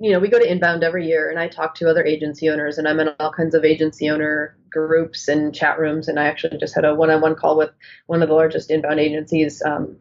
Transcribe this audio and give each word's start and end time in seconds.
you 0.00 0.12
know, 0.12 0.20
we 0.20 0.28
go 0.28 0.38
to 0.38 0.50
inbound 0.50 0.84
every 0.84 1.06
year 1.06 1.28
and 1.28 1.40
I 1.40 1.48
talk 1.48 1.74
to 1.76 1.90
other 1.90 2.04
agency 2.04 2.48
owners 2.48 2.78
and 2.78 2.86
I'm 2.86 3.00
in 3.00 3.08
all 3.18 3.32
kinds 3.32 3.54
of 3.54 3.64
agency 3.64 4.08
owner 4.08 4.56
groups 4.70 5.26
and 5.26 5.52
chat 5.52 5.78
rooms. 5.78 6.06
And 6.06 6.20
I 6.20 6.26
actually 6.26 6.56
just 6.58 6.74
had 6.74 6.84
a 6.84 6.94
one 6.94 7.10
on 7.10 7.20
one 7.20 7.34
call 7.34 7.58
with 7.58 7.70
one 8.06 8.22
of 8.22 8.28
the 8.28 8.34
largest 8.34 8.70
inbound 8.70 9.00
agencies 9.00 9.60
um, 9.62 9.96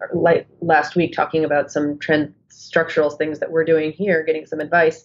last 0.61 0.95
week 0.95 1.13
talking 1.13 1.43
about 1.43 1.71
some 1.71 1.97
trend 1.97 2.33
structural 2.49 3.09
things 3.09 3.39
that 3.39 3.51
we're 3.51 3.65
doing 3.65 3.91
here, 3.91 4.23
getting 4.23 4.45
some 4.45 4.59
advice. 4.59 5.03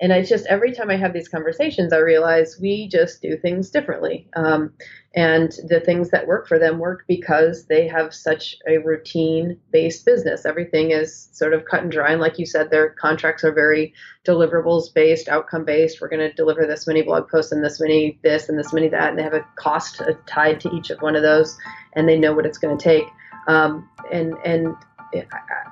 And 0.00 0.14
I 0.14 0.22
just 0.22 0.46
every 0.46 0.72
time 0.72 0.88
I 0.88 0.96
have 0.96 1.12
these 1.12 1.28
conversations, 1.28 1.92
I 1.92 1.98
realize 1.98 2.58
we 2.58 2.88
just 2.88 3.20
do 3.20 3.36
things 3.36 3.70
differently. 3.70 4.26
Um, 4.34 4.72
and 5.14 5.52
the 5.66 5.80
things 5.80 6.10
that 6.10 6.26
work 6.26 6.46
for 6.46 6.58
them 6.58 6.78
work 6.78 7.04
because 7.06 7.66
they 7.66 7.86
have 7.88 8.14
such 8.14 8.56
a 8.66 8.78
routine 8.78 9.58
based 9.72 10.06
business. 10.06 10.46
Everything 10.46 10.92
is 10.92 11.28
sort 11.32 11.52
of 11.52 11.64
cut 11.64 11.82
and 11.82 11.90
dry. 11.90 12.12
And 12.12 12.20
like 12.20 12.38
you 12.38 12.46
said, 12.46 12.70
their 12.70 12.90
contracts 12.90 13.44
are 13.44 13.52
very 13.52 13.92
deliverables 14.24 14.94
based, 14.94 15.28
outcome 15.28 15.64
based. 15.64 16.00
We're 16.00 16.08
going 16.08 16.28
to 16.28 16.32
deliver 16.32 16.66
this 16.66 16.86
many 16.86 17.02
blog 17.02 17.28
posts 17.28 17.52
and 17.52 17.62
this 17.62 17.80
many 17.80 18.18
this 18.22 18.48
and 18.48 18.58
this 18.58 18.72
many 18.72 18.88
that. 18.88 19.10
And 19.10 19.18
they 19.18 19.22
have 19.22 19.34
a 19.34 19.46
cost 19.56 20.00
tied 20.26 20.60
to 20.60 20.74
each 20.74 20.90
of 20.90 21.02
one 21.02 21.16
of 21.16 21.22
those 21.22 21.58
and 21.94 22.08
they 22.08 22.18
know 22.18 22.32
what 22.32 22.46
it's 22.46 22.58
going 22.58 22.78
to 22.78 22.82
take. 22.82 23.04
Um, 23.48 23.88
and, 24.12 24.34
and 24.44 24.76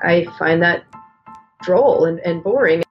I 0.03 0.27
find 0.39 0.63
that 0.63 0.85
droll 1.63 2.05
and, 2.05 2.19
and 2.21 2.43
boring. 2.43 2.83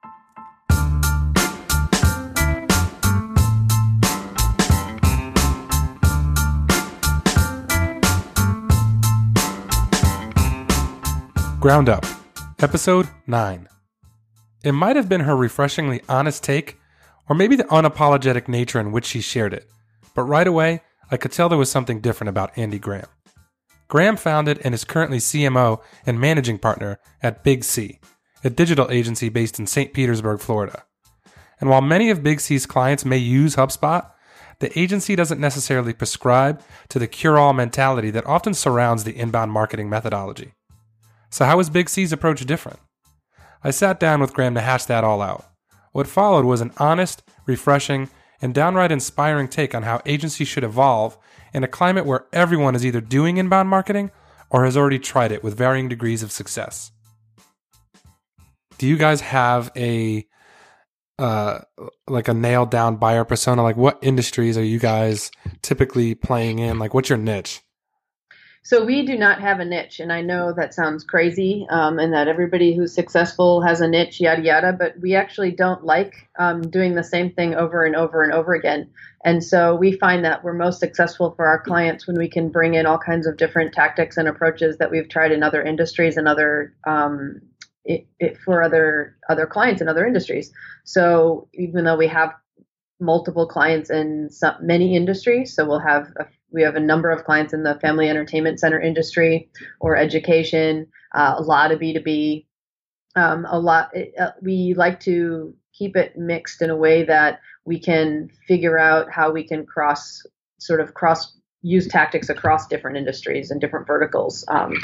Ground 11.60 11.88
Up, 11.88 12.06
Episode 12.60 13.08
9. 13.26 13.68
It 14.62 14.70
might 14.70 14.94
have 14.94 15.08
been 15.08 15.22
her 15.22 15.36
refreshingly 15.36 16.00
honest 16.08 16.44
take, 16.44 16.78
or 17.28 17.34
maybe 17.34 17.56
the 17.56 17.64
unapologetic 17.64 18.46
nature 18.46 18.78
in 18.78 18.92
which 18.92 19.04
she 19.04 19.20
shared 19.20 19.52
it, 19.52 19.68
but 20.14 20.22
right 20.22 20.46
away, 20.46 20.82
I 21.10 21.16
could 21.16 21.32
tell 21.32 21.48
there 21.48 21.58
was 21.58 21.68
something 21.68 22.00
different 22.00 22.28
about 22.28 22.54
Andi 22.54 22.80
Graham. 22.80 23.08
Graham 23.88 24.16
founded 24.16 24.60
and 24.62 24.72
is 24.72 24.84
currently 24.84 25.18
CMO 25.18 25.82
and 26.06 26.20
managing 26.20 26.60
partner 26.60 27.00
at 27.24 27.42
Big 27.42 27.64
Sea, 27.64 27.98
a 28.44 28.50
digital 28.50 28.88
agency 28.92 29.28
based 29.28 29.58
in 29.58 29.66
St. 29.66 29.92
Petersburg, 29.92 30.38
Florida. 30.38 30.84
And 31.60 31.68
while 31.68 31.80
many 31.80 32.08
of 32.08 32.22
Big 32.22 32.40
Sea's 32.40 32.66
clients 32.66 33.04
may 33.04 33.18
use 33.18 33.56
HubSpot, 33.56 34.08
the 34.60 34.78
agency 34.78 35.16
doesn't 35.16 35.40
necessarily 35.40 35.92
prescribe 35.92 36.62
to 36.88 37.00
the 37.00 37.08
cure 37.08 37.36
all 37.36 37.52
mentality 37.52 38.10
that 38.10 38.26
often 38.26 38.54
surrounds 38.54 39.02
the 39.02 39.18
inbound 39.18 39.50
marketing 39.50 39.90
methodology. 39.90 40.54
So, 41.30 41.44
how 41.44 41.58
is 41.60 41.70
Big 41.70 41.88
Sea's 41.88 42.12
approach 42.12 42.44
different? 42.46 42.80
I 43.62 43.70
sat 43.70 44.00
down 44.00 44.20
with 44.20 44.32
Graham 44.32 44.54
to 44.54 44.60
hash 44.60 44.84
that 44.86 45.04
all 45.04 45.20
out. 45.20 45.44
What 45.92 46.06
followed 46.06 46.44
was 46.44 46.60
an 46.60 46.72
honest, 46.78 47.22
refreshing, 47.46 48.08
and 48.40 48.54
downright 48.54 48.92
inspiring 48.92 49.48
take 49.48 49.74
on 49.74 49.82
how 49.82 50.00
agencies 50.06 50.48
should 50.48 50.64
evolve 50.64 51.18
in 51.52 51.64
a 51.64 51.68
climate 51.68 52.06
where 52.06 52.26
everyone 52.32 52.74
is 52.74 52.86
either 52.86 53.00
doing 53.00 53.36
inbound 53.36 53.68
marketing 53.68 54.10
or 54.50 54.64
has 54.64 54.76
already 54.76 54.98
tried 54.98 55.32
it 55.32 55.42
with 55.42 55.56
varying 55.56 55.88
degrees 55.88 56.22
of 56.22 56.32
success. 56.32 56.92
Do 58.78 58.86
you 58.86 58.96
guys 58.96 59.20
have 59.22 59.72
a 59.76 60.26
uh 61.18 61.60
like 62.06 62.28
a 62.28 62.34
nailed 62.34 62.70
down 62.70 62.96
buyer 62.96 63.24
persona? 63.24 63.62
Like 63.62 63.76
what 63.76 63.98
industries 64.02 64.56
are 64.56 64.64
you 64.64 64.78
guys 64.78 65.30
typically 65.62 66.14
playing 66.14 66.60
in? 66.60 66.78
Like 66.78 66.94
what's 66.94 67.08
your 67.08 67.18
niche? 67.18 67.60
So 68.68 68.84
we 68.84 69.06
do 69.06 69.16
not 69.16 69.40
have 69.40 69.60
a 69.60 69.64
niche, 69.64 69.98
and 69.98 70.12
I 70.12 70.20
know 70.20 70.52
that 70.52 70.74
sounds 70.74 71.02
crazy, 71.02 71.66
um, 71.70 71.98
and 71.98 72.12
that 72.12 72.28
everybody 72.28 72.76
who's 72.76 72.92
successful 72.92 73.62
has 73.62 73.80
a 73.80 73.88
niche, 73.88 74.20
yada 74.20 74.42
yada. 74.42 74.74
But 74.78 75.00
we 75.00 75.14
actually 75.14 75.52
don't 75.52 75.84
like 75.86 76.28
um, 76.38 76.60
doing 76.60 76.94
the 76.94 77.02
same 77.02 77.32
thing 77.32 77.54
over 77.54 77.84
and 77.84 77.96
over 77.96 78.22
and 78.22 78.30
over 78.30 78.52
again. 78.52 78.90
And 79.24 79.42
so 79.42 79.74
we 79.74 79.92
find 79.92 80.22
that 80.26 80.44
we're 80.44 80.52
most 80.52 80.80
successful 80.80 81.32
for 81.34 81.46
our 81.46 81.62
clients 81.62 82.06
when 82.06 82.18
we 82.18 82.28
can 82.28 82.50
bring 82.50 82.74
in 82.74 82.84
all 82.84 82.98
kinds 82.98 83.26
of 83.26 83.38
different 83.38 83.72
tactics 83.72 84.18
and 84.18 84.28
approaches 84.28 84.76
that 84.76 84.90
we've 84.90 85.08
tried 85.08 85.32
in 85.32 85.42
other 85.42 85.62
industries 85.62 86.18
and 86.18 86.28
other 86.28 86.74
um, 86.86 87.40
it, 87.86 88.06
it 88.20 88.36
for 88.36 88.62
other 88.62 89.16
other 89.30 89.46
clients 89.46 89.80
in 89.80 89.88
other 89.88 90.06
industries. 90.06 90.52
So 90.84 91.48
even 91.54 91.84
though 91.86 91.96
we 91.96 92.08
have 92.08 92.34
multiple 93.00 93.46
clients 93.46 93.88
in 93.88 94.28
some, 94.30 94.56
many 94.60 94.94
industries, 94.94 95.54
so 95.54 95.66
we'll 95.66 95.78
have 95.78 96.12
a 96.18 96.26
we 96.50 96.62
have 96.62 96.76
a 96.76 96.80
number 96.80 97.10
of 97.10 97.24
clients 97.24 97.52
in 97.52 97.62
the 97.62 97.78
family 97.80 98.08
entertainment 98.08 98.60
center 98.60 98.80
industry 98.80 99.50
or 99.80 99.96
education, 99.96 100.86
uh, 101.14 101.34
a 101.36 101.42
lot 101.42 101.72
of 101.72 101.80
B2B. 101.80 102.46
Um, 103.16 103.46
a 103.48 103.58
lot, 103.58 103.90
uh, 104.18 104.30
we 104.42 104.74
like 104.74 105.00
to 105.00 105.54
keep 105.72 105.96
it 105.96 106.16
mixed 106.16 106.62
in 106.62 106.70
a 106.70 106.76
way 106.76 107.04
that 107.04 107.40
we 107.64 107.78
can 107.78 108.30
figure 108.46 108.78
out 108.78 109.10
how 109.10 109.30
we 109.30 109.46
can 109.46 109.66
cross, 109.66 110.22
sort 110.58 110.80
of 110.80 110.94
cross, 110.94 111.34
use 111.62 111.88
tactics 111.88 112.28
across 112.28 112.68
different 112.68 112.96
industries 112.96 113.50
and 113.50 113.60
different 113.60 113.86
verticals 113.86 114.44
um, 114.48 114.74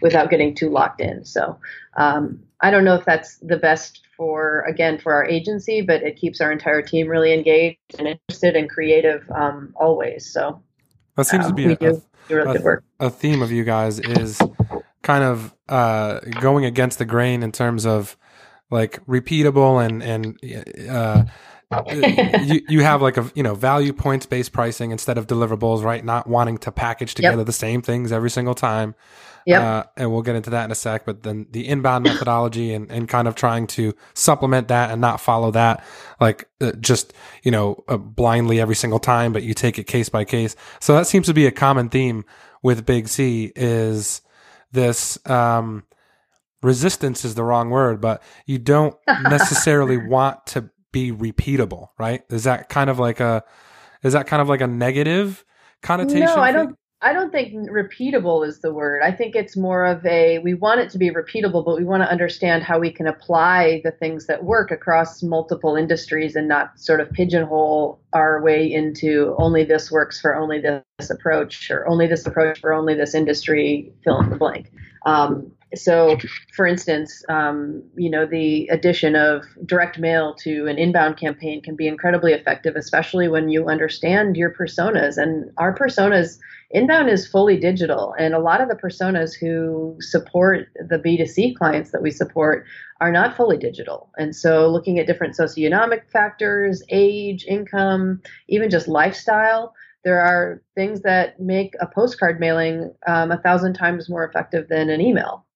without 0.00 0.30
getting 0.30 0.54
too 0.54 0.70
locked 0.70 1.00
in. 1.00 1.24
So 1.24 1.58
um, 1.96 2.42
I 2.60 2.70
don't 2.70 2.84
know 2.84 2.94
if 2.94 3.04
that's 3.04 3.38
the 3.38 3.56
best 3.56 4.02
for, 4.16 4.60
again, 4.62 4.98
for 4.98 5.12
our 5.12 5.24
agency, 5.24 5.80
but 5.80 6.02
it 6.02 6.16
keeps 6.16 6.40
our 6.40 6.52
entire 6.52 6.82
team 6.82 7.08
really 7.08 7.32
engaged 7.32 7.78
and 7.98 8.06
interested 8.06 8.54
and 8.54 8.70
creative 8.70 9.28
um, 9.34 9.72
always. 9.74 10.32
So 10.32 10.62
that 11.16 11.24
seems 11.26 11.46
um, 11.46 11.50
to 11.50 11.54
be 11.54 11.64
a, 11.64 11.90
a, 11.90 12.00
really 12.28 12.58
a, 13.00 13.06
a, 13.06 13.10
theme 13.10 13.42
of 13.42 13.50
you 13.50 13.64
guys 13.64 13.98
is 13.98 14.40
kind 15.02 15.24
of 15.24 15.54
uh, 15.68 16.20
going 16.40 16.64
against 16.64 16.98
the 16.98 17.04
grain 17.04 17.42
in 17.42 17.52
terms 17.52 17.84
of 17.86 18.16
like 18.70 19.04
repeatable 19.06 19.84
and 19.84 20.02
and 20.02 20.38
uh, 20.90 21.24
you 22.42 22.62
you 22.68 22.82
have 22.82 23.02
like 23.02 23.16
a 23.16 23.30
you 23.34 23.42
know 23.42 23.54
value 23.54 23.92
points 23.92 24.26
based 24.26 24.52
pricing 24.52 24.90
instead 24.90 25.18
of 25.18 25.26
deliverables, 25.26 25.82
right? 25.82 26.04
Not 26.04 26.26
wanting 26.26 26.58
to 26.58 26.72
package 26.72 27.14
together 27.14 27.38
yep. 27.38 27.46
the 27.46 27.52
same 27.52 27.82
things 27.82 28.12
every 28.12 28.30
single 28.30 28.54
time. 28.54 28.94
Yeah. 29.46 29.78
Uh, 29.78 29.82
and 29.96 30.12
we'll 30.12 30.22
get 30.22 30.36
into 30.36 30.50
that 30.50 30.64
in 30.64 30.70
a 30.70 30.74
sec. 30.74 31.04
But 31.04 31.22
then 31.22 31.46
the 31.50 31.66
inbound 31.66 32.04
methodology 32.04 32.72
and, 32.74 32.90
and 32.90 33.08
kind 33.08 33.28
of 33.28 33.34
trying 33.34 33.66
to 33.68 33.94
supplement 34.14 34.68
that 34.68 34.90
and 34.90 35.00
not 35.00 35.20
follow 35.20 35.50
that, 35.52 35.84
like 36.20 36.48
uh, 36.60 36.72
just, 36.80 37.12
you 37.42 37.50
know, 37.50 37.82
uh, 37.88 37.96
blindly 37.96 38.60
every 38.60 38.74
single 38.74 38.98
time, 38.98 39.32
but 39.32 39.42
you 39.42 39.54
take 39.54 39.78
it 39.78 39.84
case 39.84 40.08
by 40.08 40.24
case. 40.24 40.56
So 40.80 40.94
that 40.94 41.06
seems 41.06 41.26
to 41.26 41.34
be 41.34 41.46
a 41.46 41.50
common 41.50 41.88
theme 41.88 42.24
with 42.62 42.86
Big 42.86 43.08
Sea 43.08 43.52
is 43.56 44.22
this, 44.70 45.18
um, 45.28 45.84
resistance 46.62 47.24
is 47.24 47.34
the 47.34 47.42
wrong 47.44 47.70
word, 47.70 48.00
but 48.00 48.22
you 48.46 48.58
don't 48.58 48.96
necessarily 49.22 49.96
want 49.96 50.46
to 50.46 50.70
be 50.92 51.10
repeatable, 51.10 51.88
right? 51.98 52.22
Is 52.30 52.44
that 52.44 52.68
kind 52.68 52.88
of 52.88 52.98
like 52.98 53.20
a, 53.20 53.42
is 54.02 54.12
that 54.12 54.26
kind 54.26 54.42
of 54.42 54.48
like 54.48 54.60
a 54.60 54.66
negative 54.66 55.44
connotation? 55.82 56.26
No, 56.26 56.36
I 56.36 56.52
don't. 56.52 56.76
I 57.04 57.12
don't 57.12 57.32
think 57.32 57.52
repeatable 57.68 58.46
is 58.46 58.60
the 58.60 58.72
word. 58.72 59.02
I 59.02 59.10
think 59.10 59.34
it's 59.34 59.56
more 59.56 59.84
of 59.84 60.06
a 60.06 60.38
we 60.38 60.54
want 60.54 60.80
it 60.80 60.90
to 60.90 60.98
be 60.98 61.10
repeatable, 61.10 61.64
but 61.64 61.76
we 61.76 61.84
want 61.84 62.04
to 62.04 62.08
understand 62.08 62.62
how 62.62 62.78
we 62.78 62.92
can 62.92 63.08
apply 63.08 63.80
the 63.82 63.90
things 63.90 64.26
that 64.26 64.44
work 64.44 64.70
across 64.70 65.20
multiple 65.20 65.74
industries 65.74 66.36
and 66.36 66.46
not 66.46 66.78
sort 66.78 67.00
of 67.00 67.10
pigeonhole 67.10 68.00
our 68.12 68.40
way 68.40 68.72
into 68.72 69.34
only 69.38 69.64
this 69.64 69.90
works 69.90 70.20
for 70.20 70.36
only 70.36 70.60
this 70.60 71.10
approach 71.10 71.72
or 71.72 71.88
only 71.88 72.06
this 72.06 72.24
approach 72.24 72.60
for 72.60 72.72
only 72.72 72.94
this 72.94 73.16
industry, 73.16 73.92
fill 74.04 74.20
in 74.20 74.30
the 74.30 74.36
blank. 74.36 74.70
Um, 75.04 75.50
so, 75.74 76.16
for 76.54 76.66
instance, 76.66 77.22
um, 77.28 77.82
you 77.96 78.10
know, 78.10 78.26
the 78.26 78.68
addition 78.68 79.16
of 79.16 79.44
direct 79.64 79.98
mail 79.98 80.34
to 80.40 80.66
an 80.66 80.78
inbound 80.78 81.16
campaign 81.16 81.62
can 81.62 81.76
be 81.76 81.86
incredibly 81.86 82.32
effective, 82.32 82.76
especially 82.76 83.28
when 83.28 83.48
you 83.48 83.68
understand 83.68 84.36
your 84.36 84.50
personas. 84.50 85.16
And 85.16 85.50
our 85.58 85.74
personas, 85.74 86.38
inbound 86.70 87.08
is 87.10 87.26
fully 87.26 87.58
digital, 87.58 88.14
and 88.18 88.34
a 88.34 88.38
lot 88.38 88.60
of 88.60 88.68
the 88.68 88.74
personas 88.74 89.32
who 89.38 89.96
support 90.00 90.68
the 90.88 90.98
B2C 90.98 91.56
clients 91.56 91.90
that 91.90 92.02
we 92.02 92.10
support 92.10 92.64
are 93.00 93.12
not 93.12 93.36
fully 93.36 93.56
digital. 93.56 94.10
And 94.18 94.34
so, 94.34 94.68
looking 94.68 94.98
at 94.98 95.06
different 95.06 95.36
socioeconomic 95.36 96.10
factors, 96.10 96.82
age, 96.90 97.44
income, 97.48 98.20
even 98.48 98.70
just 98.70 98.88
lifestyle 98.88 99.74
there 100.04 100.20
are 100.20 100.60
things 100.74 101.02
that 101.02 101.38
make 101.38 101.74
a 101.80 101.86
postcard 101.86 102.40
mailing 102.40 102.92
um, 103.06 103.30
a 103.30 103.38
thousand 103.38 103.74
times 103.74 104.08
more 104.08 104.24
effective 104.24 104.68
than 104.68 104.90
an 104.90 105.00
email. 105.00 105.46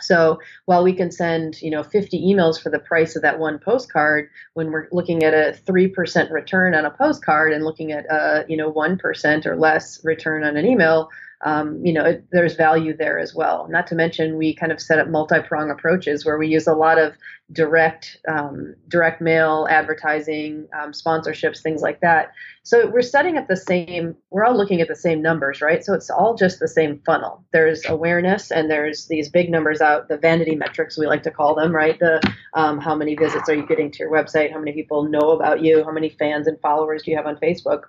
So 0.00 0.38
while 0.66 0.82
we 0.82 0.92
can 0.92 1.10
send, 1.10 1.60
you 1.62 1.70
know, 1.70 1.82
50 1.82 2.20
emails 2.20 2.60
for 2.60 2.70
the 2.70 2.78
price 2.78 3.16
of 3.16 3.22
that 3.22 3.38
one 3.38 3.58
postcard, 3.58 4.28
when 4.54 4.70
we're 4.70 4.88
looking 4.92 5.22
at 5.22 5.34
a 5.34 5.58
3% 5.66 6.30
return 6.30 6.74
on 6.74 6.84
a 6.84 6.90
postcard 6.90 7.52
and 7.52 7.64
looking 7.64 7.92
at 7.92 8.04
a, 8.06 8.44
you 8.48 8.56
know, 8.56 8.72
1% 8.72 9.46
or 9.46 9.56
less 9.56 10.04
return 10.04 10.44
on 10.44 10.56
an 10.56 10.66
email, 10.66 11.08
um, 11.44 11.84
you 11.84 11.92
know, 11.92 12.20
there's 12.32 12.56
value 12.56 12.96
there 12.96 13.18
as 13.18 13.34
well. 13.34 13.68
Not 13.68 13.86
to 13.88 13.94
mention, 13.94 14.38
we 14.38 14.54
kind 14.54 14.72
of 14.72 14.80
set 14.80 14.98
up 14.98 15.08
multi-prong 15.08 15.70
approaches 15.70 16.24
where 16.24 16.38
we 16.38 16.48
use 16.48 16.66
a 16.66 16.72
lot 16.74 16.98
of 16.98 17.14
direct 17.52 18.16
um, 18.26 18.74
direct 18.88 19.20
mail 19.20 19.66
advertising, 19.68 20.66
um, 20.80 20.92
sponsorships, 20.92 21.60
things 21.60 21.82
like 21.82 22.00
that. 22.00 22.32
So 22.62 22.88
we're 22.88 23.02
setting 23.02 23.36
up 23.36 23.46
the 23.46 23.56
same. 23.56 24.16
We're 24.30 24.44
all 24.44 24.56
looking 24.56 24.80
at 24.80 24.88
the 24.88 24.96
same 24.96 25.20
numbers, 25.20 25.60
right? 25.60 25.84
So 25.84 25.92
it's 25.92 26.08
all 26.08 26.34
just 26.34 26.60
the 26.60 26.68
same 26.68 27.02
funnel. 27.04 27.44
There's 27.52 27.84
awareness, 27.86 28.50
and 28.50 28.70
there's 28.70 29.06
these 29.08 29.28
big 29.28 29.50
numbers 29.50 29.82
out, 29.82 30.08
the 30.08 30.16
vanity 30.16 30.56
metrics 30.56 30.96
we 30.96 31.06
like 31.06 31.22
to 31.24 31.30
call 31.30 31.54
them, 31.54 31.74
right? 31.74 31.98
The 31.98 32.22
um, 32.54 32.80
how 32.80 32.94
many 32.94 33.14
visits 33.14 33.50
are 33.50 33.54
you 33.54 33.66
getting 33.66 33.90
to 33.90 33.98
your 33.98 34.10
website? 34.10 34.50
How 34.50 34.58
many 34.58 34.72
people 34.72 35.04
know 35.04 35.32
about 35.32 35.62
you? 35.62 35.84
How 35.84 35.92
many 35.92 36.08
fans 36.08 36.46
and 36.46 36.58
followers 36.60 37.02
do 37.02 37.10
you 37.10 37.18
have 37.18 37.26
on 37.26 37.36
Facebook? 37.36 37.82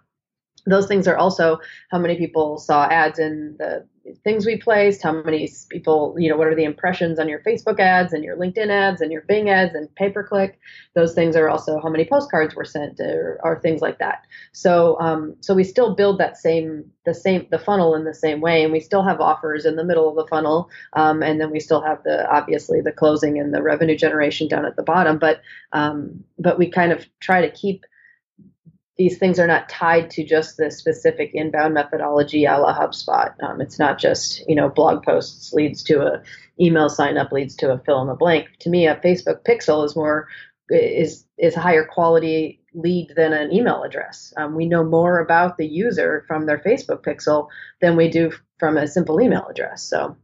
Those 0.66 0.88
things 0.88 1.08
are 1.08 1.18
also 1.18 1.60
how 1.92 2.00
many 2.00 2.18
people 2.18 2.58
saw 2.58 2.86
ads 2.86 3.20
in 3.20 3.56
the 3.60 3.86
things 4.24 4.46
we 4.46 4.58
placed, 4.58 5.02
how 5.02 5.12
many 5.24 5.50
people, 5.70 6.16
you 6.18 6.30
know, 6.30 6.38
what 6.38 6.48
are 6.48 6.56
the 6.56 6.64
impressions 6.64 7.18
on 7.20 7.28
your 7.28 7.40
Facebook 7.40 7.80
ads 7.80 8.14
and 8.14 8.24
your 8.24 8.38
LinkedIn 8.38 8.70
ads 8.70 9.02
and 9.02 9.12
your 9.12 9.22
Bing 9.24 9.50
ads 9.50 9.74
and 9.74 9.94
pay 9.96 10.10
per 10.10 10.24
click. 10.24 10.60
Those 10.94 11.14
things 11.14 11.36
are 11.36 11.50
also 11.50 11.80
how 11.82 11.90
many 11.90 12.06
postcards 12.06 12.56
were 12.56 12.66
sent 12.66 13.00
or, 13.00 13.40
or 13.44 13.60
things 13.60 13.82
like 13.82 13.98
that. 14.00 14.26
So, 14.52 15.00
um, 15.00 15.36
so 15.40 15.54
we 15.54 15.64
still 15.64 15.96
build 15.96 16.20
that 16.20 16.38
same, 16.38 16.86
the 17.06 17.14
same, 17.14 17.48
the 17.50 17.60
funnel 17.60 17.96
in 17.96 18.04
the 18.04 18.14
same 18.14 18.42
way, 18.42 18.64
and 18.64 18.72
we 18.72 18.80
still 18.80 19.04
have 19.04 19.20
offers 19.20 19.66
in 19.66 19.76
the 19.76 19.84
middle 19.84 20.10
of 20.10 20.16
the 20.16 20.28
funnel, 20.28 20.70
um, 20.94 21.24
and 21.24 21.42
then 21.42 21.52
we 21.52 21.60
still 21.60 21.82
have 21.82 22.04
the 22.04 22.30
obviously 22.32 22.82
the 22.82 22.92
closing 22.92 23.40
and 23.40 23.54
the 23.54 23.64
revenue 23.64 23.98
generation 23.98 24.48
down 24.48 24.66
at 24.66 24.76
the 24.76 24.84
bottom. 24.84 25.18
But, 25.18 25.42
um, 25.72 26.24
but 26.38 26.60
we 26.60 26.70
kind 26.70 26.92
of 26.92 27.06
try 27.20 27.42
to 27.42 27.50
keep 27.50 27.86
these 28.98 29.18
things 29.18 29.40
are 29.40 29.48
not 29.48 29.68
tied 29.68 30.10
to 30.12 30.24
just 30.24 30.58
the 30.58 30.72
specific 30.72 31.32
inbound 31.34 31.74
methodology 31.74 32.46
a 32.46 32.58
la 32.58 32.78
HubSpot. 32.78 33.34
Um, 33.44 33.60
it's 33.60 33.78
not 33.78 34.00
just 34.00 34.48
you 34.48 34.56
know 34.56 34.70
blog 34.70 35.04
posts 35.04 35.54
leads 35.54 35.84
to 35.84 36.02
a 36.02 36.24
email 36.60 36.90
sign 36.90 37.18
up 37.18 37.32
leads 37.32 37.56
to 37.58 37.72
a 37.72 37.80
fill 37.80 38.02
in 38.02 38.08
the 38.08 38.14
blank. 38.14 38.48
To 38.60 38.70
me, 38.70 38.88
a 38.88 38.96
Facebook 38.96 39.44
pixel 39.44 39.86
is 39.86 39.96
more 39.96 40.28
is 40.70 41.26
is 41.38 41.56
a 41.56 41.62
higher 41.62 41.86
quality 41.86 42.62
lead 42.74 43.14
than 43.16 43.34
an 43.34 43.54
email 43.54 43.84
address. 43.84 44.34
Um, 44.38 44.56
we 44.56 44.66
know 44.66 44.84
more 44.84 45.20
about 45.20 45.58
the 45.58 45.68
user 45.68 46.24
from 46.28 46.46
their 46.46 46.60
Facebook 46.60 47.04
pixel 47.04 47.50
than 47.82 47.96
we 47.96 48.10
do 48.10 48.32
from 48.60 48.78
a 48.78 48.88
simple 48.88 49.22
email 49.22 49.46
address. 49.48 49.84
So. 49.84 50.18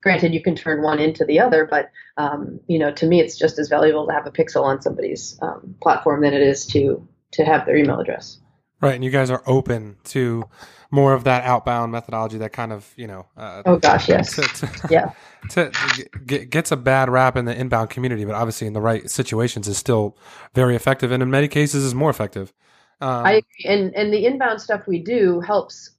Granted, 0.00 0.32
you 0.32 0.40
can 0.40 0.54
turn 0.54 0.80
one 0.80 1.00
into 1.00 1.24
the 1.24 1.40
other, 1.40 1.66
but 1.66 1.90
um, 2.16 2.60
you 2.68 2.78
know, 2.78 2.92
to 2.92 3.04
me, 3.04 3.20
it's 3.20 3.36
just 3.36 3.58
as 3.58 3.68
valuable 3.68 4.06
to 4.06 4.12
have 4.12 4.28
a 4.28 4.30
pixel 4.30 4.62
on 4.62 4.80
somebody's 4.80 5.36
um, 5.42 5.74
platform 5.82 6.20
than 6.20 6.32
it 6.34 6.40
is 6.40 6.66
to 6.66 7.04
to 7.32 7.44
have 7.44 7.66
their 7.66 7.76
email 7.76 8.00
address. 8.00 8.38
Right, 8.80 8.94
and 8.94 9.02
you 9.02 9.10
guys 9.10 9.30
are 9.30 9.42
open 9.46 9.96
to 10.04 10.44
more 10.90 11.12
of 11.12 11.24
that 11.24 11.44
outbound 11.44 11.92
methodology 11.92 12.38
that 12.38 12.52
kind 12.52 12.72
of 12.72 12.92
you 12.96 13.06
know. 13.06 13.26
Uh, 13.36 13.62
oh 13.66 13.76
gosh, 13.76 14.08
yes. 14.08 14.36
To, 14.36 14.42
to, 14.42 14.70
yeah. 14.90 15.12
To, 15.50 15.70
get, 16.26 16.50
gets 16.50 16.72
a 16.72 16.76
bad 16.76 17.08
rap 17.08 17.36
in 17.36 17.44
the 17.44 17.54
inbound 17.54 17.90
community, 17.90 18.24
but 18.24 18.34
obviously 18.34 18.66
in 18.66 18.72
the 18.72 18.80
right 18.80 19.08
situations 19.08 19.68
is 19.68 19.78
still 19.78 20.18
very 20.52 20.74
effective, 20.74 21.12
and 21.12 21.22
in 21.22 21.30
many 21.30 21.46
cases 21.46 21.84
is 21.84 21.94
more 21.94 22.10
effective. 22.10 22.52
Um, 23.00 23.26
I 23.26 23.42
and 23.64 23.94
and 23.94 24.12
the 24.12 24.26
inbound 24.26 24.60
stuff 24.60 24.88
we 24.88 24.98
do 24.98 25.40
helps 25.40 25.90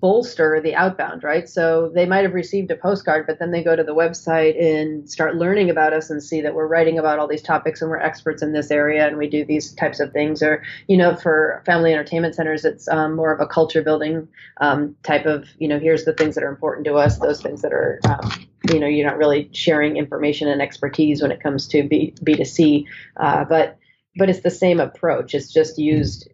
bolster 0.00 0.58
the 0.62 0.74
outbound, 0.74 1.22
right? 1.22 1.46
So 1.46 1.90
they 1.94 2.06
might 2.06 2.22
have 2.22 2.32
received 2.32 2.70
a 2.70 2.76
postcard, 2.76 3.26
but 3.26 3.38
then 3.38 3.50
they 3.50 3.62
go 3.62 3.76
to 3.76 3.84
the 3.84 3.94
website 3.94 4.58
and 4.58 5.08
start 5.10 5.36
learning 5.36 5.68
about 5.68 5.92
us 5.92 6.08
and 6.08 6.22
see 6.22 6.40
that 6.40 6.54
we're 6.54 6.66
writing 6.66 6.98
about 6.98 7.18
all 7.18 7.28
these 7.28 7.42
topics 7.42 7.82
and 7.82 7.90
we're 7.90 7.98
experts 7.98 8.42
in 8.42 8.52
this 8.52 8.70
area 8.70 9.06
and 9.06 9.18
we 9.18 9.28
do 9.28 9.44
these 9.44 9.74
types 9.74 10.00
of 10.00 10.12
things. 10.12 10.42
Or 10.42 10.62
you 10.86 10.96
know, 10.96 11.14
for 11.14 11.62
family 11.66 11.92
entertainment 11.92 12.34
centers, 12.34 12.64
it's 12.64 12.88
um, 12.88 13.16
more 13.16 13.34
of 13.34 13.40
a 13.40 13.46
culture 13.46 13.82
building 13.82 14.26
um, 14.62 14.96
type 15.02 15.26
of 15.26 15.46
you 15.58 15.68
know, 15.68 15.78
here's 15.78 16.06
the 16.06 16.14
things 16.14 16.34
that 16.36 16.44
are 16.44 16.48
important 16.50 16.86
to 16.86 16.94
us, 16.94 17.18
those 17.18 17.42
things 17.42 17.60
that 17.60 17.74
are 17.74 18.00
um, 18.08 18.46
you 18.72 18.80
know, 18.80 18.86
you're 18.86 19.06
not 19.06 19.18
really 19.18 19.50
sharing 19.52 19.98
information 19.98 20.48
and 20.48 20.62
expertise 20.62 21.20
when 21.20 21.32
it 21.32 21.42
comes 21.42 21.68
to 21.68 21.82
B 21.82 22.14
B 22.24 22.34
two 22.34 22.46
C, 22.46 22.86
uh, 23.18 23.44
but 23.44 23.76
but 24.18 24.30
it's 24.30 24.40
the 24.40 24.50
same 24.50 24.80
approach. 24.80 25.34
It's 25.34 25.52
just 25.52 25.78
used 25.78 26.30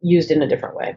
used 0.00 0.30
in 0.30 0.42
a 0.42 0.48
different 0.48 0.76
way. 0.76 0.96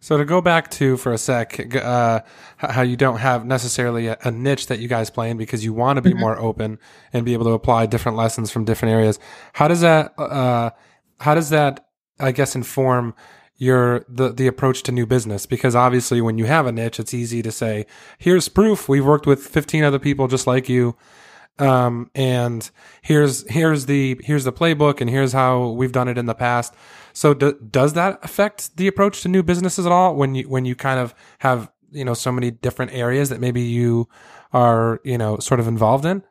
So 0.00 0.16
to 0.16 0.24
go 0.24 0.40
back 0.40 0.70
to 0.72 0.96
for 0.96 1.12
a 1.12 1.18
sec, 1.18 1.74
uh, 1.74 2.20
how 2.58 2.82
you 2.82 2.96
don't 2.96 3.18
have 3.18 3.44
necessarily 3.44 4.06
a, 4.06 4.16
a, 4.22 4.30
niche 4.30 4.68
that 4.68 4.78
you 4.78 4.86
guys 4.86 5.10
play 5.10 5.28
in 5.28 5.36
because 5.36 5.64
you 5.64 5.72
want 5.72 5.96
to 5.96 6.02
be 6.02 6.10
mm-hmm. 6.10 6.20
more 6.20 6.38
open 6.38 6.78
and 7.12 7.24
be 7.24 7.32
able 7.32 7.46
to 7.46 7.50
apply 7.50 7.86
different 7.86 8.16
lessons 8.16 8.50
from 8.50 8.64
different 8.64 8.94
areas. 8.94 9.18
How 9.54 9.66
does 9.66 9.80
that, 9.80 10.16
uh, 10.16 10.70
how 11.18 11.34
does 11.34 11.50
that, 11.50 11.88
I 12.20 12.30
guess, 12.30 12.54
inform 12.54 13.14
your 13.56 14.04
the 14.08 14.32
the 14.32 14.46
approach 14.46 14.84
to 14.84 14.92
new 14.92 15.04
business? 15.04 15.46
Because 15.46 15.74
obviously, 15.74 16.20
when 16.20 16.38
you 16.38 16.44
have 16.44 16.66
a 16.66 16.72
niche, 16.72 17.00
it's 17.00 17.12
easy 17.12 17.42
to 17.42 17.50
say, 17.50 17.84
"Here's 18.18 18.48
proof. 18.48 18.88
We've 18.88 19.04
worked 19.04 19.26
with 19.26 19.44
15 19.44 19.82
other 19.82 19.98
people 19.98 20.28
just 20.28 20.46
like 20.46 20.68
you." 20.68 20.96
Um, 21.58 22.10
and 22.14 22.70
here's 23.02 23.48
here's 23.50 23.86
the 23.86 24.20
here's 24.22 24.44
the 24.44 24.52
playbook, 24.52 25.00
and 25.00 25.10
here's 25.10 25.32
how 25.32 25.70
we've 25.70 25.92
done 25.92 26.08
it 26.08 26.18
in 26.18 26.26
the 26.26 26.34
past. 26.34 26.74
So 27.12 27.34
do, 27.34 27.58
does 27.70 27.94
that 27.94 28.20
affect 28.22 28.76
the 28.76 28.86
approach 28.86 29.22
to 29.22 29.28
new 29.28 29.42
businesses 29.42 29.86
at 29.86 29.92
all 29.92 30.14
when 30.14 30.34
you 30.34 30.48
when 30.48 30.64
you 30.64 30.74
kind 30.74 31.00
of 31.00 31.14
have 31.40 31.70
you 31.90 32.04
know 32.04 32.14
so 32.14 32.30
many 32.30 32.50
different 32.50 32.92
areas 32.92 33.28
that 33.30 33.40
maybe 33.40 33.62
you 33.62 34.08
are 34.52 35.00
you 35.04 35.18
know 35.18 35.38
sort 35.38 35.60
of 35.60 35.66
involved 35.66 36.04
in? 36.04 36.22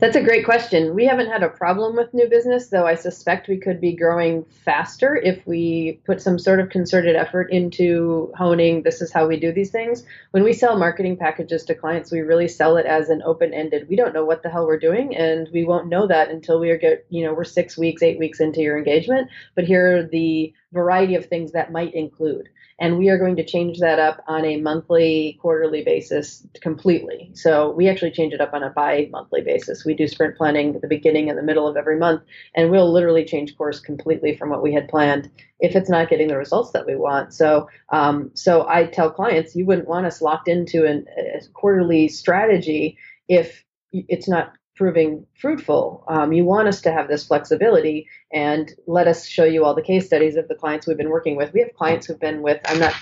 That's 0.00 0.16
a 0.16 0.22
great 0.22 0.44
question. 0.44 0.94
We 0.94 1.06
haven't 1.06 1.30
had 1.30 1.44
a 1.44 1.48
problem 1.48 1.94
with 1.94 2.12
new 2.12 2.28
business, 2.28 2.68
though 2.68 2.86
I 2.86 2.96
suspect 2.96 3.48
we 3.48 3.58
could 3.58 3.80
be 3.80 3.94
growing 3.94 4.44
faster 4.44 5.14
if 5.14 5.46
we 5.46 6.00
put 6.04 6.20
some 6.20 6.38
sort 6.38 6.58
of 6.58 6.68
concerted 6.68 7.14
effort 7.14 7.50
into 7.52 8.32
honing 8.36 8.82
this 8.82 9.00
is 9.00 9.12
how 9.12 9.28
we 9.28 9.38
do 9.38 9.52
these 9.52 9.70
things. 9.70 10.04
When 10.32 10.42
we 10.42 10.52
sell 10.52 10.76
marketing 10.76 11.16
packages 11.16 11.64
to 11.64 11.74
clients, 11.74 12.10
we 12.10 12.20
really 12.20 12.48
sell 12.48 12.76
it 12.76 12.86
as 12.86 13.08
an 13.08 13.22
open-ended. 13.22 13.88
We 13.88 13.96
don't 13.96 14.12
know 14.12 14.24
what 14.24 14.42
the 14.42 14.50
hell 14.50 14.66
we're 14.66 14.78
doing 14.78 15.16
and 15.16 15.48
we 15.52 15.64
won't 15.64 15.88
know 15.88 16.08
that 16.08 16.28
until 16.28 16.58
we 16.58 16.76
get, 16.76 17.06
you 17.08 17.24
know, 17.24 17.32
we're 17.32 17.44
6 17.44 17.78
weeks, 17.78 18.02
8 18.02 18.18
weeks 18.18 18.40
into 18.40 18.62
your 18.62 18.76
engagement, 18.76 19.30
but 19.54 19.64
here 19.64 19.98
are 19.98 20.02
the 20.02 20.52
variety 20.72 21.14
of 21.14 21.26
things 21.26 21.52
that 21.52 21.70
might 21.70 21.94
include 21.94 22.48
and 22.78 22.98
we 22.98 23.08
are 23.08 23.18
going 23.18 23.36
to 23.36 23.44
change 23.44 23.78
that 23.78 23.98
up 23.98 24.22
on 24.26 24.44
a 24.44 24.60
monthly, 24.60 25.38
quarterly 25.40 25.82
basis 25.84 26.46
completely. 26.60 27.30
So 27.34 27.70
we 27.70 27.88
actually 27.88 28.10
change 28.10 28.32
it 28.32 28.40
up 28.40 28.52
on 28.52 28.62
a 28.62 28.70
bi-monthly 28.70 29.42
basis. 29.42 29.84
We 29.84 29.94
do 29.94 30.08
sprint 30.08 30.36
planning 30.36 30.74
at 30.74 30.82
the 30.82 30.88
beginning 30.88 31.28
and 31.28 31.38
the 31.38 31.42
middle 31.42 31.68
of 31.68 31.76
every 31.76 31.98
month, 31.98 32.22
and 32.54 32.70
we'll 32.70 32.92
literally 32.92 33.24
change 33.24 33.56
course 33.56 33.78
completely 33.80 34.36
from 34.36 34.50
what 34.50 34.62
we 34.62 34.72
had 34.72 34.88
planned 34.88 35.30
if 35.60 35.76
it's 35.76 35.88
not 35.88 36.08
getting 36.08 36.28
the 36.28 36.36
results 36.36 36.72
that 36.72 36.86
we 36.86 36.96
want. 36.96 37.32
So, 37.32 37.68
um, 37.90 38.30
so 38.34 38.66
I 38.68 38.86
tell 38.86 39.10
clients 39.10 39.54
you 39.54 39.66
wouldn't 39.66 39.88
want 39.88 40.06
us 40.06 40.20
locked 40.20 40.48
into 40.48 40.84
an, 40.84 41.06
a 41.16 41.40
quarterly 41.52 42.08
strategy 42.08 42.98
if 43.28 43.64
it's 43.92 44.28
not 44.28 44.52
proving 44.76 45.26
fruitful. 45.40 46.04
Um, 46.08 46.32
you 46.32 46.44
want 46.44 46.68
us 46.68 46.80
to 46.82 46.92
have 46.92 47.08
this 47.08 47.26
flexibility 47.26 48.08
and 48.32 48.72
let 48.86 49.06
us 49.06 49.26
show 49.26 49.44
you 49.44 49.64
all 49.64 49.74
the 49.74 49.82
case 49.82 50.06
studies 50.06 50.36
of 50.36 50.48
the 50.48 50.54
clients 50.54 50.86
we've 50.86 50.96
been 50.96 51.10
working 51.10 51.36
with. 51.36 51.52
We 51.52 51.60
have 51.60 51.74
clients 51.74 52.06
who've 52.06 52.20
been 52.20 52.42
with, 52.42 52.60
I'm 52.66 52.80
not, 52.80 52.94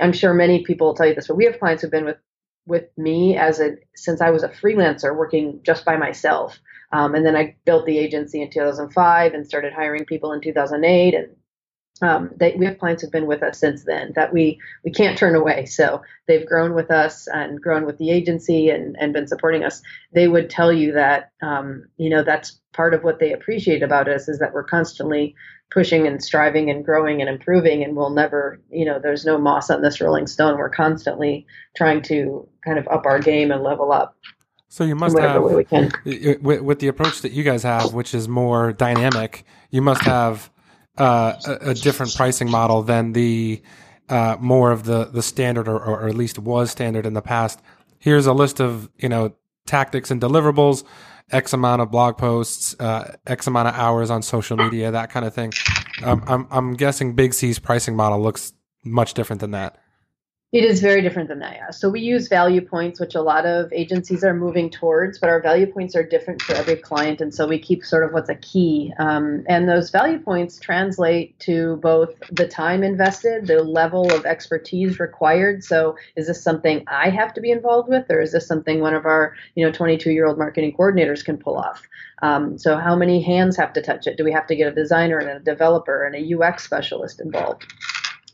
I'm 0.00 0.12
sure 0.12 0.34
many 0.34 0.64
people 0.64 0.88
will 0.88 0.94
tell 0.94 1.06
you 1.06 1.14
this, 1.14 1.28
but 1.28 1.36
we 1.36 1.46
have 1.46 1.58
clients 1.58 1.82
who've 1.82 1.90
been 1.90 2.04
with, 2.04 2.18
with 2.66 2.86
me 2.96 3.36
as 3.36 3.58
a, 3.60 3.76
since 3.96 4.20
I 4.20 4.30
was 4.30 4.42
a 4.42 4.48
freelancer 4.48 5.16
working 5.16 5.60
just 5.62 5.84
by 5.84 5.96
myself. 5.96 6.58
Um, 6.92 7.14
and 7.14 7.24
then 7.24 7.36
I 7.36 7.56
built 7.64 7.86
the 7.86 7.98
agency 7.98 8.42
in 8.42 8.50
2005 8.50 9.32
and 9.34 9.46
started 9.46 9.72
hiring 9.72 10.04
people 10.04 10.32
in 10.32 10.42
2008 10.42 11.14
and 11.14 11.28
um, 12.02 12.30
they, 12.36 12.54
we 12.56 12.66
have 12.66 12.78
clients 12.78 13.02
who've 13.02 13.12
been 13.12 13.26
with 13.26 13.42
us 13.42 13.58
since 13.58 13.84
then 13.84 14.12
that 14.16 14.32
we 14.32 14.58
we 14.84 14.90
can't 14.90 15.16
turn 15.16 15.34
away. 15.34 15.66
So 15.66 16.02
they've 16.26 16.46
grown 16.46 16.74
with 16.74 16.90
us 16.90 17.28
and 17.28 17.60
grown 17.60 17.86
with 17.86 17.98
the 17.98 18.10
agency 18.10 18.70
and 18.70 18.96
and 18.98 19.12
been 19.12 19.28
supporting 19.28 19.64
us. 19.64 19.82
They 20.12 20.28
would 20.28 20.50
tell 20.50 20.72
you 20.72 20.92
that 20.92 21.30
um, 21.42 21.84
you 21.96 22.10
know 22.10 22.22
that's 22.22 22.60
part 22.72 22.94
of 22.94 23.04
what 23.04 23.20
they 23.20 23.32
appreciate 23.32 23.82
about 23.82 24.08
us 24.08 24.28
is 24.28 24.38
that 24.40 24.52
we're 24.52 24.64
constantly 24.64 25.34
pushing 25.70 26.06
and 26.06 26.22
striving 26.22 26.70
and 26.70 26.84
growing 26.84 27.20
and 27.20 27.30
improving 27.30 27.82
and 27.82 27.96
we'll 27.96 28.10
never 28.10 28.60
you 28.70 28.84
know 28.84 28.98
there's 28.98 29.24
no 29.24 29.38
moss 29.38 29.70
on 29.70 29.80
this 29.80 30.00
rolling 30.00 30.26
stone 30.26 30.58
we're 30.58 30.68
constantly 30.68 31.46
trying 31.76 32.02
to 32.02 32.46
kind 32.64 32.78
of 32.78 32.86
up 32.88 33.06
our 33.06 33.18
game 33.18 33.50
and 33.50 33.62
level 33.62 33.90
up 33.90 34.16
so 34.68 34.84
you 34.84 34.94
must 34.94 35.18
have 35.18 35.42
with, 35.42 36.60
with 36.60 36.78
the 36.78 36.88
approach 36.88 37.22
that 37.22 37.32
you 37.32 37.42
guys 37.42 37.62
have 37.62 37.94
which 37.94 38.14
is 38.14 38.28
more 38.28 38.72
dynamic 38.72 39.44
you 39.70 39.80
must 39.80 40.02
have 40.02 40.50
uh, 40.98 41.34
a, 41.46 41.70
a, 41.70 41.74
different 41.74 42.14
pricing 42.14 42.50
model 42.50 42.82
than 42.82 43.12
the 43.12 43.62
uh, 44.08 44.36
more 44.40 44.70
of 44.72 44.84
the 44.84 45.06
the 45.06 45.22
standard 45.22 45.68
or, 45.68 45.82
or 45.82 46.08
at 46.08 46.14
least 46.14 46.38
was 46.38 46.70
standard 46.70 47.06
in 47.06 47.14
the 47.14 47.22
past. 47.22 47.60
Here's 47.98 48.26
a 48.26 48.32
list 48.32 48.60
of 48.60 48.90
you 48.98 49.08
know 49.08 49.34
tactics 49.66 50.10
and 50.10 50.20
deliverables, 50.20 50.84
X 51.30 51.52
amount 51.52 51.80
of 51.82 51.90
blog 51.90 52.18
posts, 52.18 52.76
uh, 52.78 53.16
X 53.26 53.46
amount 53.46 53.68
of 53.68 53.74
hours 53.74 54.10
on 54.10 54.22
social 54.22 54.56
media, 54.56 54.90
that 54.90 55.10
kind 55.10 55.24
of 55.24 55.34
thing. 55.34 55.52
Um, 56.02 56.22
I'm 56.26 56.46
I'm 56.50 56.74
guessing 56.74 57.14
Big 57.14 57.32
Sea's 57.32 57.58
pricing 57.58 57.96
model 57.96 58.20
looks 58.20 58.52
much 58.84 59.14
different 59.14 59.40
than 59.40 59.52
that. 59.52 59.78
It 60.52 60.66
is 60.66 60.82
very 60.82 61.00
different 61.00 61.30
than 61.30 61.38
that, 61.38 61.54
yeah. 61.54 61.70
So 61.70 61.88
we 61.88 62.00
use 62.00 62.28
value 62.28 62.60
points, 62.60 63.00
which 63.00 63.14
a 63.14 63.22
lot 63.22 63.46
of 63.46 63.72
agencies 63.72 64.22
are 64.22 64.34
moving 64.34 64.68
towards, 64.68 65.18
but 65.18 65.30
our 65.30 65.40
value 65.40 65.64
points 65.66 65.96
are 65.96 66.02
different 66.02 66.42
for 66.42 66.52
every 66.54 66.76
client, 66.76 67.22
and 67.22 67.34
so 67.34 67.48
we 67.48 67.58
keep 67.58 67.82
sort 67.82 68.04
of 68.04 68.12
what's 68.12 68.28
a 68.28 68.34
key. 68.34 68.92
Um, 68.98 69.44
and 69.48 69.66
those 69.66 69.88
value 69.88 70.18
points 70.18 70.60
translate 70.60 71.38
to 71.40 71.76
both 71.76 72.10
the 72.30 72.46
time 72.46 72.82
invested, 72.82 73.46
the 73.46 73.62
level 73.62 74.12
of 74.12 74.26
expertise 74.26 75.00
required. 75.00 75.64
So 75.64 75.96
is 76.16 76.26
this 76.26 76.44
something 76.44 76.84
I 76.86 77.08
have 77.08 77.32
to 77.32 77.40
be 77.40 77.50
involved 77.50 77.88
with, 77.88 78.10
or 78.10 78.20
is 78.20 78.32
this 78.32 78.46
something 78.46 78.80
one 78.80 78.92
of 78.92 79.06
our, 79.06 79.34
you 79.54 79.64
know, 79.64 79.72
22-year-old 79.72 80.36
marketing 80.36 80.76
coordinators 80.78 81.24
can 81.24 81.38
pull 81.38 81.56
off? 81.56 81.88
Um, 82.20 82.58
so 82.58 82.76
how 82.76 82.94
many 82.94 83.22
hands 83.22 83.56
have 83.56 83.72
to 83.72 83.80
touch 83.80 84.06
it? 84.06 84.18
Do 84.18 84.24
we 84.24 84.32
have 84.32 84.46
to 84.48 84.54
get 84.54 84.68
a 84.68 84.74
designer 84.74 85.16
and 85.16 85.30
a 85.30 85.40
developer 85.40 86.04
and 86.04 86.14
a 86.14 86.38
UX 86.38 86.62
specialist 86.62 87.22
involved? 87.22 87.72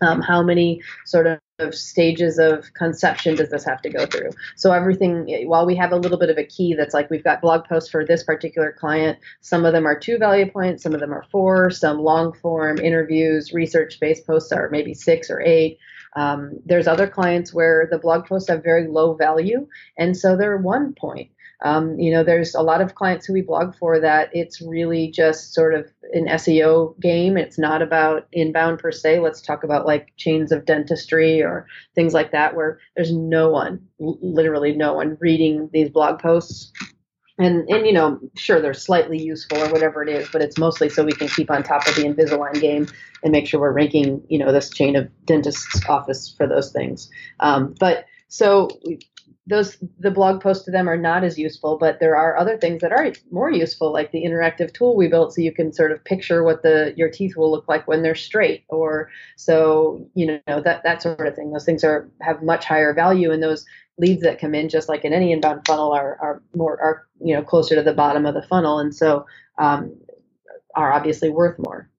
Um, 0.00 0.20
how 0.20 0.42
many 0.42 0.82
sort 1.04 1.26
of 1.26 1.74
stages 1.74 2.38
of 2.38 2.72
conception 2.74 3.34
does 3.34 3.50
this 3.50 3.64
have 3.64 3.82
to 3.82 3.90
go 3.90 4.06
through? 4.06 4.30
So 4.56 4.72
everything, 4.72 5.46
while 5.48 5.66
we 5.66 5.74
have 5.76 5.92
a 5.92 5.96
little 5.96 6.18
bit 6.18 6.30
of 6.30 6.38
a 6.38 6.44
key 6.44 6.74
that's 6.74 6.94
like 6.94 7.10
we've 7.10 7.24
got 7.24 7.40
blog 7.40 7.64
posts 7.64 7.90
for 7.90 8.04
this 8.04 8.22
particular 8.22 8.72
client, 8.72 9.18
some 9.40 9.64
of 9.64 9.72
them 9.72 9.86
are 9.86 9.98
two 9.98 10.18
value 10.18 10.50
points, 10.50 10.82
some 10.82 10.94
of 10.94 11.00
them 11.00 11.12
are 11.12 11.24
four, 11.32 11.70
some 11.70 11.98
long 11.98 12.32
form 12.32 12.78
interviews, 12.78 13.52
research 13.52 13.98
based 14.00 14.26
posts 14.26 14.52
are 14.52 14.68
maybe 14.70 14.94
six 14.94 15.30
or 15.30 15.40
eight. 15.40 15.78
Um, 16.16 16.58
there's 16.64 16.88
other 16.88 17.06
clients 17.06 17.52
where 17.52 17.88
the 17.90 17.98
blog 17.98 18.26
posts 18.26 18.48
have 18.48 18.62
very 18.62 18.88
low 18.88 19.14
value, 19.14 19.66
and 19.96 20.16
so 20.16 20.36
they're 20.36 20.56
one 20.56 20.94
point. 20.94 21.30
Um, 21.64 21.98
you 21.98 22.12
know, 22.12 22.22
there's 22.22 22.54
a 22.54 22.62
lot 22.62 22.80
of 22.80 22.94
clients 22.94 23.26
who 23.26 23.32
we 23.32 23.42
blog 23.42 23.74
for 23.74 23.98
that 24.00 24.30
it's 24.32 24.60
really 24.60 25.10
just 25.10 25.54
sort 25.54 25.74
of 25.74 25.90
an 26.12 26.26
SEO 26.26 26.98
game. 27.00 27.36
It's 27.36 27.58
not 27.58 27.82
about 27.82 28.28
inbound 28.32 28.78
per 28.78 28.92
se. 28.92 29.18
Let's 29.20 29.40
talk 29.40 29.64
about 29.64 29.86
like 29.86 30.12
chains 30.16 30.52
of 30.52 30.66
dentistry 30.66 31.42
or 31.42 31.66
things 31.94 32.14
like 32.14 32.30
that, 32.32 32.54
where 32.54 32.78
there's 32.94 33.12
no 33.12 33.50
one, 33.50 33.80
literally 33.98 34.74
no 34.74 34.94
one, 34.94 35.16
reading 35.20 35.68
these 35.72 35.90
blog 35.90 36.20
posts. 36.20 36.72
And, 37.40 37.68
and 37.68 37.86
you 37.86 37.92
know, 37.92 38.18
sure, 38.36 38.60
they're 38.60 38.74
slightly 38.74 39.20
useful 39.20 39.58
or 39.58 39.70
whatever 39.70 40.02
it 40.02 40.08
is, 40.08 40.28
but 40.30 40.42
it's 40.42 40.58
mostly 40.58 40.88
so 40.88 41.04
we 41.04 41.12
can 41.12 41.28
keep 41.28 41.50
on 41.50 41.62
top 41.62 41.86
of 41.86 41.94
the 41.94 42.02
Invisalign 42.02 42.60
game 42.60 42.88
and 43.22 43.30
make 43.30 43.46
sure 43.46 43.60
we're 43.60 43.72
ranking, 43.72 44.22
you 44.28 44.38
know, 44.38 44.52
this 44.52 44.70
chain 44.70 44.96
of 44.96 45.08
dentist's 45.24 45.88
office 45.88 46.34
for 46.36 46.48
those 46.48 46.72
things. 46.72 47.08
Um, 47.38 47.74
but 47.78 48.06
so 48.28 48.68
those 49.48 49.78
the 49.98 50.10
blog 50.10 50.40
posts 50.40 50.64
to 50.64 50.70
them 50.70 50.88
are 50.88 50.96
not 50.96 51.24
as 51.24 51.38
useful 51.38 51.78
but 51.78 52.00
there 52.00 52.16
are 52.16 52.36
other 52.36 52.56
things 52.56 52.80
that 52.80 52.92
are 52.92 53.12
more 53.30 53.50
useful 53.50 53.92
like 53.92 54.12
the 54.12 54.24
interactive 54.24 54.72
tool 54.72 54.96
we 54.96 55.08
built 55.08 55.32
so 55.32 55.40
you 55.40 55.52
can 55.52 55.72
sort 55.72 55.90
of 55.90 56.04
picture 56.04 56.44
what 56.44 56.62
the 56.62 56.92
your 56.96 57.08
teeth 57.08 57.36
will 57.36 57.50
look 57.50 57.66
like 57.68 57.88
when 57.88 58.02
they're 58.02 58.14
straight 58.14 58.64
or 58.68 59.10
so 59.36 60.06
you 60.14 60.26
know 60.46 60.60
that 60.60 60.82
that 60.84 61.02
sort 61.02 61.26
of 61.26 61.34
thing. 61.34 61.52
Those 61.52 61.64
things 61.64 61.84
are 61.84 62.08
have 62.20 62.42
much 62.42 62.64
higher 62.64 62.92
value 62.92 63.30
and 63.30 63.42
those 63.42 63.64
leads 63.98 64.22
that 64.22 64.40
come 64.40 64.54
in 64.54 64.68
just 64.68 64.88
like 64.88 65.04
in 65.04 65.12
any 65.12 65.32
inbound 65.32 65.62
funnel 65.66 65.92
are 65.92 66.18
are 66.20 66.42
more 66.54 66.80
are 66.80 67.06
you 67.20 67.34
know 67.34 67.42
closer 67.42 67.74
to 67.74 67.82
the 67.82 67.92
bottom 67.92 68.26
of 68.26 68.34
the 68.34 68.42
funnel 68.42 68.78
and 68.78 68.94
so 68.94 69.26
um, 69.58 69.96
are 70.74 70.92
obviously 70.92 71.30
worth 71.30 71.58
more 71.58 71.90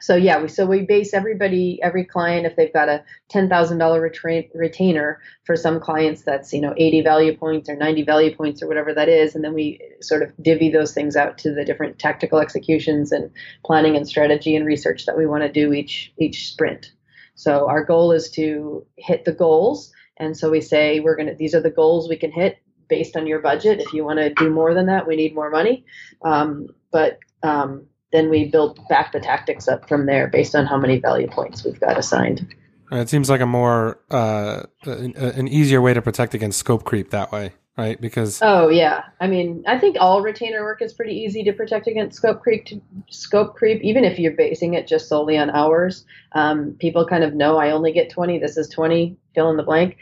so 0.00 0.16
yeah, 0.16 0.40
we 0.40 0.48
so 0.48 0.66
we 0.66 0.82
base 0.82 1.14
everybody, 1.14 1.78
every 1.82 2.04
client, 2.04 2.46
if 2.46 2.56
they've 2.56 2.72
got 2.72 2.88
a 2.88 3.04
ten 3.28 3.48
thousand 3.48 3.78
dollar 3.78 4.00
retainer 4.00 5.20
for 5.44 5.56
some 5.56 5.80
clients, 5.80 6.22
that's 6.22 6.52
you 6.52 6.60
know 6.60 6.74
eighty 6.76 7.00
value 7.00 7.36
points 7.36 7.68
or 7.68 7.76
ninety 7.76 8.02
value 8.02 8.34
points 8.34 8.62
or 8.62 8.68
whatever 8.68 8.94
that 8.94 9.08
is, 9.08 9.34
and 9.34 9.44
then 9.44 9.54
we 9.54 9.80
sort 10.00 10.22
of 10.22 10.32
divvy 10.42 10.70
those 10.70 10.92
things 10.92 11.16
out 11.16 11.38
to 11.38 11.52
the 11.52 11.64
different 11.64 11.98
tactical 11.98 12.38
executions 12.38 13.12
and 13.12 13.30
planning 13.64 13.96
and 13.96 14.08
strategy 14.08 14.54
and 14.54 14.66
research 14.66 15.06
that 15.06 15.16
we 15.16 15.26
want 15.26 15.42
to 15.42 15.52
do 15.52 15.72
each 15.72 16.12
each 16.18 16.48
sprint. 16.48 16.92
So 17.34 17.68
our 17.68 17.84
goal 17.84 18.12
is 18.12 18.30
to 18.32 18.84
hit 18.96 19.24
the 19.24 19.32
goals, 19.32 19.92
and 20.16 20.36
so 20.36 20.50
we 20.50 20.60
say 20.60 21.00
we're 21.00 21.16
gonna 21.16 21.34
these 21.34 21.54
are 21.54 21.62
the 21.62 21.70
goals 21.70 22.08
we 22.08 22.16
can 22.16 22.32
hit 22.32 22.58
based 22.88 23.16
on 23.16 23.26
your 23.26 23.40
budget. 23.40 23.80
If 23.80 23.92
you 23.92 24.04
want 24.04 24.18
to 24.18 24.32
do 24.32 24.50
more 24.50 24.74
than 24.74 24.86
that, 24.86 25.06
we 25.06 25.16
need 25.16 25.34
more 25.34 25.50
money, 25.50 25.84
um, 26.22 26.68
but 26.90 27.18
um, 27.42 27.86
then 28.12 28.30
we 28.30 28.46
build 28.46 28.80
back 28.88 29.12
the 29.12 29.20
tactics 29.20 29.68
up 29.68 29.88
from 29.88 30.06
there 30.06 30.28
based 30.28 30.54
on 30.54 30.66
how 30.66 30.78
many 30.78 30.98
value 30.98 31.28
points 31.28 31.64
we've 31.64 31.80
got 31.80 31.98
assigned. 31.98 32.54
It 32.90 33.08
seems 33.08 33.28
like 33.28 33.40
a 33.40 33.46
more 33.46 34.00
uh, 34.10 34.62
an 34.86 35.48
easier 35.48 35.82
way 35.82 35.92
to 35.92 36.00
protect 36.00 36.34
against 36.34 36.58
scope 36.58 36.84
creep 36.84 37.10
that 37.10 37.30
way, 37.30 37.52
right? 37.76 38.00
Because 38.00 38.40
oh 38.40 38.68
yeah, 38.68 39.04
I 39.20 39.26
mean 39.26 39.62
I 39.66 39.78
think 39.78 39.98
all 40.00 40.22
retainer 40.22 40.62
work 40.62 40.80
is 40.80 40.94
pretty 40.94 41.12
easy 41.12 41.44
to 41.44 41.52
protect 41.52 41.86
against 41.86 42.16
scope 42.16 42.42
creep. 42.42 42.64
To, 42.66 42.80
scope 43.10 43.56
creep, 43.56 43.82
even 43.82 44.04
if 44.04 44.18
you're 44.18 44.32
basing 44.32 44.72
it 44.72 44.86
just 44.86 45.06
solely 45.06 45.36
on 45.36 45.50
hours, 45.50 46.06
um, 46.32 46.76
people 46.78 47.06
kind 47.06 47.24
of 47.24 47.34
know 47.34 47.58
I 47.58 47.72
only 47.72 47.92
get 47.92 48.08
20. 48.08 48.38
This 48.38 48.56
is 48.56 48.68
20. 48.70 49.18
Fill 49.34 49.50
in 49.50 49.58
the 49.58 49.62
blank 49.62 49.98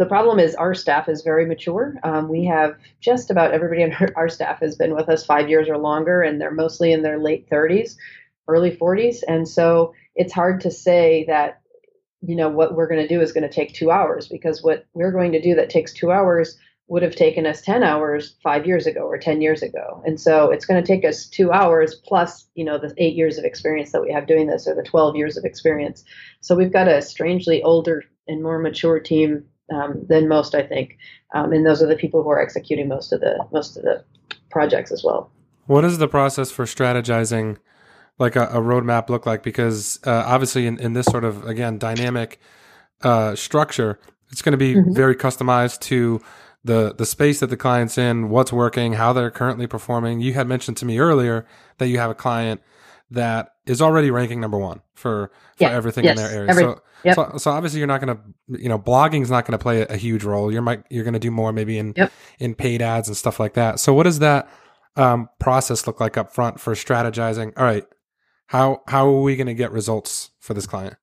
the 0.00 0.06
problem 0.06 0.38
is 0.38 0.54
our 0.54 0.72
staff 0.72 1.10
is 1.10 1.20
very 1.20 1.44
mature. 1.44 1.94
Um, 2.04 2.30
we 2.30 2.46
have 2.46 2.74
just 3.00 3.30
about 3.30 3.52
everybody 3.52 3.84
on 3.84 3.92
our, 4.16 4.30
staff 4.30 4.58
has 4.60 4.74
been 4.74 4.94
with 4.94 5.10
us 5.10 5.26
five 5.26 5.50
years 5.50 5.68
or 5.68 5.76
longer, 5.76 6.22
and 6.22 6.40
they're 6.40 6.50
mostly 6.50 6.90
in 6.90 7.02
their 7.02 7.20
late 7.20 7.50
30s, 7.50 7.96
early 8.48 8.74
40s. 8.74 9.18
And 9.28 9.46
so 9.46 9.92
it's 10.14 10.32
hard 10.32 10.62
to 10.62 10.70
say 10.70 11.26
that, 11.28 11.60
you 12.22 12.34
know, 12.34 12.48
what 12.48 12.74
we're 12.74 12.88
going 12.88 13.06
to 13.06 13.14
do 13.14 13.20
is 13.20 13.32
going 13.32 13.46
to 13.46 13.54
take 13.54 13.74
two 13.74 13.90
hours 13.90 14.26
because 14.26 14.62
what 14.62 14.86
we're 14.94 15.12
going 15.12 15.32
to 15.32 15.42
do 15.42 15.54
that 15.56 15.68
takes 15.68 15.92
two 15.92 16.10
hours 16.10 16.56
would 16.88 17.02
have 17.02 17.14
taken 17.14 17.44
us 17.44 17.60
10 17.60 17.82
hours 17.82 18.36
five 18.42 18.66
years 18.66 18.86
ago 18.86 19.02
or 19.02 19.18
10 19.18 19.42
years 19.42 19.62
ago. 19.62 20.02
And 20.06 20.18
so 20.18 20.50
it's 20.50 20.64
going 20.64 20.82
to 20.82 20.86
take 20.86 21.04
us 21.04 21.26
two 21.26 21.52
hours 21.52 21.94
plus, 21.94 22.48
you 22.54 22.64
know, 22.64 22.78
the 22.78 22.94
eight 22.96 23.16
years 23.16 23.36
of 23.36 23.44
experience 23.44 23.92
that 23.92 24.00
we 24.00 24.10
have 24.12 24.26
doing 24.26 24.46
this 24.46 24.66
or 24.66 24.74
the 24.74 24.82
12 24.82 25.14
years 25.14 25.36
of 25.36 25.44
experience. 25.44 26.04
So 26.40 26.56
we've 26.56 26.72
got 26.72 26.88
a 26.88 27.02
strangely 27.02 27.62
older 27.62 28.02
and 28.26 28.42
more 28.42 28.58
mature 28.58 28.98
team 28.98 29.44
um, 29.70 30.04
than 30.08 30.28
most, 30.28 30.54
I 30.54 30.62
think. 30.62 30.98
Um, 31.34 31.52
and 31.52 31.64
those 31.64 31.82
are 31.82 31.86
the 31.86 31.96
people 31.96 32.22
who 32.22 32.30
are 32.30 32.40
executing 32.40 32.88
most 32.88 33.12
of 33.12 33.20
the 33.20 33.44
most 33.52 33.76
of 33.76 33.82
the 33.82 34.04
projects 34.50 34.92
as 34.92 35.02
well. 35.04 35.30
What 35.66 35.84
is 35.84 35.98
the 35.98 36.08
process 36.08 36.50
for 36.50 36.64
strategizing, 36.64 37.58
like 38.18 38.36
a, 38.36 38.46
a 38.46 38.60
roadmap, 38.60 39.08
look 39.08 39.26
like? 39.26 39.42
Because 39.42 40.00
uh, 40.04 40.24
obviously, 40.26 40.66
in, 40.66 40.78
in 40.78 40.94
this 40.94 41.06
sort 41.06 41.24
of 41.24 41.46
again 41.46 41.78
dynamic 41.78 42.40
uh, 43.02 43.34
structure, 43.34 43.98
it's 44.30 44.42
going 44.42 44.52
to 44.52 44.58
be 44.58 44.74
mm-hmm. 44.74 44.94
very 44.94 45.14
customized 45.14 45.80
to 45.82 46.20
the 46.64 46.94
the 46.94 47.06
space 47.06 47.40
that 47.40 47.48
the 47.48 47.56
client's 47.56 47.96
in, 47.96 48.28
what's 48.28 48.52
working, 48.52 48.94
how 48.94 49.12
they're 49.12 49.30
currently 49.30 49.66
performing. 49.66 50.20
You 50.20 50.34
had 50.34 50.46
mentioned 50.46 50.76
to 50.78 50.84
me 50.84 50.98
earlier 50.98 51.46
that 51.78 51.88
you 51.88 51.98
have 51.98 52.10
a 52.10 52.14
client 52.14 52.60
that 53.10 53.54
is 53.66 53.82
already 53.82 54.10
ranking 54.10 54.40
number 54.40 54.58
one 54.58 54.80
for 54.94 55.30
for 55.56 55.64
everything 55.64 56.04
yes. 56.04 56.18
in 56.18 56.24
their 56.24 56.32
area. 56.32 56.50
Every, 56.50 56.62
so, 56.62 56.82
yep. 57.04 57.14
so, 57.14 57.32
so 57.38 57.50
obviously 57.50 57.78
you're 57.78 57.88
not 57.88 58.00
going 58.00 58.16
to, 58.16 58.62
you 58.62 58.68
know, 58.68 58.78
blogging 58.78 59.22
is 59.22 59.30
not 59.30 59.46
going 59.46 59.58
to 59.58 59.62
play 59.62 59.82
a, 59.82 59.86
a, 59.86 59.96
huge 59.96 60.24
role. 60.24 60.52
You're 60.52 60.62
might 60.62 60.84
you're 60.90 61.04
going 61.04 61.14
to 61.14 61.20
do 61.20 61.30
more 61.30 61.52
maybe 61.52 61.78
in 61.78 61.92
yep. 61.96 62.12
in 62.38 62.54
paid 62.54 62.82
ads 62.82 63.08
and 63.08 63.16
stuff 63.16 63.40
like 63.40 63.54
that. 63.54 63.80
So 63.80 63.92
what 63.94 64.04
does 64.04 64.20
that 64.20 64.48
um, 64.96 65.28
process 65.38 65.86
look 65.86 66.00
like 66.00 66.16
up 66.16 66.32
front 66.32 66.60
for 66.60 66.74
strategizing? 66.74 67.52
All 67.56 67.64
right, 67.64 67.84
how 68.46 68.82
how 68.86 69.08
are 69.08 69.22
we 69.22 69.36
going 69.36 69.46
to 69.46 69.54
get 69.54 69.72
results 69.72 70.30
for 70.40 70.54
this 70.54 70.66
client? 70.66 70.96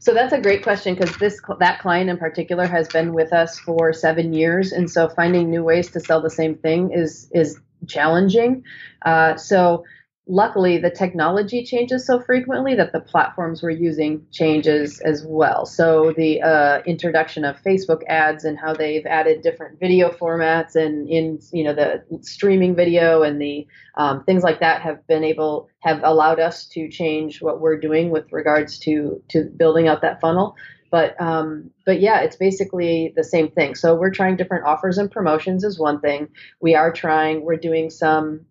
So 0.00 0.14
that's 0.14 0.32
a 0.32 0.40
great 0.40 0.62
question 0.62 0.94
because 0.94 1.16
this 1.18 1.40
that 1.60 1.80
client 1.80 2.10
in 2.10 2.16
particular 2.16 2.66
has 2.66 2.88
been 2.88 3.12
with 3.12 3.32
us 3.32 3.58
for 3.58 3.92
seven 3.92 4.32
years, 4.32 4.72
and 4.72 4.90
so 4.90 5.08
finding 5.08 5.50
new 5.50 5.62
ways 5.62 5.90
to 5.92 6.00
sell 6.00 6.20
the 6.20 6.30
same 6.30 6.56
thing 6.56 6.92
is 6.92 7.30
is 7.32 7.60
challenging. 7.86 8.64
Uh, 9.04 9.36
so 9.36 9.84
luckily 10.30 10.78
the 10.78 10.90
technology 10.90 11.64
changes 11.64 12.06
so 12.06 12.20
frequently 12.20 12.72
that 12.76 12.92
the 12.92 13.00
platforms 13.00 13.64
we're 13.64 13.70
using 13.70 14.24
changes 14.30 15.00
as 15.00 15.24
well 15.26 15.66
so 15.66 16.14
the 16.16 16.40
uh, 16.40 16.80
introduction 16.86 17.44
of 17.44 17.60
facebook 17.62 18.02
ads 18.06 18.44
and 18.44 18.56
how 18.56 18.72
they've 18.72 19.06
added 19.06 19.42
different 19.42 19.78
video 19.80 20.08
formats 20.08 20.76
and 20.76 21.08
in 21.08 21.40
you 21.52 21.64
know 21.64 21.74
the 21.74 22.00
streaming 22.22 22.76
video 22.76 23.22
and 23.22 23.42
the 23.42 23.66
um, 23.96 24.22
things 24.22 24.44
like 24.44 24.60
that 24.60 24.80
have 24.80 25.04
been 25.08 25.24
able 25.24 25.68
have 25.80 26.00
allowed 26.04 26.38
us 26.38 26.64
to 26.66 26.88
change 26.88 27.42
what 27.42 27.60
we're 27.60 27.78
doing 27.78 28.10
with 28.10 28.32
regards 28.32 28.78
to 28.78 29.20
to 29.28 29.44
building 29.56 29.88
out 29.88 30.00
that 30.00 30.20
funnel 30.20 30.54
but 30.90 31.20
um, 31.20 31.70
but 31.86 32.00
yeah, 32.00 32.20
it's 32.20 32.34
basically 32.34 33.12
the 33.14 33.22
same 33.22 33.48
thing. 33.48 33.76
So 33.76 33.94
we're 33.94 34.10
trying 34.10 34.36
different 34.36 34.64
offers 34.64 34.98
and 34.98 35.08
promotions 35.08 35.62
is 35.62 35.78
one 35.78 36.00
thing. 36.00 36.28
We 36.60 36.74
are 36.74 36.92
trying. 36.92 37.42
We're 37.42 37.56
doing 37.56 37.90
some 37.90 38.46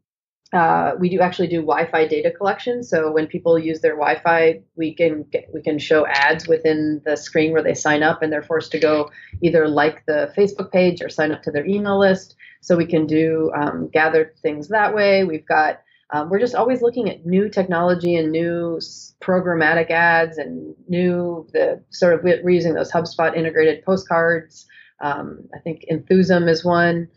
uh, 0.51 0.93
we 0.99 1.09
do 1.09 1.19
actually 1.19 1.47
do 1.47 1.57
Wi-Fi 1.57 2.07
data 2.07 2.31
collection. 2.31 2.81
So 2.83 3.11
when 3.11 3.27
people 3.27 3.59
use 3.59 3.81
their 3.81 3.95
Wi-Fi, 3.95 4.61
we 4.75 4.95
can 4.95 5.23
get, 5.31 5.47
we 5.53 5.61
can 5.61 5.77
show 5.77 6.07
ads 6.07 6.47
within 6.47 7.01
the 7.05 7.15
screen 7.17 7.51
where 7.51 7.61
they 7.61 7.75
sign 7.75 8.01
up, 8.01 8.23
and 8.23 8.33
they're 8.33 8.41
forced 8.41 8.71
to 8.71 8.79
go 8.79 9.11
either 9.41 9.67
like 9.67 10.05
the 10.07 10.33
Facebook 10.35 10.71
page 10.71 11.01
or 11.03 11.09
sign 11.09 11.31
up 11.31 11.43
to 11.43 11.51
their 11.51 11.65
email 11.65 11.99
list. 11.99 12.35
So 12.61 12.75
we 12.75 12.87
can 12.87 13.05
do 13.05 13.51
um, 13.55 13.89
gather 13.93 14.33
things 14.41 14.69
that 14.69 14.95
way. 14.95 15.23
We've 15.23 15.47
got 15.47 15.81
um, 16.11 16.29
we're 16.29 16.39
just 16.39 16.55
always 16.55 16.81
looking 16.81 17.07
at 17.09 17.25
new 17.25 17.49
technology 17.49 18.15
and 18.15 18.31
new 18.31 18.79
programmatic 19.21 19.91
ads 19.91 20.39
and 20.39 20.75
new 20.87 21.47
the 21.53 21.83
sort 21.91 22.15
of 22.15 22.23
we're 22.23 22.49
using 22.49 22.73
those 22.73 22.91
HubSpot 22.91 23.37
integrated 23.37 23.85
postcards. 23.85 24.65
Um, 25.01 25.47
I 25.53 25.59
think 25.59 25.85
Enthusum 25.89 26.49
is 26.49 26.65
one 26.65 27.07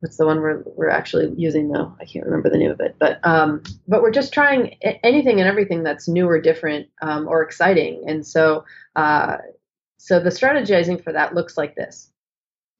what's 0.00 0.16
the 0.16 0.26
one 0.26 0.40
we're 0.40 0.62
we're 0.76 0.90
actually 0.90 1.32
using 1.36 1.70
though? 1.70 1.94
I 2.00 2.04
can't 2.04 2.24
remember 2.26 2.50
the 2.50 2.58
name 2.58 2.70
of 2.70 2.80
it, 2.80 2.96
but 2.98 3.20
um, 3.24 3.62
but 3.88 4.02
we're 4.02 4.10
just 4.10 4.32
trying 4.32 4.76
anything 5.04 5.40
and 5.40 5.48
everything 5.48 5.82
that's 5.82 6.08
new 6.08 6.26
or 6.28 6.40
different 6.40 6.88
um, 7.02 7.28
or 7.28 7.42
exciting, 7.42 8.04
and 8.06 8.26
so 8.26 8.64
uh, 8.96 9.38
So 9.98 10.18
the 10.18 10.30
strategizing 10.30 11.02
for 11.04 11.12
that 11.12 11.34
looks 11.34 11.58
like 11.58 11.74
this. 11.74 12.10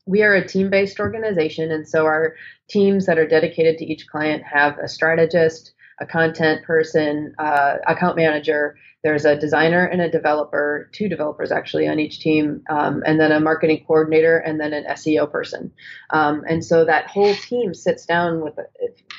We 0.07 0.23
are 0.23 0.35
a 0.35 0.49
team 0.49 0.71
based 0.71 0.99
organization, 0.99 1.71
and 1.71 1.87
so 1.87 2.07
our 2.07 2.35
teams 2.69 3.05
that 3.07 3.19
are 3.19 3.29
dedicated 3.29 3.77
to 3.79 3.85
each 3.85 4.07
client 4.09 4.43
have 4.43 4.79
a 4.79 4.89
strategist, 4.89 5.75
a 6.00 6.07
content 6.07 6.64
person, 6.64 7.35
uh, 7.38 7.76
account 7.87 8.16
manager. 8.16 8.76
There's 9.02 9.25
a 9.25 9.38
designer 9.38 9.85
and 9.85 10.00
a 10.00 10.11
developer, 10.11 10.90
two 10.92 11.09
developers 11.09 11.52
actually 11.52 11.88
on 11.88 11.99
each 11.99 12.21
team, 12.21 12.62
um, 12.69 13.02
and 13.07 13.19
then 13.21 13.33
a 13.33 13.40
marketing 13.40 13.85
coordinator 13.87 14.38
and 14.38 14.61
then 14.61 14.73
an 14.73 14.85
SEO 14.85 15.30
person. 15.30 15.73
Um, 16.11 16.42
and 16.49 16.64
so 16.64 16.85
that 16.85 17.07
whole 17.07 17.35
team 17.35 17.73
sits 17.75 18.04
down 18.04 18.40
with 18.40 18.59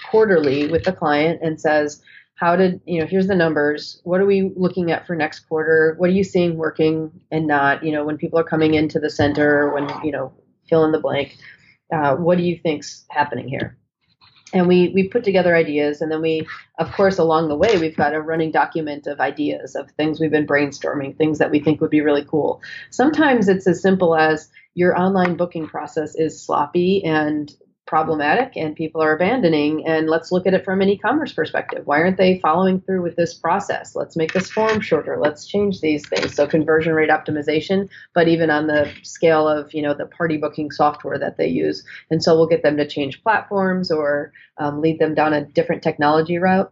quarterly 0.09 0.67
with 0.67 0.83
the 0.83 0.93
client 0.93 1.39
and 1.41 1.59
says, 1.59 2.01
how 2.41 2.55
did 2.55 2.81
you 2.85 2.99
know 2.99 3.05
here's 3.05 3.27
the 3.27 3.35
numbers 3.35 4.01
what 4.03 4.19
are 4.19 4.25
we 4.25 4.51
looking 4.55 4.91
at 4.91 5.05
for 5.05 5.15
next 5.15 5.41
quarter 5.41 5.93
what 5.99 6.09
are 6.09 6.13
you 6.13 6.23
seeing 6.23 6.57
working 6.57 7.11
and 7.29 7.45
not 7.45 7.83
you 7.83 7.91
know 7.91 8.03
when 8.03 8.17
people 8.17 8.39
are 8.39 8.43
coming 8.43 8.73
into 8.73 8.99
the 8.99 9.11
center 9.11 9.71
when 9.73 9.87
you 10.03 10.11
know 10.11 10.33
fill 10.67 10.83
in 10.83 10.91
the 10.91 10.99
blank 10.99 11.37
uh, 11.93 12.15
what 12.15 12.39
do 12.39 12.43
you 12.43 12.57
think's 12.57 13.05
happening 13.11 13.47
here 13.47 13.77
and 14.53 14.67
we 14.67 14.89
we 14.89 15.07
put 15.07 15.23
together 15.23 15.55
ideas 15.55 16.01
and 16.01 16.11
then 16.11 16.21
we 16.21 16.47
of 16.77 16.91
course 16.91 17.17
along 17.17 17.47
the 17.47 17.55
way 17.55 17.77
we've 17.77 17.95
got 17.95 18.13
a 18.13 18.21
running 18.21 18.51
document 18.51 19.07
of 19.07 19.19
ideas 19.19 19.75
of 19.75 19.89
things 19.91 20.19
we've 20.19 20.31
been 20.31 20.47
brainstorming 20.47 21.17
things 21.17 21.37
that 21.37 21.51
we 21.51 21.59
think 21.59 21.81
would 21.81 21.89
be 21.89 22.01
really 22.01 22.25
cool. 22.25 22.61
Sometimes 22.89 23.47
it's 23.47 23.67
as 23.67 23.81
simple 23.81 24.15
as 24.15 24.49
your 24.73 24.97
online 24.97 25.35
booking 25.35 25.67
process 25.67 26.15
is 26.15 26.41
sloppy 26.41 27.03
and 27.03 27.53
problematic 27.91 28.55
and 28.55 28.73
people 28.73 29.03
are 29.03 29.13
abandoning 29.13 29.85
and 29.85 30.09
let's 30.09 30.31
look 30.31 30.47
at 30.47 30.53
it 30.53 30.63
from 30.63 30.79
an 30.79 30.87
e-commerce 30.87 31.33
perspective. 31.33 31.85
Why 31.85 31.99
aren't 31.99 32.15
they 32.15 32.39
following 32.39 32.79
through 32.79 33.01
with 33.01 33.17
this 33.17 33.33
process? 33.33 33.97
Let's 33.97 34.15
make 34.15 34.31
this 34.31 34.49
form 34.49 34.79
shorter. 34.79 35.17
Let's 35.19 35.45
change 35.45 35.81
these 35.81 36.07
things. 36.07 36.33
So 36.33 36.47
conversion 36.47 36.93
rate 36.93 37.09
optimization 37.09 37.89
but 38.13 38.29
even 38.29 38.49
on 38.49 38.67
the 38.67 38.89
scale 39.03 39.45
of 39.45 39.73
you 39.73 39.81
know 39.81 39.93
the 39.93 40.05
party 40.05 40.37
booking 40.37 40.71
software 40.71 41.19
that 41.19 41.35
they 41.35 41.49
use. 41.49 41.83
And 42.09 42.23
so 42.23 42.33
we'll 42.33 42.47
get 42.47 42.63
them 42.63 42.77
to 42.77 42.87
change 42.87 43.21
platforms 43.23 43.91
or 43.91 44.31
um, 44.57 44.79
lead 44.79 44.97
them 44.97 45.13
down 45.13 45.33
a 45.33 45.43
different 45.43 45.83
technology 45.83 46.37
route. 46.37 46.71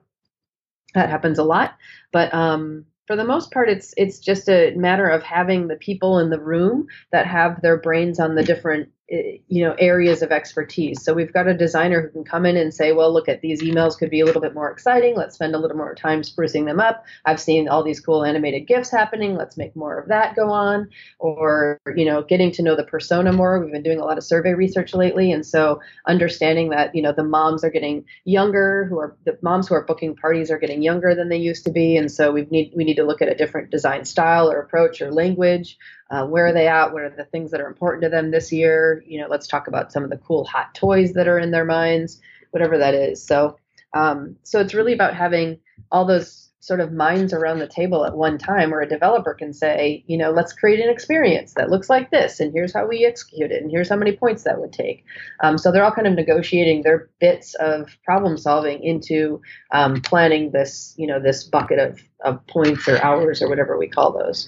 That 0.95 1.09
happens 1.09 1.37
a 1.37 1.43
lot. 1.43 1.75
But 2.13 2.33
um, 2.33 2.85
for 3.07 3.17
the 3.17 3.25
most 3.25 3.51
part 3.51 3.67
it's 3.67 3.93
it's 3.97 4.19
just 4.19 4.47
a 4.47 4.73
matter 4.77 5.09
of 5.09 5.21
having 5.21 5.67
the 5.67 5.75
people 5.75 6.17
in 6.19 6.29
the 6.29 6.39
room 6.39 6.87
that 7.11 7.27
have 7.27 7.61
their 7.61 7.75
brains 7.75 8.21
on 8.21 8.35
the 8.35 8.43
different 8.43 8.87
Uh, 9.11 9.39
you 9.47 9.63
know 9.65 9.73
areas 9.79 10.21
of 10.21 10.31
expertise. 10.31 11.03
So 11.03 11.15
we've 11.15 11.33
got 11.33 11.47
a 11.47 11.53
designer 11.55 12.01
who 12.01 12.09
can 12.09 12.23
come 12.23 12.45
in 12.45 12.55
and 12.55 12.71
say 12.71 12.91
well 12.91 13.11
look 13.11 13.27
at 13.27 13.41
these 13.41 13.63
emails 13.63 13.97
could 13.97 14.11
be 14.11 14.19
a 14.19 14.25
little 14.25 14.41
bit 14.41 14.53
more 14.53 14.69
exciting. 14.69 15.15
Let's 15.15 15.33
spend 15.33 15.55
a 15.55 15.57
little 15.57 15.77
more 15.77 15.95
time 15.95 16.21
sprucing 16.21 16.65
them 16.65 16.79
up. 16.79 17.03
I've 17.25 17.39
seen 17.39 17.67
all 17.67 17.83
these 17.83 17.99
cool 17.99 18.23
animated 18.23 18.67
gifs 18.67 18.91
happening. 18.91 19.35
Let's 19.35 19.57
make 19.57 19.75
more 19.75 19.97
of 19.97 20.09
that 20.09 20.35
go 20.35 20.51
on. 20.51 20.89
Or 21.17 21.79
you 21.95 22.05
know 22.05 22.21
getting 22.21 22.51
to 22.51 22.61
know 22.61 22.75
the 22.75 22.83
persona 22.83 23.33
more. 23.33 23.59
We've 23.59 23.71
been 23.71 23.81
doing 23.81 23.99
a 23.99 24.05
lot 24.05 24.19
of 24.19 24.23
survey 24.23 24.53
research 24.53 24.93
lately. 24.93 25.31
And 25.31 25.43
so 25.43 25.81
understanding 26.07 26.69
that 26.69 26.93
you 26.93 27.01
know 27.01 27.13
the 27.13 27.23
moms 27.23 27.63
are 27.63 27.71
getting 27.71 28.05
younger 28.25 28.85
who 28.89 28.99
are 28.99 29.17
the 29.25 29.39
moms 29.41 29.69
who 29.69 29.73
are 29.73 29.85
booking 29.85 30.15
parties 30.17 30.51
are 30.51 30.59
getting 30.59 30.83
younger 30.83 31.15
than 31.15 31.29
they 31.29 31.37
used 31.37 31.65
to 31.65 31.71
be. 31.71 31.97
And 31.97 32.11
so 32.11 32.31
we 32.31 32.43
need 32.51 32.73
we 32.75 32.83
need 32.83 32.97
to 32.97 33.05
look 33.05 33.23
at 33.23 33.29
a 33.29 33.35
different 33.35 33.71
design 33.71 34.05
style 34.05 34.51
or 34.51 34.59
approach 34.59 35.01
or 35.01 35.11
language 35.11 35.77
uh, 36.09 36.25
where 36.25 36.47
are 36.47 36.53
they 36.53 36.67
at? 36.67 36.91
What 36.93 37.03
are 37.03 37.09
the 37.09 37.25
things 37.25 37.51
that 37.51 37.61
are 37.61 37.67
important 37.67 38.03
to 38.03 38.09
them 38.09 38.31
this 38.31 38.51
year? 38.51 39.03
You 39.07 39.21
know, 39.21 39.27
let's 39.27 39.47
talk 39.47 39.67
about 39.67 39.91
some 39.91 40.03
of 40.03 40.09
the 40.09 40.17
cool 40.17 40.43
hot 40.43 40.73
toys 40.73 41.13
that 41.13 41.27
are 41.27 41.39
in 41.39 41.51
their 41.51 41.65
minds, 41.65 42.19
whatever 42.51 42.77
that 42.77 42.93
is. 42.93 43.25
So, 43.25 43.57
um, 43.93 44.35
so 44.43 44.59
it's 44.59 44.73
really 44.73 44.93
about 44.93 45.15
having 45.15 45.59
all 45.91 46.05
those 46.05 46.49
sort 46.61 46.81
of 46.81 46.91
minds 46.91 47.33
around 47.33 47.59
the 47.59 47.67
table 47.67 48.05
at 48.05 48.17
one 48.17 48.37
time 48.37 48.69
where 48.69 48.81
a 48.81 48.87
developer 48.87 49.33
can 49.33 49.53
say, 49.53 50.03
you 50.07 50.17
know, 50.17 50.29
let's 50.29 50.51
create 50.51 50.79
an 50.79 50.89
experience 50.89 51.53
that 51.53 51.69
looks 51.69 51.89
like 51.89 52.11
this, 52.11 52.39
and 52.39 52.51
here's 52.53 52.73
how 52.73 52.85
we 52.85 53.05
execute 53.05 53.51
it, 53.51 53.61
and 53.61 53.71
here's 53.71 53.89
how 53.89 53.95
many 53.95 54.11
points 54.11 54.43
that 54.43 54.59
would 54.59 54.73
take. 54.73 55.05
Um, 55.41 55.57
so 55.57 55.71
they're 55.71 55.85
all 55.85 55.91
kind 55.91 56.07
of 56.07 56.13
negotiating 56.13 56.83
their 56.83 57.09
bits 57.19 57.55
of 57.55 57.89
problem 58.03 58.37
solving 58.37 58.83
into 58.83 59.41
um, 59.71 60.01
planning 60.01 60.51
this, 60.51 60.93
you 60.97 61.07
know, 61.07 61.19
this 61.19 61.45
bucket 61.45 61.79
of, 61.79 62.01
of 62.25 62.45
points 62.47 62.87
or 62.87 63.01
hours 63.01 63.41
or 63.41 63.49
whatever 63.49 63.77
we 63.77 63.87
call 63.87 64.11
those. 64.11 64.47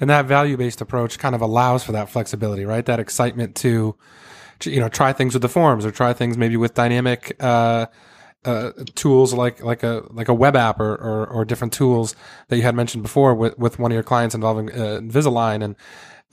And 0.00 0.10
that 0.10 0.26
value 0.26 0.56
based 0.56 0.80
approach 0.80 1.18
kind 1.18 1.34
of 1.34 1.40
allows 1.40 1.84
for 1.84 1.92
that 1.92 2.08
flexibility, 2.08 2.64
right? 2.64 2.84
That 2.84 2.98
excitement 2.98 3.54
to, 3.56 3.96
you 4.64 4.80
know, 4.80 4.88
try 4.88 5.12
things 5.12 5.34
with 5.34 5.42
the 5.42 5.48
forms 5.48 5.86
or 5.86 5.90
try 5.90 6.12
things 6.12 6.36
maybe 6.36 6.56
with 6.56 6.74
dynamic, 6.74 7.36
uh, 7.40 7.86
uh, 8.44 8.72
tools 8.96 9.32
like 9.32 9.62
like 9.62 9.82
a 9.84 10.04
like 10.10 10.28
a 10.28 10.34
web 10.34 10.56
app 10.56 10.80
or, 10.80 10.94
or, 10.94 11.26
or 11.28 11.44
different 11.44 11.72
tools 11.72 12.16
that 12.48 12.56
you 12.56 12.62
had 12.62 12.74
mentioned 12.74 13.02
before 13.02 13.34
with 13.34 13.56
with 13.58 13.78
one 13.78 13.92
of 13.92 13.94
your 13.94 14.02
clients 14.02 14.34
involving 14.34 14.68
uh, 14.72 14.98
Invisalign 15.00 15.62
and 15.62 15.76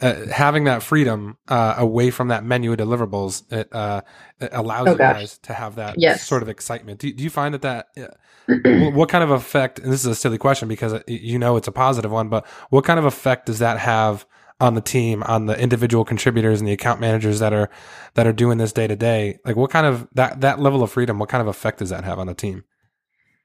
uh, 0.02 0.28
having 0.28 0.64
that 0.66 0.82
freedom 0.82 1.38
uh, 1.48 1.76
away 1.78 2.12
from 2.12 2.30
that 2.30 2.44
menu 2.44 2.72
of 2.72 2.78
deliverables 2.78 3.52
it, 3.52 3.74
uh, 3.74 4.02
it 4.40 4.50
allows 4.54 4.88
oh, 4.88 4.92
you 4.92 4.98
guys 4.98 5.38
to 5.40 5.54
have 5.54 5.76
that 5.76 5.96
yes. 5.98 6.26
sort 6.26 6.42
of 6.42 6.50
excitement. 6.50 7.00
Do, 7.00 7.12
do 7.12 7.24
you 7.24 7.30
find 7.30 7.54
that 7.54 7.62
that 7.62 8.18
what 8.94 9.10
kind 9.10 9.24
of 9.24 9.32
effect? 9.32 9.80
And 9.80 9.92
this 9.92 10.02
is 10.02 10.06
a 10.06 10.16
silly 10.16 10.38
question 10.38 10.68
because 10.68 10.94
uh, 10.94 11.02
you 11.08 11.38
know 11.38 11.58
it's 11.58 11.68
a 11.68 11.72
positive 11.72 12.12
one, 12.12 12.30
but 12.30 12.48
what 12.70 12.86
kind 12.86 13.00
of 13.00 13.06
effect 13.06 13.46
does 13.46 13.60
that 13.60 13.80
have 13.80 14.26
on 14.62 14.76
the 14.76 14.82
team, 14.82 15.24
on 15.24 15.46
the 15.46 15.58
individual 15.60 16.04
contributors 16.04 16.60
and 16.60 16.68
the 16.68 16.74
account 16.74 17.00
managers 17.00 17.40
that 17.40 17.54
are 17.54 17.70
that 18.16 18.28
are 18.28 18.34
doing 18.34 18.58
this 18.58 18.74
day 18.74 18.88
to 18.88 18.96
day? 18.96 19.40
Like, 19.46 19.56
what 19.56 19.70
kind 19.70 19.86
of 19.86 20.08
that 20.14 20.42
that 20.42 20.60
level 20.60 20.84
of 20.84 20.92
freedom? 20.92 21.20
What 21.20 21.30
kind 21.30 21.42
of 21.42 21.48
effect 21.48 21.80
does 21.80 21.90
that 21.90 22.04
have 22.04 22.20
on 22.20 22.28
the 22.28 22.34
team? 22.34 22.64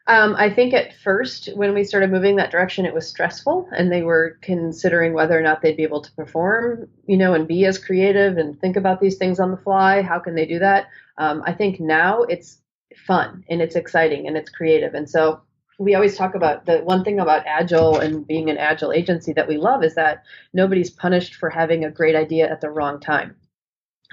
Um, 0.07 0.35
I 0.37 0.51
think 0.51 0.75
at 0.75 0.95
first, 0.97 1.49
when 1.55 1.73
we 1.73 1.83
started 1.83 2.11
moving 2.11 2.37
that 2.37 2.51
direction, 2.51 2.85
it 2.85 2.93
was 2.93 3.09
stressful, 3.09 3.69
and 3.75 3.91
they 3.91 4.03
were 4.03 4.39
considering 4.43 5.15
whether 5.15 5.39
or 5.39 5.41
not 5.41 5.63
they'd 5.63 5.79
be 5.79 5.83
able 5.83 6.03
to 6.03 6.13
perform, 6.13 6.89
you 7.07 7.17
know, 7.17 7.33
and 7.33 7.49
be 7.49 7.65
as 7.65 7.79
creative 7.79 8.37
and 8.37 8.61
think 8.61 8.77
about 8.77 9.01
these 9.01 9.17
things 9.17 9.41
on 9.41 9.51
the 9.51 9.57
fly. 9.57 10.03
How 10.03 10.19
can 10.19 10.35
they 10.35 10.45
do 10.45 10.59
that? 10.59 10.89
Um, 11.17 11.43
I 11.47 11.55
think 11.55 11.81
now 11.81 12.23
it's 12.25 12.59
fun 13.07 13.45
and 13.49 13.63
it's 13.63 13.77
exciting 13.77 14.27
and 14.27 14.37
it's 14.37 14.51
creative. 14.51 14.93
And 14.93 15.09
so 15.09 15.41
we 15.79 15.95
always 15.95 16.17
talk 16.17 16.35
about 16.35 16.67
the 16.67 16.79
one 16.81 17.03
thing 17.03 17.19
about 17.19 17.47
agile 17.47 17.99
and 17.99 18.27
being 18.27 18.51
an 18.51 18.59
agile 18.59 18.93
agency 18.93 19.33
that 19.33 19.49
we 19.49 19.57
love 19.57 19.83
is 19.83 19.95
that 19.95 20.23
nobody's 20.53 20.91
punished 20.91 21.35
for 21.35 21.49
having 21.51 21.85
a 21.85 21.91
great 21.91 22.15
idea 22.15 22.51
at 22.51 22.61
the 22.61 22.71
wrong 22.71 23.01
time. 23.01 23.35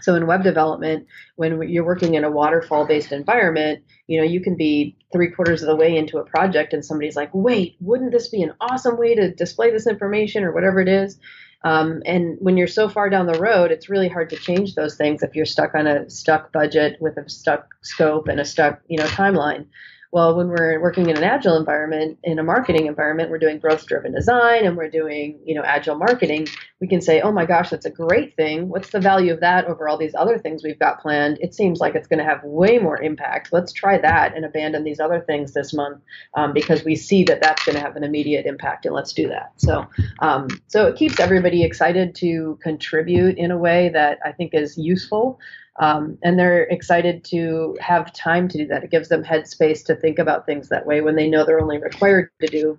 So 0.02 0.16
in 0.16 0.26
web 0.26 0.42
development, 0.44 1.06
when 1.36 1.62
you're 1.70 1.86
working 1.86 2.16
in 2.16 2.24
a 2.24 2.32
waterfall 2.32 2.88
based 2.88 3.12
environment, 3.12 3.84
you 4.08 4.20
know, 4.20 4.26
you 4.26 4.42
can 4.42 4.56
be 4.56 4.98
three 5.12 5.30
quarters 5.30 5.62
of 5.62 5.68
the 5.68 5.76
way 5.76 5.96
into 5.96 6.18
a 6.18 6.26
project 6.26 6.74
and 6.74 6.84
somebody's 6.84 7.16
like, 7.16 7.30
wait, 7.34 7.76
wouldn't 7.80 8.12
this 8.12 8.30
be 8.30 8.42
an 8.42 8.54
awesome 8.60 8.98
way 8.98 9.16
to 9.16 9.34
display 9.34 9.72
this 9.72 9.88
information 9.88 10.44
or 10.44 10.52
whatever 10.52 10.80
it 10.80 10.88
is? 10.88 11.18
Um, 11.64 12.02
and 12.06 12.38
when 12.40 12.58
you're 12.58 12.68
so 12.68 12.90
far 12.90 13.10
down 13.10 13.28
the 13.28 13.40
road, 13.40 13.72
it's 13.72 13.90
really 13.90 14.10
hard 14.10 14.30
to 14.32 14.36
change 14.36 14.74
those 14.74 14.96
things 14.96 15.22
if 15.22 15.36
you're 15.36 15.46
stuck 15.46 15.76
on 15.76 15.86
a 15.86 16.10
stuck 16.10 16.52
budget 16.52 16.98
with 17.00 17.18
a 17.18 17.30
stuck 17.30 17.68
scope 17.82 18.28
and 18.28 18.40
a 18.40 18.46
stuck, 18.46 18.82
you 18.88 18.98
know, 18.98 19.06
timeline. 19.06 19.68
Well, 20.12 20.36
when 20.36 20.50
we're 20.50 20.82
working 20.82 21.10
in 21.10 21.16
an 21.16 21.24
agile 21.24 21.56
environment, 21.56 22.20
in 22.24 22.38
a 22.38 22.44
marketing 22.44 22.88
environment, 22.88 23.30
we're 23.30 23.40
doing 23.40 23.60
growth 23.60 23.86
driven 23.86 24.14
design 24.14 24.66
and 24.66 24.76
we're 24.76 24.90
doing, 24.90 25.40
you 25.46 25.56
know, 25.56 25.64
agile 25.64 25.96
marketing. 25.96 26.48
We 26.82 26.88
can 26.88 27.00
say, 27.00 27.22
oh 27.22 27.32
my 27.32 27.46
gosh, 27.46 27.70
that's 27.70 27.86
a 27.86 27.90
great 27.90 28.36
thing. 28.36 28.68
What's 28.68 28.90
the 28.90 29.00
value 29.00 29.32
of 29.32 29.40
that 29.40 29.66
over 29.66 29.88
all 29.88 29.98
these 29.98 30.14
other 30.14 30.38
things 30.38 30.64
we've 30.64 30.80
got 30.80 31.00
planned? 31.02 31.38
It 31.40 31.54
seems 31.54 31.80
like 31.80 31.96
it's 31.96 32.08
going 32.08 32.20
to 32.20 32.26
have 32.26 32.44
way 32.44 32.78
more 32.78 33.02
impact. 33.02 33.54
Let's 33.54 33.72
try 33.72 33.98
that 34.00 34.36
and 34.36 34.44
abandon 34.44 34.84
these 34.84 35.00
other 35.00 35.22
things 35.22 35.54
this 35.54 35.74
month 35.74 36.02
um, 36.34 36.52
because 36.52 36.84
we 36.84 36.98
see 36.98 37.24
that 37.26 37.42
that's 37.42 37.64
going 37.64 37.78
to 37.78 37.82
have 37.82 37.96
an 37.96 38.04
immediate 38.04 38.46
impact 38.46 38.86
and 38.86 38.94
let's 38.94 39.14
do 39.14 39.30
that. 39.30 39.54
So, 39.56 39.88
um, 40.20 40.50
so 40.68 40.88
it 40.88 40.98
keeps 40.98 41.22
everybody 41.22 41.64
excited 41.64 42.16
to 42.16 42.60
contribute 42.62 43.38
in 43.38 43.50
a 43.52 43.58
way 43.58 43.90
that 43.94 44.20
I 44.26 44.34
think 44.34 44.54
is 44.54 44.78
useful. 44.78 45.40
Um, 45.80 46.18
and 46.24 46.38
they're 46.38 46.64
excited 46.64 47.24
to 47.26 47.78
have 47.80 48.14
time 48.14 48.48
to 48.50 48.58
do 48.58 48.68
that. 48.68 48.84
It 48.84 48.92
gives 48.92 49.10
them 49.10 49.24
headspace 49.24 49.86
to 49.86 49.96
think 49.96 50.20
about 50.20 50.46
things 50.46 50.70
that 50.70 50.86
way 50.86 51.02
when 51.02 51.16
they 51.16 51.30
know 51.30 51.46
they're 51.46 51.62
only 51.62 51.78
required 51.78 52.30
to 52.42 52.48
do 52.48 52.78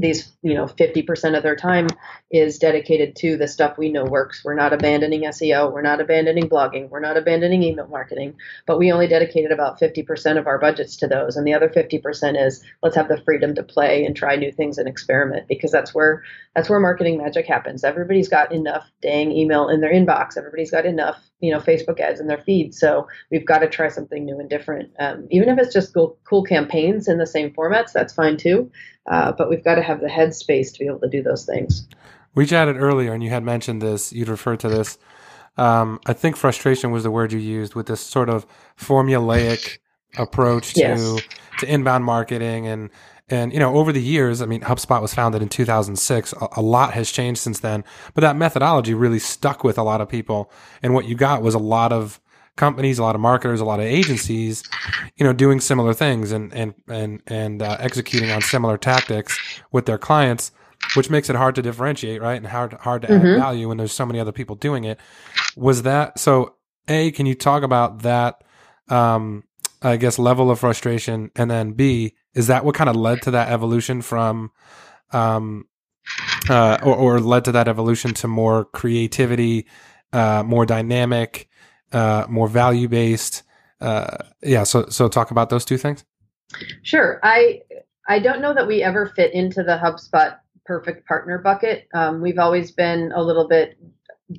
these 0.00 0.32
you 0.42 0.54
know 0.54 0.66
50% 0.66 1.36
of 1.36 1.42
their 1.42 1.56
time 1.56 1.86
is 2.30 2.58
dedicated 2.58 3.16
to 3.16 3.36
the 3.36 3.48
stuff 3.48 3.76
we 3.76 3.90
know 3.90 4.04
works. 4.04 4.42
We're 4.44 4.54
not 4.54 4.72
abandoning 4.72 5.22
seo 5.22 5.72
we're 5.72 5.82
not 5.82 6.00
abandoning 6.00 6.48
blogging 6.48 6.88
we're 6.88 7.00
not 7.00 7.16
abandoning 7.16 7.62
email 7.62 7.86
marketing 7.88 8.34
but 8.66 8.78
we 8.78 8.92
only 8.92 9.06
dedicated 9.06 9.52
about 9.52 9.78
50% 9.80 10.38
of 10.38 10.46
our 10.46 10.58
budgets 10.58 10.96
to 10.96 11.06
those 11.06 11.36
and 11.36 11.46
the 11.46 11.54
other 11.54 11.68
50% 11.68 12.46
is 12.46 12.64
let's 12.82 12.96
have 12.96 13.08
the 13.08 13.20
freedom 13.22 13.54
to 13.54 13.62
play 13.62 14.04
and 14.04 14.16
try 14.16 14.36
new 14.36 14.52
things 14.52 14.78
and 14.78 14.88
experiment 14.88 15.46
because 15.48 15.70
that's 15.70 15.94
where 15.94 16.22
that's 16.54 16.68
where 16.68 16.80
marketing 16.80 17.18
magic 17.18 17.46
happens. 17.46 17.84
Everybody's 17.84 18.28
got 18.28 18.52
enough 18.52 18.90
dang 19.02 19.30
email 19.32 19.68
in 19.68 19.80
their 19.80 19.92
inbox 19.92 20.36
everybody's 20.36 20.70
got 20.70 20.86
enough 20.86 21.30
you 21.40 21.52
know 21.52 21.60
facebook 21.60 22.00
ads 22.00 22.20
in 22.20 22.26
their 22.26 22.42
feed 22.42 22.74
so 22.74 23.06
we've 23.30 23.46
got 23.46 23.58
to 23.58 23.68
try 23.68 23.88
something 23.88 24.24
new 24.24 24.38
and 24.38 24.50
different. 24.50 24.90
Um, 24.98 25.26
even 25.30 25.48
if 25.48 25.58
it's 25.58 25.72
just 25.72 25.94
cool, 25.94 26.18
cool 26.24 26.42
campaigns 26.42 27.08
in 27.08 27.18
the 27.18 27.26
same 27.26 27.50
formats 27.50 27.92
that's 27.92 28.12
fine 28.12 28.36
too 28.36 28.70
uh, 29.06 29.32
but 29.32 29.48
we've 29.48 29.64
got 29.64 29.76
to 29.76 29.82
have 29.82 30.00
the 30.00 30.08
headspace 30.08 30.72
to 30.72 30.78
be 30.78 30.86
able 30.86 31.00
to 31.00 31.08
do 31.08 31.22
those 31.22 31.44
things. 31.44 31.86
We 32.34 32.46
chatted 32.46 32.76
earlier, 32.76 33.12
and 33.12 33.22
you 33.22 33.30
had 33.30 33.42
mentioned 33.42 33.82
this. 33.82 34.12
You'd 34.12 34.28
referred 34.28 34.60
to 34.60 34.68
this. 34.68 34.98
Um, 35.56 36.00
I 36.06 36.12
think 36.12 36.36
frustration 36.36 36.90
was 36.90 37.02
the 37.02 37.10
word 37.10 37.32
you 37.32 37.38
used 37.38 37.74
with 37.74 37.86
this 37.86 38.00
sort 38.00 38.28
of 38.28 38.46
formulaic 38.78 39.78
approach 40.16 40.74
to 40.74 40.80
yes. 40.80 41.20
to 41.58 41.72
inbound 41.72 42.04
marketing 42.04 42.66
and 42.66 42.90
And, 43.28 43.52
you 43.52 43.60
know, 43.60 43.76
over 43.76 43.92
the 43.92 44.02
years, 44.02 44.42
I 44.42 44.46
mean, 44.46 44.62
HubSpot 44.62 45.00
was 45.00 45.14
founded 45.14 45.40
in 45.40 45.48
2006. 45.48 46.32
A, 46.32 46.48
a, 46.56 46.62
lot 46.62 46.94
has 46.94 47.12
changed 47.12 47.40
since 47.40 47.60
then, 47.60 47.84
but 48.12 48.22
that 48.22 48.34
methodology 48.34 48.92
really 48.92 49.20
stuck 49.20 49.62
with 49.62 49.78
a 49.78 49.84
lot 49.84 50.00
of 50.00 50.08
people. 50.08 50.50
And 50.82 50.94
what 50.94 51.04
you 51.04 51.14
got 51.14 51.40
was 51.40 51.54
a 51.54 51.60
lot 51.60 51.92
of 51.92 52.20
companies, 52.60 52.98
a 52.98 53.02
lot 53.02 53.14
of 53.14 53.20
marketers, 53.20 53.60
a 53.60 53.64
lot 53.64 53.80
of 53.80 53.86
agencies, 53.86 54.62
you 55.16 55.24
know, 55.24 55.32
doing 55.32 55.58
similar 55.60 55.94
things 55.94 56.30
and, 56.30 56.52
and, 56.52 56.74
and, 56.88 57.22
and 57.26 57.62
uh, 57.62 57.76
executing 57.80 58.30
on 58.30 58.42
similar 58.42 58.76
tactics 58.76 59.36
with 59.72 59.86
their 59.86 59.98
clients, 59.98 60.52
which 60.94 61.10
makes 61.10 61.30
it 61.30 61.36
hard 61.36 61.54
to 61.54 61.62
differentiate, 61.62 62.20
right? 62.20 62.36
And 62.36 62.46
hard, 62.46 62.74
hard 62.74 63.02
to 63.02 63.08
mm-hmm. 63.08 63.26
add 63.26 63.38
value 63.38 63.68
when 63.68 63.78
there's 63.78 63.92
so 63.92 64.06
many 64.06 64.20
other 64.20 64.32
people 64.32 64.56
doing 64.56 64.84
it. 64.84 65.00
Was 65.56 65.82
that, 65.82 66.18
so 66.18 66.54
A, 66.86 67.10
can 67.10 67.26
you 67.26 67.34
talk 67.34 67.62
about 67.62 68.02
that, 68.02 68.44
um, 68.88 69.44
I 69.82 69.96
guess, 69.96 70.18
level 70.18 70.50
of 70.50 70.60
frustration? 70.60 71.30
And 71.34 71.50
then 71.50 71.72
B, 71.72 72.14
is 72.34 72.46
that 72.46 72.64
what 72.64 72.74
kind 72.74 72.90
of 72.90 72.96
led 72.96 73.22
to 73.22 73.30
that 73.32 73.50
evolution 73.50 74.02
from 74.02 74.52
um 75.12 75.64
uh 76.48 76.78
or, 76.82 76.94
or 76.94 77.20
led 77.20 77.44
to 77.44 77.52
that 77.52 77.68
evolution 77.68 78.14
to 78.14 78.28
more 78.28 78.64
creativity 78.64 79.66
uh 80.12 80.42
more 80.44 80.64
dynamic 80.64 81.48
uh 81.92 82.26
more 82.28 82.48
value 82.48 82.88
based 82.88 83.42
uh 83.80 84.16
yeah 84.42 84.62
so 84.62 84.86
so 84.88 85.08
talk 85.08 85.30
about 85.30 85.50
those 85.50 85.64
two 85.64 85.78
things. 85.78 86.04
Sure. 86.82 87.20
I 87.22 87.62
i 88.08 88.18
don't 88.18 88.40
know 88.40 88.54
that 88.54 88.66
we 88.66 88.82
ever 88.82 89.06
fit 89.06 89.32
into 89.34 89.62
the 89.62 89.78
hubspot 89.78 90.38
perfect 90.64 91.06
partner 91.06 91.38
bucket. 91.38 91.88
Um, 91.94 92.20
we've 92.20 92.38
always 92.38 92.70
been 92.70 93.12
a 93.14 93.22
little 93.22 93.48
bit 93.48 93.78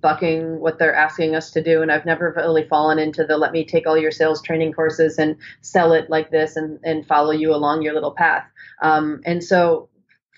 bucking 0.02 0.60
what 0.60 0.80
they're 0.80 0.96
asking 0.96 1.36
us 1.36 1.52
to 1.52 1.62
do 1.62 1.82
and 1.82 1.92
i've 1.92 2.06
never 2.06 2.34
really 2.38 2.66
fallen 2.70 2.98
into 2.98 3.26
the 3.26 3.38
let 3.38 3.52
me 3.52 3.66
take 3.66 3.86
all 3.86 3.98
your 3.98 4.10
sales 4.12 4.42
training 4.42 4.72
courses 4.72 5.18
and 5.18 5.36
sell 5.60 5.92
it 5.92 6.10
like 6.10 6.32
this 6.32 6.56
and, 6.56 6.80
and 6.86 7.06
follow 7.06 7.32
you 7.32 7.54
along 7.54 7.82
your 7.82 7.94
little 7.94 8.14
path. 8.14 8.46
Um, 8.82 9.20
and 9.26 9.44
so 9.44 9.90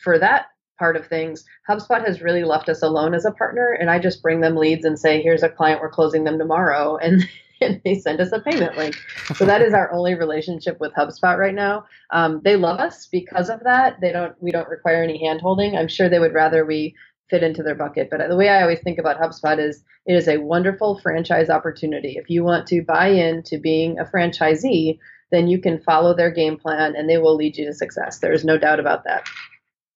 for 0.03 0.17
that 0.17 0.47
part 0.83 0.97
of 0.97 1.07
things 1.07 1.45
hubspot 1.69 2.05
has 2.05 2.21
really 2.21 2.43
left 2.43 2.67
us 2.67 2.83
alone 2.83 3.13
as 3.13 3.23
a 3.23 3.31
partner 3.31 3.71
and 3.79 3.89
i 3.89 3.97
just 3.97 4.21
bring 4.21 4.41
them 4.41 4.57
leads 4.57 4.83
and 4.83 4.99
say 4.99 5.21
here's 5.21 5.43
a 5.43 5.47
client 5.47 5.79
we're 5.79 5.89
closing 5.89 6.25
them 6.25 6.37
tomorrow 6.37 6.97
and 7.01 7.23
and 7.61 7.79
they 7.85 7.95
send 7.95 8.19
us 8.19 8.33
a 8.33 8.41
payment 8.41 8.75
link. 8.75 8.93
So 9.35 9.45
that 9.45 9.61
is 9.61 9.73
our 9.73 9.89
only 9.93 10.15
relationship 10.15 10.81
with 10.81 10.91
HubSpot 10.95 11.37
right 11.37 11.55
now. 11.55 11.85
Um, 12.09 12.41
they 12.43 12.57
love 12.57 12.81
us 12.81 13.07
because 13.07 13.49
of 13.49 13.61
that. 13.63 14.01
They 14.01 14.11
don't. 14.11 14.35
We 14.41 14.51
don't 14.51 14.67
require 14.67 15.01
any 15.01 15.23
handholding. 15.23 15.77
I'm 15.77 15.87
sure 15.87 16.09
they 16.09 16.19
would 16.19 16.33
rather 16.33 16.65
we 16.65 16.93
fit 17.29 17.41
into 17.41 17.63
their 17.63 17.75
bucket. 17.75 18.09
But 18.11 18.27
the 18.27 18.35
way 18.35 18.49
I 18.49 18.63
always 18.63 18.81
think 18.81 18.99
about 18.99 19.17
HubSpot 19.17 19.59
is 19.59 19.81
it 20.05 20.13
is 20.13 20.27
a 20.27 20.37
wonderful 20.37 20.99
franchise 20.99 21.49
opportunity. 21.49 22.17
If 22.17 22.29
you 22.29 22.43
want 22.43 22.67
to 22.67 22.83
buy 22.83 23.07
into 23.07 23.57
being 23.57 23.97
a 23.97 24.03
franchisee, 24.03 24.99
then 25.31 25.47
you 25.47 25.59
can 25.59 25.79
follow 25.79 26.13
their 26.13 26.31
game 26.31 26.57
plan 26.57 26.95
and 26.95 27.09
they 27.09 27.17
will 27.17 27.35
lead 27.35 27.57
you 27.57 27.65
to 27.65 27.73
success. 27.73 28.19
There 28.19 28.33
is 28.33 28.45
no 28.45 28.57
doubt 28.57 28.79
about 28.79 29.05
that. 29.05 29.27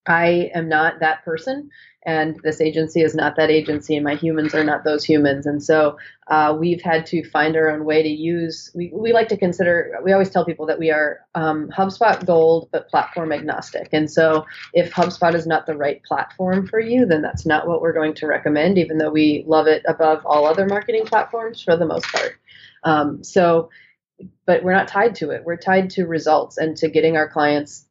I 0.10 0.52
am 0.54 0.70
not 0.70 1.00
that 1.00 1.24
person 1.24 1.70
and 2.08 2.40
this 2.42 2.62
agency 2.62 3.02
is 3.02 3.14
not 3.14 3.36
that 3.36 3.50
agency 3.50 3.96
and 3.96 4.04
my 4.04 4.16
humans 4.16 4.56
are 4.56 4.64
not 4.64 4.86
those 4.86 5.04
humans. 5.04 5.46
And 5.46 5.62
so 5.62 5.98
uh, 6.28 6.56
we've 6.58 6.82
had 6.82 7.06
to 7.08 7.30
find 7.30 7.58
our 7.58 7.70
own 7.70 7.84
way 7.84 8.02
to 8.02 8.08
use 8.08 8.72
we, 8.74 8.90
we 8.94 9.12
like 9.12 9.28
to 9.28 9.38
consider 9.38 10.00
we 10.04 10.14
always 10.14 10.30
tell 10.30 10.46
people 10.46 10.66
that 10.68 10.80
we 10.80 10.90
are 10.90 11.20
um, 11.36 11.70
hubspot 11.70 12.26
gold 12.26 12.70
but 12.72 12.88
platform 12.88 13.34
agnostic. 13.34 13.90
And 13.92 14.10
so 14.10 14.46
if 14.74 14.94
hubspot 14.94 15.36
is 15.36 15.46
not 15.46 15.66
the 15.66 15.76
right 15.76 16.02
platform 16.04 16.66
for 16.66 16.80
you 16.80 17.06
then 17.06 17.22
that's 17.22 17.46
not 17.46 17.68
what 17.68 17.82
we're 17.82 17.94
going 17.94 18.14
to 18.16 18.28
recommend 18.28 18.78
even 18.78 19.00
though 19.00 19.12
we 19.12 19.44
love 19.46 19.68
it 19.68 19.84
above 19.86 20.26
all 20.26 20.46
other 20.46 20.66
marketing 20.66 21.06
platforms 21.06 21.62
for 21.62 21.76
the 21.76 21.86
most 21.86 22.06
part. 22.08 22.38
Um, 22.86 23.22
so 23.22 23.70
but 24.46 24.64
we're 24.64 24.74
not 24.74 24.88
tied 24.88 25.14
to 25.16 25.32
it. 25.32 25.44
We're 25.46 25.58
tied 25.58 25.90
to 25.92 26.08
results 26.08 26.58
and 26.58 26.76
to 26.78 26.90
getting 26.90 27.18
our 27.18 27.30
clients 27.30 27.87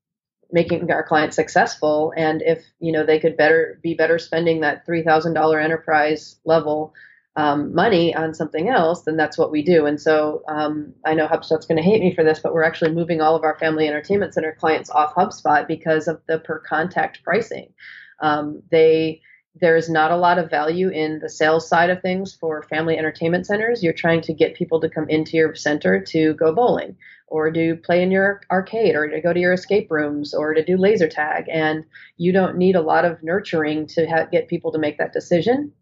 making 0.52 0.90
our 0.90 1.02
clients 1.02 1.36
successful. 1.36 2.12
And 2.16 2.42
if 2.42 2.64
you 2.80 2.92
know 2.92 3.04
they 3.04 3.18
could 3.18 3.36
better 3.36 3.78
be 3.82 3.94
better 3.94 4.18
spending 4.18 4.60
that 4.60 4.86
$3000 4.86 5.62
enterprise 5.62 6.36
level 6.44 6.94
um, 7.36 7.74
money 7.74 8.14
on 8.14 8.32
something 8.32 8.68
else 8.70 9.02
then 9.02 9.16
that's 9.16 9.36
what 9.36 9.52
we 9.52 9.62
do. 9.62 9.86
And 9.86 10.00
so 10.00 10.42
um, 10.48 10.94
i 11.04 11.14
know 11.14 11.26
hubspot's 11.26 11.66
going 11.66 11.76
to 11.76 11.82
hate 11.82 12.00
me 12.00 12.14
for 12.14 12.24
this 12.24 12.40
but 12.40 12.54
we're 12.54 12.62
actually 12.62 12.92
moving 12.92 13.20
all 13.20 13.36
of 13.36 13.44
our 13.44 13.58
family 13.58 13.86
entertainment 13.86 14.34
center 14.34 14.56
clients 14.58 14.90
off 14.90 15.14
hubspot 15.14 15.66
because 15.66 16.08
of 16.08 16.20
the 16.28 16.38
per 16.38 16.60
contact 16.60 17.22
pricing. 17.22 17.72
Um, 18.20 18.62
they 18.70 19.20
there's 19.60 19.88
not 19.88 20.10
a 20.10 20.16
lot 20.16 20.38
of 20.38 20.50
value 20.50 20.88
in 20.88 21.18
the 21.20 21.28
sales 21.28 21.68
side 21.68 21.90
of 21.90 22.02
things 22.02 22.34
for 22.34 22.62
family 22.64 22.98
entertainment 22.98 23.46
centers. 23.46 23.82
You're 23.82 23.92
trying 23.92 24.20
to 24.22 24.34
get 24.34 24.54
people 24.54 24.80
to 24.80 24.88
come 24.88 25.08
into 25.08 25.36
your 25.36 25.54
center 25.54 26.00
to 26.00 26.34
go 26.34 26.54
bowling 26.54 26.96
or 27.28 27.50
to 27.50 27.76
play 27.76 28.02
in 28.02 28.10
your 28.10 28.40
arcade 28.50 28.94
or 28.94 29.08
to 29.08 29.20
go 29.20 29.32
to 29.32 29.40
your 29.40 29.52
escape 29.52 29.90
rooms 29.90 30.34
or 30.34 30.54
to 30.54 30.64
do 30.64 30.76
laser 30.76 31.08
tag. 31.08 31.46
And 31.50 31.84
you 32.16 32.32
don't 32.32 32.56
need 32.56 32.76
a 32.76 32.82
lot 32.82 33.04
of 33.04 33.22
nurturing 33.22 33.86
to 33.88 34.06
ha- 34.06 34.28
get 34.30 34.48
people 34.48 34.72
to 34.72 34.78
make 34.78 34.98
that 34.98 35.12
decision. 35.12 35.72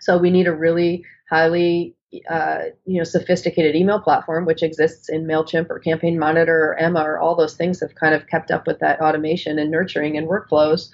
So 0.00 0.16
we 0.16 0.30
need 0.30 0.46
a 0.46 0.54
really 0.54 1.04
highly 1.28 1.94
uh, 2.30 2.60
you 2.86 2.96
know 2.96 3.04
sophisticated 3.04 3.76
email 3.76 4.00
platform 4.00 4.46
which 4.46 4.62
exists 4.62 5.10
in 5.10 5.26
mailchimp 5.26 5.68
or 5.68 5.78
campaign 5.78 6.18
monitor 6.18 6.70
or 6.70 6.78
emma 6.78 7.02
or 7.02 7.18
all 7.18 7.36
those 7.36 7.54
things 7.54 7.80
have 7.80 7.94
kind 7.96 8.14
of 8.14 8.26
kept 8.28 8.50
up 8.50 8.66
with 8.66 8.78
that 8.78 8.98
automation 9.02 9.58
and 9.58 9.70
nurturing 9.70 10.16
and 10.16 10.26
workflows 10.26 10.88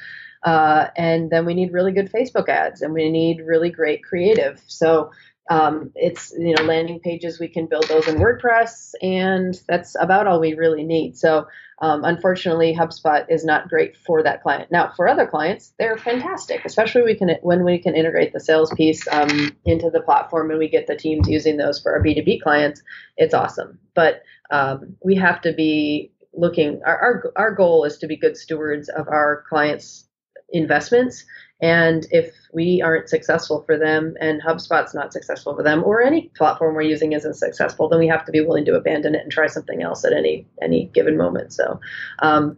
uh, 0.44 0.88
and 0.96 1.30
then 1.30 1.46
we 1.46 1.54
need 1.54 1.72
really 1.72 1.92
good 1.92 2.12
Facebook 2.12 2.48
ads 2.48 2.82
and 2.82 2.92
we 2.92 3.10
need 3.10 3.40
really 3.40 3.70
great 3.70 4.04
creative. 4.04 4.62
So 4.66 5.10
um, 5.50 5.90
it's 5.94 6.32
you 6.38 6.54
know 6.54 6.62
landing 6.62 7.00
pages 7.00 7.38
we 7.38 7.48
can 7.48 7.66
build 7.66 7.86
those 7.88 8.08
in 8.08 8.16
WordPress 8.16 8.94
and 9.02 9.58
that's 9.68 9.96
about 9.98 10.26
all 10.26 10.40
we 10.40 10.54
really 10.54 10.84
need. 10.84 11.16
So 11.16 11.46
um, 11.80 12.04
unfortunately, 12.04 12.74
HubSpot 12.74 13.26
is 13.28 13.44
not 13.44 13.68
great 13.68 13.96
for 13.96 14.22
that 14.22 14.42
client. 14.42 14.70
Now 14.70 14.92
for 14.96 15.08
other 15.08 15.26
clients, 15.26 15.74
they're 15.78 15.98
fantastic, 15.98 16.64
especially 16.64 17.02
we 17.02 17.14
can 17.14 17.36
when 17.42 17.64
we 17.64 17.78
can 17.78 17.94
integrate 17.94 18.32
the 18.32 18.40
sales 18.40 18.72
piece 18.74 19.06
um, 19.08 19.54
into 19.64 19.90
the 19.90 20.00
platform 20.00 20.50
and 20.50 20.58
we 20.58 20.68
get 20.68 20.86
the 20.86 20.96
teams 20.96 21.28
using 21.28 21.56
those 21.56 21.80
for 21.80 21.92
our 21.92 22.02
B2B 22.02 22.42
clients. 22.42 22.82
It's 23.16 23.34
awesome, 23.34 23.78
but 23.94 24.22
um, 24.50 24.96
we 25.02 25.16
have 25.16 25.40
to 25.42 25.52
be 25.52 26.10
looking 26.36 26.80
our, 26.84 26.98
our 26.98 27.32
our 27.36 27.54
goal 27.54 27.84
is 27.84 27.98
to 27.98 28.06
be 28.06 28.16
good 28.16 28.36
stewards 28.36 28.88
of 28.88 29.08
our 29.08 29.44
clients 29.48 30.08
investments. 30.54 31.24
And 31.60 32.06
if 32.10 32.34
we 32.52 32.82
aren't 32.82 33.08
successful 33.08 33.62
for 33.62 33.78
them 33.78 34.14
and 34.20 34.42
HubSpot's 34.42 34.94
not 34.94 35.12
successful 35.12 35.54
for 35.54 35.62
them 35.62 35.82
or 35.84 36.02
any 36.02 36.30
platform 36.36 36.74
we're 36.74 36.82
using 36.82 37.12
isn't 37.12 37.34
successful, 37.34 37.88
then 37.88 37.98
we 37.98 38.08
have 38.08 38.24
to 38.24 38.32
be 38.32 38.40
willing 38.40 38.64
to 38.66 38.74
abandon 38.74 39.14
it 39.14 39.22
and 39.22 39.32
try 39.32 39.46
something 39.46 39.82
else 39.82 40.04
at 40.04 40.12
any 40.12 40.46
any 40.62 40.86
given 40.94 41.16
moment. 41.16 41.52
So 41.52 41.80
um, 42.20 42.56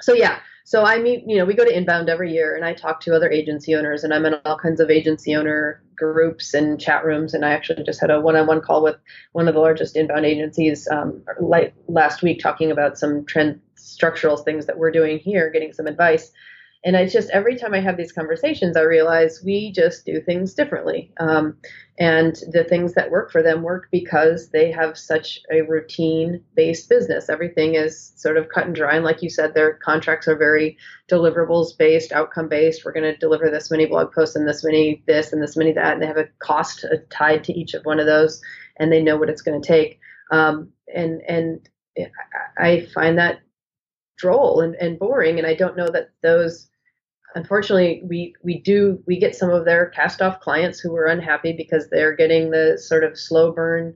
so 0.00 0.14
yeah. 0.14 0.38
So 0.64 0.84
I 0.84 1.00
meet, 1.00 1.24
you 1.26 1.36
know, 1.36 1.44
we 1.44 1.54
go 1.54 1.64
to 1.64 1.76
inbound 1.76 2.08
every 2.08 2.32
year 2.32 2.54
and 2.54 2.64
I 2.64 2.74
talk 2.74 3.00
to 3.00 3.14
other 3.14 3.28
agency 3.28 3.74
owners 3.74 4.04
and 4.04 4.14
I'm 4.14 4.24
in 4.24 4.34
all 4.44 4.56
kinds 4.56 4.78
of 4.78 4.88
agency 4.88 5.34
owner 5.34 5.82
groups 5.96 6.54
and 6.54 6.80
chat 6.80 7.04
rooms. 7.04 7.34
And 7.34 7.44
I 7.44 7.50
actually 7.50 7.82
just 7.82 8.00
had 8.00 8.10
a 8.10 8.20
one-on-one 8.20 8.60
call 8.60 8.82
with 8.82 8.96
one 9.32 9.48
of 9.48 9.54
the 9.54 9.60
largest 9.60 9.96
inbound 9.96 10.26
agencies 10.26 10.86
um, 10.88 11.24
last 11.88 12.22
week 12.22 12.38
talking 12.40 12.70
about 12.70 12.98
some 12.98 13.24
trend 13.26 13.60
structural 13.74 14.36
things 14.36 14.66
that 14.66 14.78
we're 14.78 14.92
doing 14.92 15.18
here, 15.18 15.50
getting 15.50 15.72
some 15.72 15.88
advice. 15.88 16.30
And 16.82 16.96
it's 16.96 17.12
just 17.12 17.28
every 17.30 17.56
time 17.56 17.74
I 17.74 17.80
have 17.80 17.98
these 17.98 18.12
conversations, 18.12 18.74
I 18.74 18.82
realize 18.82 19.42
we 19.44 19.70
just 19.70 20.06
do 20.06 20.20
things 20.20 20.54
differently. 20.54 21.12
Um, 21.20 21.58
and 21.98 22.34
the 22.52 22.64
things 22.64 22.94
that 22.94 23.10
work 23.10 23.30
for 23.30 23.42
them 23.42 23.62
work 23.62 23.88
because 23.92 24.48
they 24.48 24.70
have 24.72 24.96
such 24.96 25.40
a 25.52 25.60
routine 25.60 26.42
based 26.56 26.88
business. 26.88 27.28
Everything 27.28 27.74
is 27.74 28.14
sort 28.16 28.38
of 28.38 28.48
cut 28.48 28.64
and 28.64 28.74
dry. 28.74 28.96
And 28.96 29.04
like 29.04 29.22
you 29.22 29.28
said, 29.28 29.52
their 29.52 29.74
contracts 29.74 30.26
are 30.26 30.36
very 30.36 30.78
deliverables 31.10 31.76
based, 31.76 32.12
outcome 32.12 32.48
based. 32.48 32.82
We're 32.82 32.92
going 32.92 33.12
to 33.12 33.16
deliver 33.18 33.50
this 33.50 33.70
many 33.70 33.84
blog 33.84 34.14
posts 34.14 34.34
and 34.34 34.48
this 34.48 34.64
many 34.64 35.02
this 35.06 35.34
and 35.34 35.42
this 35.42 35.58
many 35.58 35.72
that. 35.72 35.92
And 35.92 36.02
they 36.02 36.06
have 36.06 36.16
a 36.16 36.28
cost 36.38 36.86
tied 37.10 37.44
to 37.44 37.52
each 37.52 37.74
of 37.74 37.84
one 37.84 38.00
of 38.00 38.06
those 38.06 38.40
and 38.78 38.90
they 38.90 39.02
know 39.02 39.18
what 39.18 39.28
it's 39.28 39.42
going 39.42 39.60
to 39.60 39.68
take. 39.68 40.00
Um, 40.30 40.70
and, 40.94 41.20
and 41.28 41.68
I 42.56 42.86
find 42.94 43.18
that 43.18 43.40
droll 44.16 44.62
and, 44.62 44.74
and 44.76 44.98
boring. 44.98 45.36
And 45.36 45.46
I 45.46 45.54
don't 45.54 45.76
know 45.76 45.90
that 45.90 46.12
those 46.22 46.69
unfortunately 47.34 48.02
we 48.04 48.34
we 48.42 48.60
do 48.60 49.02
we 49.06 49.18
get 49.18 49.34
some 49.34 49.50
of 49.50 49.64
their 49.64 49.86
cast 49.86 50.20
off 50.22 50.40
clients 50.40 50.80
who 50.80 50.94
are 50.96 51.06
unhappy 51.06 51.52
because 51.52 51.88
they're 51.88 52.14
getting 52.14 52.50
the 52.50 52.78
sort 52.78 53.04
of 53.04 53.18
slow 53.18 53.52
burn 53.52 53.94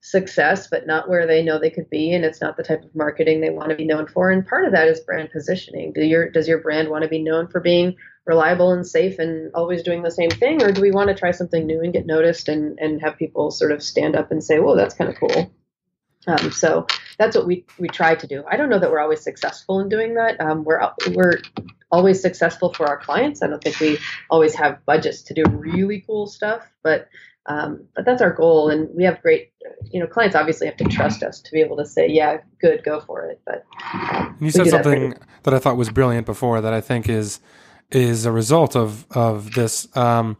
success 0.00 0.68
but 0.68 0.86
not 0.86 1.08
where 1.08 1.26
they 1.26 1.42
know 1.42 1.58
they 1.58 1.70
could 1.70 1.88
be 1.90 2.12
and 2.12 2.24
it's 2.24 2.40
not 2.40 2.56
the 2.56 2.62
type 2.62 2.84
of 2.84 2.94
marketing 2.94 3.40
they 3.40 3.50
want 3.50 3.70
to 3.70 3.76
be 3.76 3.84
known 3.84 4.06
for 4.06 4.30
and 4.30 4.46
part 4.46 4.64
of 4.64 4.72
that 4.72 4.88
is 4.88 5.00
brand 5.00 5.30
positioning 5.32 5.92
do 5.92 6.02
your 6.02 6.30
does 6.30 6.46
your 6.46 6.60
brand 6.60 6.88
want 6.88 7.02
to 7.02 7.08
be 7.08 7.22
known 7.22 7.48
for 7.48 7.60
being 7.60 7.94
reliable 8.24 8.72
and 8.72 8.86
safe 8.86 9.18
and 9.18 9.50
always 9.54 9.82
doing 9.82 10.02
the 10.02 10.10
same 10.10 10.30
thing 10.30 10.62
or 10.62 10.70
do 10.70 10.80
we 10.80 10.92
want 10.92 11.08
to 11.08 11.14
try 11.14 11.30
something 11.30 11.66
new 11.66 11.80
and 11.80 11.92
get 11.92 12.06
noticed 12.06 12.48
and 12.48 12.78
and 12.78 13.00
have 13.00 13.16
people 13.16 13.50
sort 13.50 13.72
of 13.72 13.82
stand 13.82 14.14
up 14.14 14.30
and 14.30 14.44
say 14.44 14.58
whoa 14.58 14.76
that's 14.76 14.94
kind 14.94 15.10
of 15.10 15.16
cool 15.18 15.50
um, 16.26 16.50
so 16.50 16.86
that's 17.18 17.36
what 17.36 17.46
we 17.46 17.64
we 17.78 17.88
try 17.88 18.14
to 18.14 18.26
do. 18.26 18.42
I 18.50 18.56
don't 18.56 18.68
know 18.68 18.78
that 18.78 18.90
we're 18.90 19.00
always 19.00 19.20
successful 19.20 19.80
in 19.80 19.88
doing 19.88 20.14
that. 20.14 20.40
Um, 20.40 20.64
we're 20.64 20.80
we're 21.12 21.38
always 21.90 22.20
successful 22.20 22.72
for 22.74 22.86
our 22.86 22.98
clients. 22.98 23.42
I 23.42 23.46
don't 23.46 23.62
think 23.62 23.80
we 23.80 23.98
always 24.30 24.54
have 24.54 24.84
budgets 24.86 25.22
to 25.22 25.34
do 25.34 25.44
really 25.48 26.02
cool 26.06 26.26
stuff, 26.26 26.62
but 26.82 27.08
Um, 27.48 27.86
but 27.94 28.04
that's 28.04 28.20
our 28.20 28.32
goal, 28.32 28.70
and 28.70 28.88
we 28.92 29.04
have 29.04 29.22
great, 29.22 29.52
you 29.92 30.00
know, 30.00 30.08
clients 30.08 30.34
obviously 30.34 30.66
have 30.66 30.76
to 30.78 30.84
trust 30.84 31.22
us 31.22 31.40
to 31.40 31.52
be 31.52 31.60
able 31.60 31.76
to 31.76 31.84
say, 31.84 32.08
yeah, 32.08 32.38
good, 32.60 32.82
go 32.82 32.98
for 32.98 33.26
it. 33.30 33.40
But 33.46 33.64
um, 33.94 34.36
you 34.40 34.50
said 34.50 34.66
something 34.66 35.10
that, 35.10 35.22
that, 35.44 35.54
I 35.54 35.60
thought 35.60 35.76
was 35.76 35.88
brilliant 35.88 36.26
before 36.26 36.60
that 36.60 36.72
I 36.72 36.80
think 36.80 37.08
is 37.08 37.38
is 37.92 38.26
a 38.26 38.32
result 38.32 38.74
of 38.74 39.06
of 39.12 39.52
this. 39.52 39.86
Um, 39.96 40.36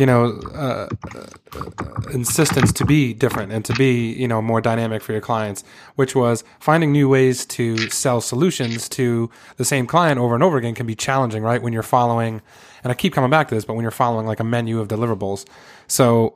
you 0.00 0.06
know, 0.06 0.40
uh, 0.54 0.88
uh, 1.14 2.10
insistence 2.10 2.72
to 2.72 2.86
be 2.86 3.12
different 3.12 3.52
and 3.52 3.66
to 3.66 3.74
be, 3.74 4.14
you 4.14 4.26
know, 4.26 4.40
more 4.40 4.62
dynamic 4.62 5.02
for 5.02 5.12
your 5.12 5.20
clients, 5.20 5.62
which 5.96 6.14
was 6.14 6.42
finding 6.58 6.90
new 6.90 7.06
ways 7.06 7.44
to 7.44 7.76
sell 7.90 8.22
solutions 8.22 8.88
to 8.88 9.30
the 9.58 9.64
same 9.64 9.86
client 9.86 10.18
over 10.18 10.34
and 10.34 10.42
over 10.42 10.56
again 10.56 10.74
can 10.74 10.86
be 10.86 10.94
challenging, 10.94 11.42
right? 11.42 11.60
When 11.60 11.74
you're 11.74 11.82
following, 11.82 12.40
and 12.82 12.90
I 12.90 12.94
keep 12.94 13.12
coming 13.12 13.28
back 13.28 13.48
to 13.48 13.54
this, 13.54 13.66
but 13.66 13.74
when 13.74 13.82
you're 13.82 13.90
following 13.90 14.26
like 14.26 14.40
a 14.40 14.44
menu 14.44 14.80
of 14.80 14.88
deliverables. 14.88 15.46
So, 15.86 16.34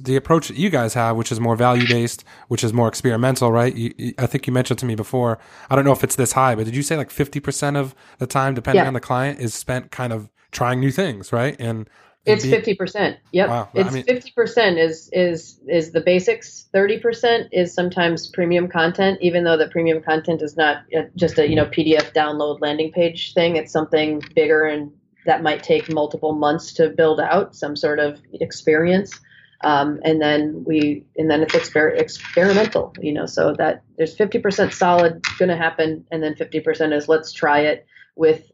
the 0.00 0.14
approach 0.14 0.46
that 0.46 0.56
you 0.56 0.70
guys 0.70 0.94
have, 0.94 1.16
which 1.16 1.32
is 1.32 1.40
more 1.40 1.56
value 1.56 1.88
based, 1.88 2.22
which 2.46 2.62
is 2.62 2.72
more 2.72 2.86
experimental, 2.86 3.50
right? 3.50 3.74
You, 3.74 4.14
I 4.16 4.26
think 4.26 4.46
you 4.46 4.52
mentioned 4.52 4.78
to 4.78 4.86
me 4.86 4.94
before. 4.94 5.40
I 5.68 5.74
don't 5.74 5.84
know 5.84 5.90
if 5.90 6.04
it's 6.04 6.14
this 6.14 6.32
high, 6.32 6.54
but 6.54 6.66
did 6.66 6.76
you 6.76 6.84
say 6.84 6.96
like 6.96 7.10
fifty 7.10 7.40
percent 7.40 7.76
of 7.76 7.96
the 8.18 8.28
time, 8.28 8.54
depending 8.54 8.84
yeah. 8.84 8.86
on 8.86 8.94
the 8.94 9.00
client, 9.00 9.40
is 9.40 9.54
spent 9.54 9.90
kind 9.90 10.12
of 10.12 10.30
trying 10.52 10.78
new 10.78 10.92
things, 10.92 11.32
right? 11.32 11.56
And 11.58 11.88
it's 12.24 12.44
fifty 12.44 12.74
percent. 12.74 13.18
Yep, 13.32 13.48
wow. 13.48 13.68
it's 13.74 13.96
fifty 14.06 14.30
percent 14.30 14.78
is 14.78 15.08
is 15.12 15.60
is 15.66 15.92
the 15.92 16.00
basics. 16.00 16.68
Thirty 16.72 16.98
percent 16.98 17.48
is 17.52 17.74
sometimes 17.74 18.28
premium 18.28 18.68
content, 18.68 19.18
even 19.20 19.44
though 19.44 19.56
the 19.56 19.68
premium 19.68 20.02
content 20.02 20.42
is 20.42 20.56
not 20.56 20.84
just 21.16 21.38
a 21.38 21.48
you 21.48 21.56
know 21.56 21.66
PDF 21.66 22.12
download 22.12 22.60
landing 22.60 22.92
page 22.92 23.34
thing. 23.34 23.56
It's 23.56 23.72
something 23.72 24.22
bigger 24.34 24.64
and 24.64 24.92
that 25.26 25.42
might 25.42 25.62
take 25.62 25.92
multiple 25.92 26.32
months 26.32 26.72
to 26.74 26.90
build 26.90 27.20
out 27.20 27.54
some 27.54 27.76
sort 27.76 27.98
of 27.98 28.20
experience. 28.34 29.18
Um, 29.64 30.00
and 30.04 30.20
then 30.20 30.64
we 30.66 31.04
and 31.16 31.30
then 31.30 31.42
it's 31.42 31.54
exper- 31.54 31.98
experimental, 31.98 32.92
you 33.00 33.12
know. 33.12 33.26
So 33.26 33.54
that 33.54 33.82
there's 33.96 34.16
fifty 34.16 34.38
percent 34.38 34.72
solid 34.72 35.24
going 35.38 35.48
to 35.48 35.56
happen, 35.56 36.04
and 36.10 36.22
then 36.22 36.34
fifty 36.34 36.60
percent 36.60 36.92
is 36.92 37.08
let's 37.08 37.32
try 37.32 37.60
it 37.60 37.86
with 38.16 38.50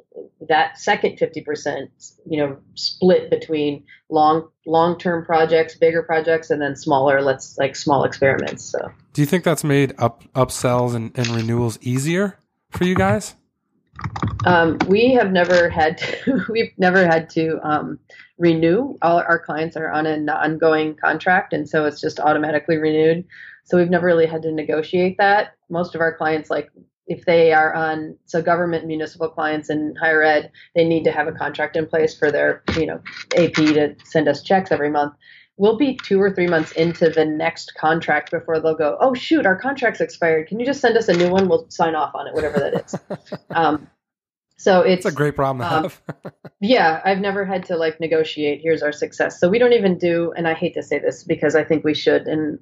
that 0.49 0.79
second 0.79 1.19
50% 1.19 1.89
you 2.27 2.39
know 2.39 2.57
split 2.75 3.31
between 3.31 3.85
long 4.09 4.49
long 4.67 4.99
term 4.99 5.25
projects 5.25 5.77
bigger 5.77 6.03
projects 6.03 6.51
and 6.51 6.61
then 6.61 6.75
smaller 6.75 7.21
let's 7.23 7.57
like 7.59 7.77
small 7.77 8.05
experiments 8.05 8.65
so. 8.65 8.91
Do 9.13 9.23
you 9.23 9.27
think 9.27 9.45
that's 9.45 9.65
made 9.65 9.95
up 9.99 10.25
upsells 10.35 10.95
and, 10.95 11.17
and 11.19 11.29
renewals 11.29 11.79
easier 11.83 12.39
for 12.71 12.85
you 12.85 12.95
guys? 12.95 13.35
Um, 14.47 14.79
we 14.87 15.13
have 15.15 15.33
never 15.33 15.69
had 15.69 15.99
to, 15.99 16.45
we've 16.51 16.73
never 16.79 17.05
had 17.05 17.29
to 17.31 17.59
um, 17.69 17.99
renew. 18.39 18.97
All 19.03 19.19
our 19.19 19.39
clients 19.39 19.77
are 19.77 19.91
on 19.91 20.07
an 20.07 20.29
ongoing 20.29 20.95
contract 20.95 21.53
and 21.53 21.69
so 21.69 21.85
it's 21.85 22.01
just 22.01 22.21
automatically 22.21 22.77
renewed. 22.77 23.25
So 23.65 23.77
we've 23.77 23.91
never 23.91 24.07
really 24.07 24.27
had 24.27 24.43
to 24.43 24.53
negotiate 24.53 25.19
that. 25.19 25.55
Most 25.69 25.95
of 25.95 26.01
our 26.01 26.17
clients 26.17 26.49
like 26.49 26.71
if 27.09 27.25
they 27.25 27.53
are 27.53 27.75
on 27.75 28.17
so 28.27 28.41
government 28.41 28.87
municipal 28.87 29.29
clients 29.29 29.71
in 29.71 29.95
higher 30.01 30.23
ed 30.23 30.53
they 30.75 30.85
need 30.85 31.03
to 31.05 31.11
have 31.11 31.27
a 31.27 31.33
contract 31.33 31.77
in 31.77 31.87
place 31.87 32.17
for 32.17 32.31
their 32.31 32.63
you 32.77 32.87
know 32.87 33.01
ap 33.37 33.55
to 33.55 33.95
send 34.05 34.29
us 34.29 34.43
checks 34.43 34.71
every 34.71 34.91
month. 34.91 35.15
We'll 35.57 35.77
be 35.77 35.99
two 36.05 36.21
or 36.23 36.33
three 36.33 36.47
months 36.47 36.71
into 36.73 37.11
the 37.11 37.25
next 37.25 37.75
contract 37.75 38.31
before 38.31 38.61
they'll 38.61 38.77
go 38.77 38.97
oh 39.01 39.15
shoot 39.15 39.47
our 39.47 39.57
contract's 39.57 40.01
expired. 40.01 40.47
Can 40.47 40.61
you 40.61 40.67
just 40.67 40.81
send 40.81 40.97
us 40.97 41.09
a 41.09 41.17
new 41.17 41.31
one? 41.31 41.49
We'll 41.49 41.69
sign 41.71 41.95
off 41.95 42.15
on 42.15 42.29
it 42.29 42.35
whatever 42.35 42.59
that 42.59 42.85
is. 42.85 42.95
Um, 43.51 43.89
so 44.57 44.81
it's, 44.83 45.07
it's, 45.07 45.15
a 45.15 45.17
great 45.17 45.37
problem 45.37 45.67
to 45.67 45.75
um, 45.75 45.83
have. 45.85 46.03
yeah 46.61 47.01
i've 47.05 47.21
never 47.21 47.45
had 47.45 47.65
to 47.65 47.77
like 47.77 47.99
negotiate 48.01 48.61
here's 48.63 48.83
our 48.83 48.93
success. 48.93 49.41
So 49.41 49.49
we 49.49 49.59
don't 49.59 49.73
even 49.73 49.97
do 49.99 50.33
and 50.37 50.47
i 50.47 50.55
hate 50.55 50.75
to 50.75 50.83
say 50.83 50.99
this 50.99 51.25
because 51.25 51.55
i 51.55 51.65
think 51.65 51.85
we 51.85 51.95
should 51.95 52.27
and 52.27 52.59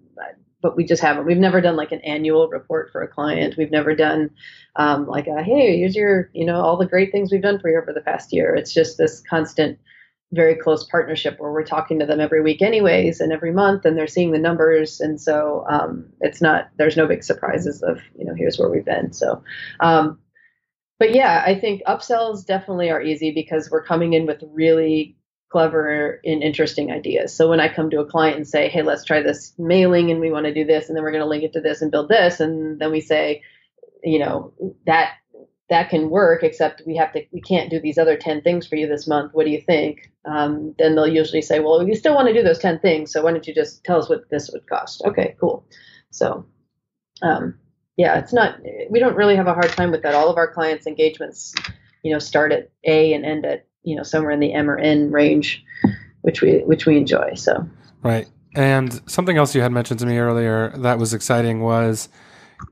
but 0.62 0.76
we 0.76 0.84
just 0.84 1.02
haven't. 1.02 1.26
We've 1.26 1.36
never 1.36 1.60
done 1.60 1.76
like 1.76 1.92
an 1.92 2.00
annual 2.00 2.48
report 2.48 2.90
for 2.90 3.02
a 3.02 3.08
client. 3.08 3.56
We've 3.56 3.70
never 3.70 3.94
done 3.94 4.30
um, 4.76 5.06
like 5.06 5.26
a 5.26 5.42
hey, 5.42 5.78
here's 5.78 5.96
your 5.96 6.30
you 6.32 6.44
know 6.44 6.60
all 6.60 6.76
the 6.76 6.86
great 6.86 7.12
things 7.12 7.30
we've 7.30 7.42
done 7.42 7.58
for 7.58 7.70
you 7.70 7.78
over 7.78 7.92
the 7.92 8.00
past 8.00 8.32
year. 8.32 8.54
It's 8.54 8.72
just 8.72 8.98
this 8.98 9.22
constant, 9.28 9.78
very 10.32 10.54
close 10.54 10.84
partnership 10.84 11.38
where 11.38 11.52
we're 11.52 11.64
talking 11.64 11.98
to 12.00 12.06
them 12.06 12.20
every 12.20 12.42
week, 12.42 12.62
anyways, 12.62 13.20
and 13.20 13.32
every 13.32 13.52
month, 13.52 13.84
and 13.84 13.96
they're 13.96 14.06
seeing 14.06 14.32
the 14.32 14.38
numbers, 14.38 15.00
and 15.00 15.20
so 15.20 15.64
um, 15.68 16.06
it's 16.20 16.40
not 16.40 16.68
there's 16.78 16.96
no 16.96 17.06
big 17.06 17.22
surprises 17.24 17.82
of 17.82 18.00
you 18.18 18.24
know 18.24 18.34
here's 18.34 18.58
where 18.58 18.70
we've 18.70 18.84
been. 18.84 19.12
So. 19.12 19.42
Um, 19.80 20.18
but 20.98 21.14
yeah, 21.14 21.44
I 21.46 21.54
think 21.58 21.82
upsells 21.86 22.46
definitely 22.46 22.90
are 22.90 23.02
easy 23.02 23.30
because 23.30 23.70
we're 23.70 23.84
coming 23.84 24.14
in 24.14 24.26
with 24.26 24.42
really 24.52 25.15
clever 25.48 26.20
and 26.24 26.42
interesting 26.42 26.90
ideas. 26.90 27.34
So 27.34 27.48
when 27.48 27.60
I 27.60 27.72
come 27.72 27.90
to 27.90 28.00
a 28.00 28.06
client 28.06 28.36
and 28.36 28.48
say, 28.48 28.68
"Hey, 28.68 28.82
let's 28.82 29.04
try 29.04 29.22
this 29.22 29.52
mailing 29.58 30.10
and 30.10 30.20
we 30.20 30.30
want 30.30 30.46
to 30.46 30.54
do 30.54 30.64
this 30.64 30.88
and 30.88 30.96
then 30.96 31.04
we're 31.04 31.12
going 31.12 31.22
to 31.22 31.28
link 31.28 31.44
it 31.44 31.52
to 31.54 31.60
this 31.60 31.82
and 31.82 31.90
build 31.90 32.08
this," 32.08 32.40
and 32.40 32.78
then 32.80 32.90
we 32.90 33.00
say, 33.00 33.42
you 34.02 34.18
know, 34.18 34.52
that 34.86 35.12
that 35.68 35.90
can 35.90 36.10
work, 36.10 36.44
except 36.44 36.82
we 36.86 36.96
have 36.96 37.12
to 37.12 37.24
we 37.32 37.40
can't 37.40 37.70
do 37.70 37.80
these 37.80 37.98
other 37.98 38.16
10 38.16 38.42
things 38.42 38.66
for 38.66 38.76
you 38.76 38.86
this 38.86 39.06
month. 39.06 39.34
What 39.34 39.46
do 39.46 39.50
you 39.50 39.60
think? 39.60 40.10
Um, 40.24 40.74
then 40.78 40.94
they'll 40.94 41.06
usually 41.06 41.42
say, 41.42 41.60
"Well, 41.60 41.86
you 41.86 41.94
still 41.94 42.14
want 42.14 42.28
to 42.28 42.34
do 42.34 42.42
those 42.42 42.58
10 42.58 42.80
things, 42.80 43.12
so 43.12 43.22
why 43.22 43.32
don't 43.32 43.46
you 43.46 43.54
just 43.54 43.84
tell 43.84 43.98
us 43.98 44.08
what 44.08 44.28
this 44.30 44.50
would 44.52 44.66
cost?" 44.68 45.02
Okay, 45.04 45.36
cool. 45.40 45.66
So 46.10 46.46
um, 47.22 47.58
yeah, 47.96 48.18
it's 48.18 48.32
not 48.32 48.58
we 48.90 49.00
don't 49.00 49.16
really 49.16 49.36
have 49.36 49.46
a 49.46 49.54
hard 49.54 49.70
time 49.70 49.90
with 49.90 50.02
that. 50.02 50.14
All 50.14 50.28
of 50.30 50.36
our 50.36 50.52
clients 50.52 50.86
engagements, 50.86 51.54
you 52.02 52.12
know, 52.12 52.18
start 52.18 52.52
at 52.52 52.70
A 52.84 53.12
and 53.14 53.24
end 53.24 53.46
at 53.46 53.66
you 53.86 53.96
know 53.96 54.02
somewhere 54.02 54.32
in 54.32 54.40
the 54.40 54.52
M 54.52 54.68
or 54.68 54.76
N 54.76 55.10
range, 55.10 55.64
which 56.20 56.42
we 56.42 56.58
which 56.64 56.84
we 56.84 56.98
enjoy. 56.98 57.34
So 57.34 57.66
right. 58.02 58.28
And 58.54 59.00
something 59.08 59.36
else 59.36 59.54
you 59.54 59.60
had 59.60 59.72
mentioned 59.72 60.00
to 60.00 60.06
me 60.06 60.18
earlier 60.18 60.70
that 60.78 60.98
was 60.98 61.14
exciting 61.14 61.60
was 61.60 62.08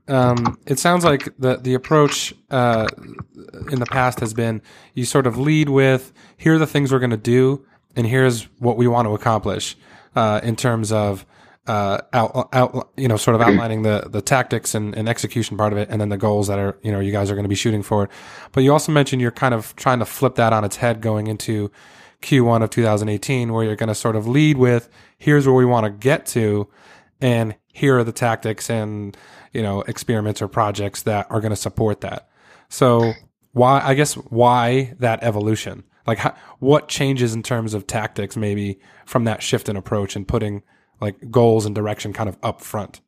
um, 0.07 0.59
it 0.65 0.77
sounds 0.77 1.05
like 1.05 1.29
the 1.39 1.57
the 1.57 1.73
approach 1.73 2.33
uh, 2.51 2.87
in 3.71 3.79
the 3.79 3.85
past 3.85 4.19
has 4.19 4.33
been 4.33 4.61
you 4.93 5.05
sort 5.05 5.25
of 5.25 5.37
lead 5.37 5.69
with 5.69 6.11
here 6.37 6.55
are 6.55 6.59
the 6.59 6.67
things 6.67 6.91
we're 6.91 6.99
going 6.99 7.11
to 7.11 7.17
do 7.17 7.65
and 7.95 8.07
here's 8.07 8.43
what 8.59 8.77
we 8.77 8.87
want 8.87 9.07
to 9.07 9.13
accomplish 9.13 9.77
uh, 10.15 10.41
in 10.43 10.55
terms 10.55 10.91
of 10.91 11.25
uh, 11.67 11.99
out, 12.13 12.49
out, 12.53 12.91
you 12.95 13.07
know, 13.07 13.17
sort 13.17 13.35
of 13.35 13.41
outlining 13.41 13.81
the, 13.81 14.07
the 14.09 14.21
tactics 14.21 14.75
and, 14.75 14.95
and 14.95 15.09
execution 15.09 15.57
part 15.57 15.73
of 15.73 15.79
it, 15.79 15.89
and 15.89 15.99
then 15.99 16.09
the 16.09 16.17
goals 16.17 16.47
that 16.47 16.59
are, 16.59 16.77
you 16.83 16.91
know, 16.91 16.99
you 16.99 17.11
guys 17.11 17.31
are 17.31 17.35
going 17.35 17.45
to 17.45 17.49
be 17.49 17.55
shooting 17.55 17.81
for. 17.81 18.09
But 18.51 18.63
you 18.63 18.71
also 18.71 18.91
mentioned 18.91 19.21
you're 19.21 19.31
kind 19.31 19.53
of 19.53 19.75
trying 19.75 19.99
to 19.99 20.05
flip 20.05 20.35
that 20.35 20.53
on 20.53 20.63
its 20.63 20.75
head 20.75 21.01
going 21.01 21.27
into 21.27 21.71
Q1 22.21 22.63
of 22.63 22.69
2018, 22.69 23.51
where 23.51 23.63
you're 23.63 23.75
going 23.75 23.89
to 23.89 23.95
sort 23.95 24.15
of 24.15 24.27
lead 24.27 24.57
with, 24.57 24.89
here's 25.17 25.45
where 25.47 25.55
we 25.55 25.65
want 25.65 25.85
to 25.85 25.89
get 25.89 26.25
to, 26.27 26.67
and 27.19 27.55
here 27.73 27.97
are 27.97 28.03
the 28.03 28.11
tactics 28.11 28.69
and, 28.69 29.17
you 29.51 29.61
know, 29.61 29.81
experiments 29.81 30.41
or 30.41 30.47
projects 30.47 31.01
that 31.03 31.27
are 31.29 31.41
going 31.41 31.51
to 31.51 31.55
support 31.55 32.01
that. 32.01 32.29
So 32.69 33.13
why, 33.53 33.81
I 33.83 33.93
guess, 33.95 34.13
why 34.13 34.93
that 34.99 35.23
evolution? 35.23 35.83
Like, 36.05 36.19
how, 36.19 36.35
what 36.59 36.87
changes 36.87 37.33
in 37.33 37.41
terms 37.41 37.73
of 37.73 37.87
tactics 37.87 38.37
maybe 38.37 38.79
from 39.05 39.23
that 39.23 39.41
shift 39.41 39.67
in 39.67 39.75
approach 39.75 40.15
and 40.15 40.27
putting 40.27 40.61
like 41.01 41.31
goals 41.31 41.65
and 41.65 41.75
direction 41.75 42.13
kind 42.13 42.29
of 42.29 42.37
up 42.43 42.61
front? 42.61 43.01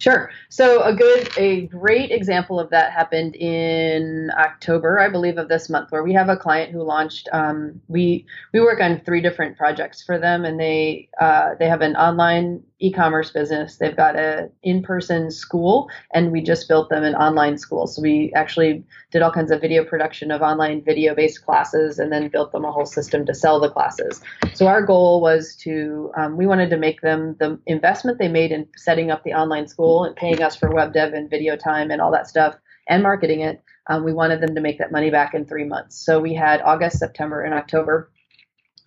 Sure. 0.00 0.30
So 0.48 0.82
a 0.82 0.94
good, 0.94 1.28
a 1.36 1.66
great 1.66 2.10
example 2.10 2.58
of 2.58 2.70
that 2.70 2.90
happened 2.90 3.36
in 3.36 4.30
October, 4.34 4.98
I 4.98 5.10
believe, 5.10 5.36
of 5.36 5.48
this 5.48 5.68
month, 5.68 5.92
where 5.92 6.02
we 6.02 6.14
have 6.14 6.30
a 6.30 6.38
client 6.38 6.72
who 6.72 6.82
launched. 6.82 7.28
Um, 7.32 7.82
we 7.88 8.24
we 8.54 8.60
work 8.60 8.80
on 8.80 9.02
three 9.04 9.20
different 9.20 9.58
projects 9.58 10.02
for 10.02 10.18
them, 10.18 10.46
and 10.46 10.58
they 10.58 11.10
uh, 11.20 11.50
they 11.58 11.68
have 11.68 11.82
an 11.82 11.96
online 11.96 12.62
e-commerce 12.80 13.30
business. 13.30 13.76
They've 13.76 13.96
got 13.96 14.16
a 14.16 14.50
in-person 14.62 15.30
school, 15.30 15.88
and 16.12 16.32
we 16.32 16.40
just 16.40 16.68
built 16.68 16.88
them 16.88 17.04
an 17.04 17.14
online 17.14 17.58
school. 17.58 17.86
So 17.86 18.02
we 18.02 18.32
actually 18.34 18.82
did 19.10 19.22
all 19.22 19.30
kinds 19.30 19.50
of 19.50 19.60
video 19.60 19.84
production 19.84 20.30
of 20.30 20.42
online 20.42 20.82
video-based 20.82 21.44
classes, 21.44 21.98
and 21.98 22.12
then 22.12 22.28
built 22.28 22.52
them 22.52 22.64
a 22.64 22.72
whole 22.72 22.86
system 22.86 23.24
to 23.26 23.34
sell 23.34 23.60
the 23.60 23.70
classes. 23.70 24.20
So 24.54 24.66
our 24.66 24.82
goal 24.82 25.20
was 25.20 25.54
to 25.56 26.10
um, 26.16 26.36
we 26.36 26.46
wanted 26.46 26.70
to 26.70 26.76
make 26.76 27.00
them 27.00 27.36
the 27.38 27.58
investment 27.66 28.18
they 28.18 28.28
made 28.28 28.52
in 28.52 28.66
setting 28.76 29.10
up 29.10 29.22
the 29.24 29.34
online 29.34 29.68
school 29.68 30.04
and 30.04 30.16
paying 30.16 30.42
us 30.42 30.56
for 30.56 30.74
web 30.74 30.92
dev 30.92 31.12
and 31.12 31.30
video 31.30 31.56
time 31.56 31.90
and 31.90 32.00
all 32.00 32.10
that 32.12 32.28
stuff 32.28 32.56
and 32.88 33.02
marketing 33.02 33.40
it. 33.40 33.62
Um, 33.86 34.04
we 34.04 34.12
wanted 34.12 34.40
them 34.40 34.54
to 34.54 34.60
make 34.60 34.78
that 34.78 34.92
money 34.92 35.10
back 35.10 35.34
in 35.34 35.46
three 35.46 35.64
months. 35.64 35.96
So 35.96 36.20
we 36.20 36.34
had 36.34 36.60
August, 36.62 36.98
September, 36.98 37.42
and 37.42 37.54
October 37.54 38.10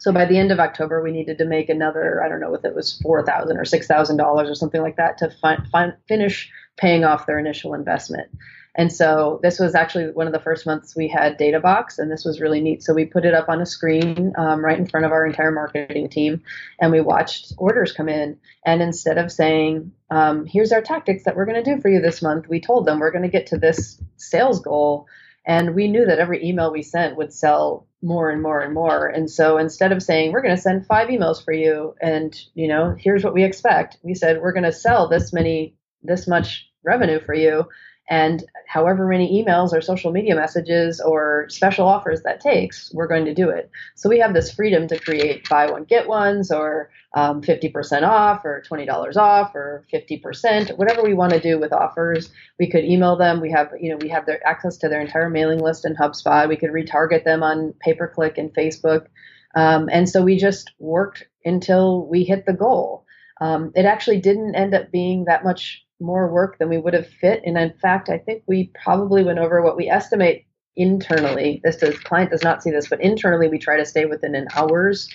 so 0.04 0.12
by 0.12 0.26
the 0.26 0.38
end 0.38 0.52
of 0.52 0.60
October, 0.60 1.02
we 1.02 1.14
needed 1.14 1.38
to 1.38 1.46
make 1.46 1.70
another, 1.70 2.22
I 2.22 2.28
don't 2.28 2.42
know 2.42 2.54
if 2.54 2.66
it 2.66 2.76
was 2.76 3.00
four 3.02 3.26
thousand 3.26 3.56
or 3.56 3.64
six 3.64 3.88
thousand 3.88 4.18
dollars 4.18 4.50
or 4.50 4.54
something 4.54 4.82
like 4.82 4.98
that 4.98 5.18
to 5.20 5.30
fi- 5.30 5.64
fi- 5.72 5.94
finish 6.10 6.52
paying 6.76 7.06
off 7.06 7.26
their 7.26 7.40
initial 7.40 7.74
investment. 7.74 8.28
And 8.76 8.92
so 8.92 9.40
this 9.44 9.60
was 9.60 9.76
actually 9.76 10.12
one 10.12 10.28
of 10.28 10.34
the 10.34 10.42
first 10.42 10.66
months 10.66 10.94
we 10.94 11.08
had 11.08 11.40
DataBox, 11.40 12.00
and 12.00 12.12
this 12.12 12.26
was 12.26 12.42
really 12.42 12.60
neat. 12.60 12.84
So 12.84 12.94
we 12.94 13.06
put 13.06 13.24
it 13.24 13.34
up 13.34 13.48
on 13.48 13.62
a 13.62 13.66
screen 13.66 14.34
um, 14.38 14.66
right 14.66 14.78
in 14.78 14.88
front 14.88 15.06
of 15.06 15.14
our 15.14 15.26
entire 15.26 15.52
marketing 15.52 16.10
team, 16.10 16.42
and 16.82 16.92
we 16.92 17.00
watched 17.00 17.54
orders 17.58 17.94
come 17.94 18.10
in. 18.10 18.38
And 18.66 18.82
instead 18.82 19.18
of 19.18 19.32
saying, 19.32 19.94
um, 20.10 20.46
"Here's 20.46 20.74
our 20.74 20.82
tactics 20.82 21.24
that 21.24 21.38
we're 21.38 21.46
going 21.46 21.64
to 21.64 21.76
do 21.76 21.80
for 21.80 21.88
you 21.88 22.02
this 22.02 22.22
month," 22.22 22.50
we 22.50 22.60
told 22.60 22.86
them 22.86 23.00
we're 23.00 23.12
going 23.12 23.24
to 23.24 23.30
get 23.30 23.48
to 23.48 23.58
this 23.58 24.02
sales 24.18 24.60
goal 24.60 25.08
And 25.46 25.76
we 25.76 25.88
knew 25.88 26.06
that 26.06 26.20
every 26.20 26.44
email 26.44 26.72
we 26.72 26.82
sent 26.84 27.18
would 27.18 27.34
sell 27.34 27.88
more 28.02 28.30
and 28.30 28.42
more 28.42 28.62
and 28.62 28.74
more. 28.74 29.08
And 29.08 29.30
so 29.30 29.58
instead 29.58 29.92
of 29.92 30.04
saying, 30.04 30.32
we're 30.32 30.42
going 30.42 30.56
to 30.56 30.62
send 30.62 30.86
five 30.86 31.10
emails 31.10 31.44
for 31.44 31.54
you 31.54 31.96
and, 32.02 32.38
you 32.54 32.68
know, 32.68 32.96
here's 32.98 33.24
what 33.24 33.34
we 33.34 33.44
expect, 33.44 33.98
we 34.04 34.14
said, 34.14 34.42
we're 34.42 34.54
going 34.54 34.64
to 34.64 34.72
sell 34.72 35.08
this 35.08 35.34
many, 35.34 35.76
this 36.02 36.28
much 36.28 36.70
revenue 36.84 37.20
for 37.20 37.34
you. 37.34 37.66
And 38.10 38.44
however 38.68 39.08
many 39.08 39.44
emails 39.44 39.72
or 39.72 39.82
social 39.82 40.12
media 40.12 40.36
messages 40.36 41.00
or 41.00 41.46
special 41.50 41.88
offers 41.88 42.22
that 42.24 42.42
takes, 42.42 42.94
we're 42.94 43.08
going 43.08 43.26
to 43.26 43.34
do 43.34 43.50
it. 43.50 43.72
So 43.96 44.10
we 44.10 44.20
have 44.20 44.34
this 44.34 44.54
freedom 44.54 44.88
to 44.90 45.00
create 45.00 45.48
buy 45.48 45.72
one, 45.72 45.86
get 45.86 46.08
ones 46.08 46.52
or 46.52 46.90
um, 47.14 47.42
50% 47.42 48.04
off 48.04 48.44
or 48.44 48.64
$20 48.70 49.16
off 49.16 49.56
or 49.56 49.86
50%, 49.94 50.78
whatever 50.78 51.04
we 51.04 51.14
want 51.14 51.32
to 51.32 51.40
do 51.40 51.60
with 51.60 51.72
offers. 51.72 52.32
We 52.60 52.70
could 52.70 52.84
email 52.84 53.16
them. 53.16 53.40
We 53.40 53.52
have, 53.52 53.72
you 53.80 53.92
know, 53.92 53.98
we 53.98 54.10
have 54.10 54.26
their 54.26 54.46
access 54.46 54.78
to 54.78 54.90
their 54.90 55.02
entire 55.02 55.30
mailing 55.30 55.60
list 55.60 55.86
in 55.86 55.96
HubSpot. 55.96 56.50
We 56.50 56.58
could 56.58 56.72
retarget 56.72 57.24
them 57.24 57.42
on 57.42 57.74
pay 57.80 57.94
per 57.94 58.08
click 58.08 58.38
and 58.38 58.54
Facebook. 58.54 59.08
Um, 59.56 59.88
and 59.92 60.10
so 60.10 60.24
we 60.24 60.38
just 60.38 60.72
worked 60.80 61.26
until 61.46 62.08
we 62.08 62.24
hit 62.24 62.46
the 62.46 62.54
goal. 62.54 63.06
Um, 63.40 63.72
it 63.76 63.86
actually 63.86 64.20
didn't 64.20 64.56
end 64.56 64.74
up 64.74 64.92
being 64.92 65.26
that 65.26 65.44
much 65.44 65.86
more 66.00 66.32
work 66.32 66.58
than 66.58 66.70
we 66.70 66.78
would 66.78 66.94
have 66.94 67.08
fit. 67.08 67.42
And 67.46 67.58
in 67.58 67.74
fact, 67.82 68.10
I 68.10 68.18
think 68.18 68.44
we 68.48 68.72
probably 68.84 69.24
went 69.24 69.40
over 69.40 69.62
what 69.62 69.78
we 69.78 69.90
estimate 69.90 70.46
internally. 70.76 71.62
This 71.64 71.78
does 71.78 71.98
client 72.00 72.32
does 72.32 72.44
not 72.44 72.64
see 72.64 72.72
this, 72.72 72.90
but 72.90 73.02
internally 73.02 73.48
we 73.48 73.60
try 73.60 73.78
to 73.78 73.86
stay 73.86 74.06
within 74.06 74.36
an 74.36 74.48
hour's 74.56 75.10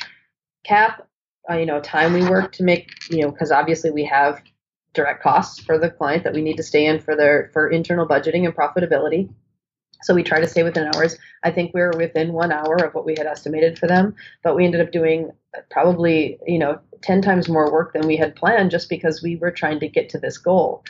cap. 0.64 1.06
Uh, 1.50 1.54
you 1.54 1.66
know, 1.66 1.80
time 1.80 2.12
we 2.12 2.28
work 2.28 2.52
to 2.52 2.62
make 2.62 2.90
you 3.10 3.22
know 3.22 3.30
because 3.30 3.50
obviously 3.50 3.90
we 3.90 4.04
have 4.04 4.42
direct 4.94 5.22
costs 5.22 5.60
for 5.60 5.78
the 5.78 5.90
client 5.90 6.24
that 6.24 6.34
we 6.34 6.42
need 6.42 6.56
to 6.56 6.62
stay 6.62 6.86
in 6.86 7.00
for 7.00 7.16
their 7.16 7.50
for 7.52 7.68
internal 7.68 8.06
budgeting 8.06 8.44
and 8.44 8.54
profitability. 8.54 9.28
So 10.02 10.14
we 10.14 10.22
try 10.22 10.40
to 10.40 10.48
stay 10.48 10.62
within 10.62 10.88
hours. 10.94 11.18
I 11.42 11.50
think 11.50 11.74
we 11.74 11.80
were 11.80 11.92
within 11.96 12.32
one 12.32 12.52
hour 12.52 12.76
of 12.76 12.94
what 12.94 13.04
we 13.04 13.16
had 13.18 13.26
estimated 13.26 13.78
for 13.78 13.88
them, 13.88 14.14
but 14.44 14.54
we 14.54 14.64
ended 14.64 14.80
up 14.80 14.92
doing 14.92 15.30
probably, 15.70 16.38
you 16.46 16.58
know, 16.58 16.80
10 17.02 17.22
times 17.22 17.48
more 17.48 17.72
work 17.72 17.92
than 17.92 18.06
we 18.06 18.16
had 18.16 18.36
planned 18.36 18.70
just 18.70 18.88
because 18.88 19.22
we 19.22 19.36
were 19.36 19.50
trying 19.50 19.80
to 19.80 19.88
get 19.88 20.08
to 20.10 20.18
this 20.18 20.38
goal. 20.38 20.84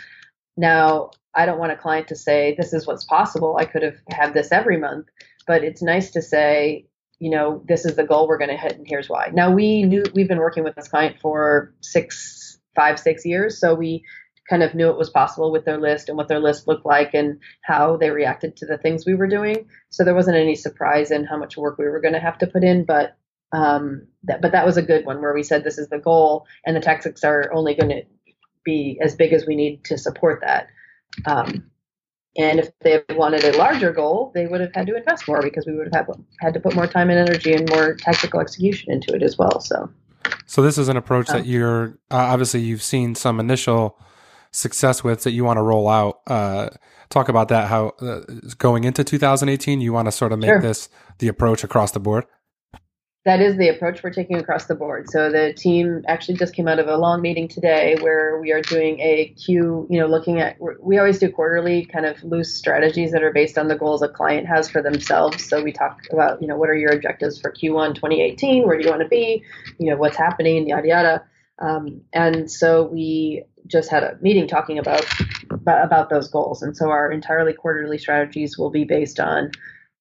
Now, 0.56 1.10
I 1.34 1.46
don't 1.46 1.58
want 1.58 1.72
a 1.72 1.76
client 1.76 2.08
to 2.08 2.16
say, 2.16 2.54
this 2.56 2.72
is 2.72 2.86
what's 2.86 3.04
possible. 3.04 3.56
I 3.58 3.64
could 3.64 3.82
have 3.82 3.96
had 4.08 4.34
this 4.34 4.50
every 4.50 4.76
month, 4.76 5.06
but 5.46 5.62
it's 5.62 5.82
nice 5.82 6.10
to 6.12 6.22
say, 6.22 6.86
you 7.20 7.30
know, 7.30 7.62
this 7.66 7.84
is 7.84 7.96
the 7.96 8.04
goal 8.04 8.28
we're 8.28 8.38
going 8.38 8.50
to 8.50 8.56
hit 8.56 8.76
and 8.76 8.86
here's 8.86 9.08
why. 9.08 9.30
Now, 9.32 9.52
we 9.52 9.82
knew 9.82 10.04
we've 10.14 10.28
been 10.28 10.38
working 10.38 10.64
with 10.64 10.74
this 10.74 10.88
client 10.88 11.20
for 11.20 11.74
six, 11.80 12.58
five, 12.74 12.98
six 12.98 13.24
years. 13.24 13.60
So 13.60 13.74
we 13.74 14.04
kind 14.48 14.62
of 14.62 14.74
knew 14.74 14.88
it 14.88 14.96
was 14.96 15.10
possible 15.10 15.52
with 15.52 15.64
their 15.64 15.78
list 15.78 16.08
and 16.08 16.16
what 16.16 16.28
their 16.28 16.40
list 16.40 16.66
looked 16.66 16.86
like 16.86 17.14
and 17.14 17.38
how 17.62 17.96
they 17.96 18.10
reacted 18.10 18.56
to 18.56 18.66
the 18.66 18.78
things 18.78 19.04
we 19.04 19.14
were 19.14 19.28
doing. 19.28 19.66
So 19.90 20.04
there 20.04 20.14
wasn't 20.14 20.38
any 20.38 20.54
surprise 20.54 21.10
in 21.10 21.24
how 21.24 21.36
much 21.36 21.56
work 21.56 21.78
we 21.78 21.86
were 21.86 22.00
going 22.00 22.14
to 22.14 22.20
have 22.20 22.38
to 22.38 22.46
put 22.46 22.64
in, 22.64 22.84
but 22.84 23.16
um, 23.52 24.06
that, 24.24 24.42
but 24.42 24.52
that 24.52 24.66
was 24.66 24.76
a 24.76 24.82
good 24.82 25.06
one 25.06 25.20
where 25.20 25.34
we 25.34 25.42
said 25.42 25.64
this 25.64 25.78
is 25.78 25.88
the 25.88 25.98
goal 25.98 26.46
and 26.66 26.76
the 26.76 26.80
tactics 26.80 27.24
are 27.24 27.52
only 27.52 27.74
going 27.74 27.90
to 27.90 28.02
be 28.64 28.98
as 29.02 29.14
big 29.14 29.32
as 29.32 29.46
we 29.46 29.56
need 29.56 29.84
to 29.84 29.96
support 29.96 30.40
that. 30.42 30.68
Um, 31.24 31.70
and 32.36 32.60
if 32.60 32.70
they 32.80 33.02
wanted 33.10 33.44
a 33.44 33.56
larger 33.56 33.92
goal, 33.92 34.30
they 34.34 34.46
would 34.46 34.60
have 34.60 34.70
had 34.74 34.86
to 34.86 34.96
invest 34.96 35.26
more 35.26 35.42
because 35.42 35.66
we 35.66 35.74
would 35.74 35.88
have 35.92 36.06
had, 36.06 36.24
had 36.40 36.54
to 36.54 36.60
put 36.60 36.74
more 36.74 36.86
time 36.86 37.10
and 37.10 37.18
energy 37.18 37.52
and 37.54 37.68
more 37.70 37.94
tactical 37.94 38.40
execution 38.40 38.92
into 38.92 39.14
it 39.14 39.22
as 39.22 39.36
well. 39.36 39.60
So, 39.60 39.90
so 40.46 40.62
this 40.62 40.78
is 40.78 40.88
an 40.88 40.96
approach 40.96 41.28
that 41.28 41.46
you're 41.46 41.98
uh, 42.10 42.16
obviously 42.16 42.60
you've 42.60 42.82
seen 42.82 43.14
some 43.14 43.40
initial 43.40 43.98
success 44.50 45.02
with 45.02 45.24
that 45.24 45.32
you 45.32 45.44
want 45.44 45.56
to 45.56 45.62
roll 45.62 45.88
out. 45.88 46.20
Uh, 46.26 46.68
talk 47.08 47.28
about 47.28 47.48
that. 47.48 47.68
How 47.68 47.88
uh, 48.00 48.20
going 48.58 48.84
into 48.84 49.02
2018, 49.02 49.80
you 49.80 49.92
want 49.92 50.06
to 50.06 50.12
sort 50.12 50.32
of 50.32 50.38
make 50.38 50.48
sure. 50.48 50.60
this 50.60 50.88
the 51.18 51.28
approach 51.28 51.64
across 51.64 51.90
the 51.90 52.00
board. 52.00 52.24
That 53.24 53.40
is 53.40 53.56
the 53.56 53.68
approach 53.68 54.02
we're 54.02 54.12
taking 54.12 54.36
across 54.36 54.66
the 54.66 54.74
board. 54.74 55.10
So 55.10 55.30
the 55.30 55.52
team 55.52 56.02
actually 56.06 56.38
just 56.38 56.54
came 56.54 56.68
out 56.68 56.78
of 56.78 56.86
a 56.86 56.96
long 56.96 57.20
meeting 57.20 57.48
today 57.48 57.96
where 58.00 58.40
we 58.40 58.52
are 58.52 58.62
doing 58.62 59.00
a 59.00 59.34
Q, 59.36 59.86
you 59.90 60.00
know, 60.00 60.06
looking 60.06 60.40
at, 60.40 60.56
we 60.80 60.98
always 60.98 61.18
do 61.18 61.30
quarterly 61.30 61.84
kind 61.84 62.06
of 62.06 62.22
loose 62.22 62.54
strategies 62.54 63.10
that 63.12 63.22
are 63.22 63.32
based 63.32 63.58
on 63.58 63.68
the 63.68 63.76
goals 63.76 64.02
a 64.02 64.08
client 64.08 64.46
has 64.46 64.70
for 64.70 64.80
themselves. 64.80 65.44
So 65.44 65.62
we 65.62 65.72
talk 65.72 66.00
about, 66.12 66.40
you 66.40 66.48
know, 66.48 66.56
what 66.56 66.70
are 66.70 66.76
your 66.76 66.92
objectives 66.92 67.40
for 67.40 67.52
Q1 67.52 67.96
2018? 67.96 68.66
Where 68.66 68.78
do 68.78 68.84
you 68.84 68.90
want 68.90 69.02
to 69.02 69.08
be? 69.08 69.42
You 69.78 69.90
know, 69.90 69.96
what's 69.96 70.16
happening, 70.16 70.68
yada, 70.68 70.88
yada. 70.88 71.24
Um, 71.58 72.00
and 72.12 72.50
so 72.50 72.84
we 72.84 73.42
just 73.66 73.90
had 73.90 74.04
a 74.04 74.16
meeting 74.22 74.46
talking 74.46 74.78
about 74.78 75.04
about 75.66 76.08
those 76.08 76.28
goals. 76.28 76.62
And 76.62 76.76
so 76.76 76.88
our 76.88 77.10
entirely 77.10 77.52
quarterly 77.52 77.98
strategies 77.98 78.56
will 78.56 78.70
be 78.70 78.84
based 78.84 79.20
on 79.20 79.50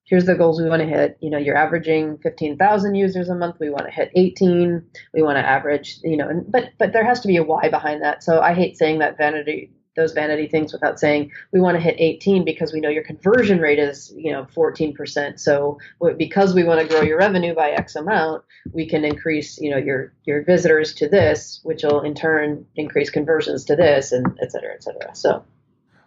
here's 0.08 0.26
the 0.26 0.36
goals 0.36 0.60
we 0.60 0.70
want 0.70 0.82
to 0.82 0.88
hit. 0.88 1.18
You 1.22 1.30
know, 1.30 1.38
you're 1.38 1.58
averaging 1.58 2.18
15,000 2.20 2.96
users 2.96 3.30
a 3.30 3.36
month. 3.36 3.58
We 3.60 3.70
want 3.70 3.86
to 3.86 3.92
hit 3.92 4.12
18. 4.16 4.84
We 5.14 5.22
want 5.22 5.38
to 5.38 5.46
average, 5.46 6.00
you 6.04 6.18
know, 6.18 6.44
but 6.48 6.72
but 6.80 6.94
there 6.94 7.06
has 7.06 7.20
to 7.22 7.28
be 7.28 7.38
a 7.38 7.44
why 7.44 7.70
behind 7.70 8.02
that. 8.02 8.24
So 8.24 8.42
I 8.42 8.54
hate 8.54 8.78
saying 8.78 9.00
that 9.00 9.18
vanity 9.18 9.72
those 9.96 10.14
vanity 10.14 10.48
things 10.48 10.72
without 10.72 11.00
saying 11.00 11.32
we 11.52 11.60
want 11.60 11.76
to 11.76 11.82
hit 11.82 11.96
18 11.98 12.46
because 12.46 12.72
we 12.72 12.80
know 12.80 12.88
your 12.88 13.04
conversion 13.04 13.60
rate 13.60 13.80
is 13.80 14.14
you 14.16 14.32
know 14.32 14.46
14% 14.56 15.40
so 15.40 15.80
because 16.18 16.54
we 16.54 16.64
want 16.64 16.80
to 16.80 16.88
grow 16.88 17.02
your 17.02 17.18
revenue 17.18 17.56
by 17.56 17.72
x 17.72 17.96
amount 17.96 18.44
we 18.74 18.88
can 18.88 19.04
increase 19.04 19.60
you 19.60 19.72
know 19.72 19.78
your 19.78 20.14
your 20.24 20.44
visitors 20.44 20.94
to 20.94 21.10
this 21.10 21.62
which 21.64 21.82
will 21.82 22.02
in 22.02 22.14
turn 22.14 22.64
increase 22.76 23.10
conversions 23.10 23.66
to 23.66 23.76
this 23.76 24.12
and 24.12 24.38
et 24.40 24.52
cetera 24.52 24.72
et 24.72 24.84
cetera 24.84 25.16
so 25.16 25.44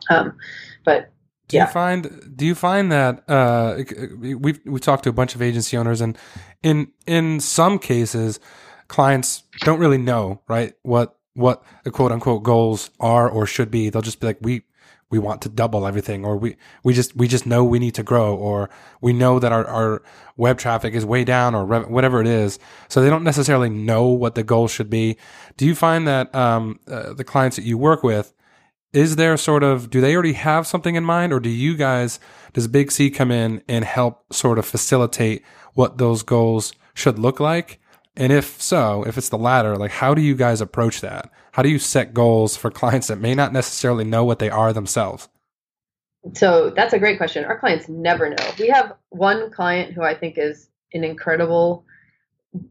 um, 0.09 0.39
but 0.85 1.11
do 1.51 1.57
yeah. 1.57 1.67
you 1.67 1.73
find 1.73 2.37
do 2.37 2.47
you 2.47 2.55
find 2.55 2.91
that 2.91 3.23
uh, 3.29 3.83
we've 4.19 4.61
we 4.65 4.81
talked 4.81 5.05
to 5.05 5.11
a 5.11 5.13
bunch 5.13 5.35
of 5.35 5.43
agency 5.43 5.77
owners 5.77 6.01
and 6.01 6.17
in 6.63 6.93
in 7.07 7.41
some 7.41 7.79
cases 7.79 8.41
clients 8.89 9.45
don't 9.61 9.79
really 9.79 9.99
know 9.99 10.41
right 10.49 10.75
what 10.83 11.17
what 11.35 11.63
the 11.85 11.91
quote 11.91 12.13
unquote 12.13 12.43
goals 12.43 12.91
are 13.01 13.29
or 13.29 13.47
should 13.47 13.71
be. 13.71 13.91
They'll 13.91 14.03
just 14.03 14.21
be 14.21 14.27
like, 14.27 14.39
we, 14.41 14.63
we 15.11 15.19
want 15.19 15.43
to 15.43 15.49
double 15.49 15.87
everything 15.87 16.25
or 16.25 16.37
we, 16.37 16.57
we 16.85 16.93
just, 16.95 17.17
we 17.17 17.27
just 17.27 17.47
know 17.47 17.65
we 17.65 17.79
need 17.79 17.95
to 17.95 18.03
grow 18.03 18.35
or 18.35 18.71
we 19.01 19.13
know 19.13 19.39
that 19.39 19.53
our, 19.53 19.67
our 19.67 20.03
web 20.37 20.59
traffic 20.59 20.95
is 20.95 21.05
way 21.05 21.25
down 21.25 21.55
or 21.55 21.65
rev- 21.65 21.89
whatever 21.89 22.21
it 22.21 22.27
is. 22.27 22.59
So 22.89 23.01
they 23.01 23.11
don't 23.11 23.25
necessarily 23.25 23.71
know 23.71 24.07
what 24.07 24.35
the 24.35 24.45
goal 24.45 24.69
should 24.69 24.91
be. 24.91 25.17
Do 25.57 25.67
you 25.67 25.75
find 25.75 26.07
that, 26.07 26.33
um, 26.35 26.79
uh, 26.87 27.13
the 27.15 27.25
clients 27.25 27.57
that 27.57 27.65
you 27.65 27.77
work 27.77 28.03
with, 28.03 28.33
is 28.93 29.17
there 29.17 29.37
sort 29.37 29.63
of, 29.63 29.91
do 29.91 30.01
they 30.01 30.15
already 30.15 30.33
have 30.33 30.67
something 30.67 30.95
in 30.95 31.05
mind 31.05 31.33
or 31.33 31.41
do 31.41 31.49
you 31.49 31.77
guys, 31.77 32.19
does 32.53 32.67
Big 32.67 32.91
Sea 32.91 33.11
come 33.11 33.31
in 33.31 33.63
and 33.69 33.85
help 33.85 34.33
sort 34.33 34.59
of 34.59 34.67
facilitate 34.67 35.45
what 35.75 35.99
those 35.99 36.23
goals 36.23 36.73
should 36.95 37.19
look 37.19 37.39
like? 37.39 37.81
And 38.17 38.33
if 38.33 38.61
so, 38.61 39.05
if 39.07 39.17
it's 39.17 39.29
the 39.29 39.39
latter, 39.39 39.77
like 39.77 39.93
how 39.93 40.15
do 40.15 40.21
you 40.21 40.35
guys 40.35 40.61
approach 40.61 41.01
that? 41.01 41.31
How 41.53 41.63
do 41.63 41.69
you 41.69 41.79
set 41.79 42.15
goals 42.15 42.57
for 42.57 42.71
clients 42.71 43.07
that 43.07 43.21
may 43.21 43.35
not 43.35 43.53
necessarily 43.53 44.05
know 44.05 44.25
what 44.25 44.41
they 44.41 44.51
are 44.51 44.73
themselves? 44.73 45.29
So 46.35 46.71
that's 46.71 46.93
a 46.93 46.99
great 46.99 47.17
question. 47.17 47.45
Our 47.45 47.59
clients 47.59 47.89
never 47.89 48.29
know. 48.29 48.51
We 48.59 48.69
have 48.69 48.95
one 49.09 49.51
client 49.51 49.95
who 49.95 50.03
I 50.03 50.15
think 50.15 50.37
is 50.37 50.69
an 50.93 51.05
incredible 51.05 51.85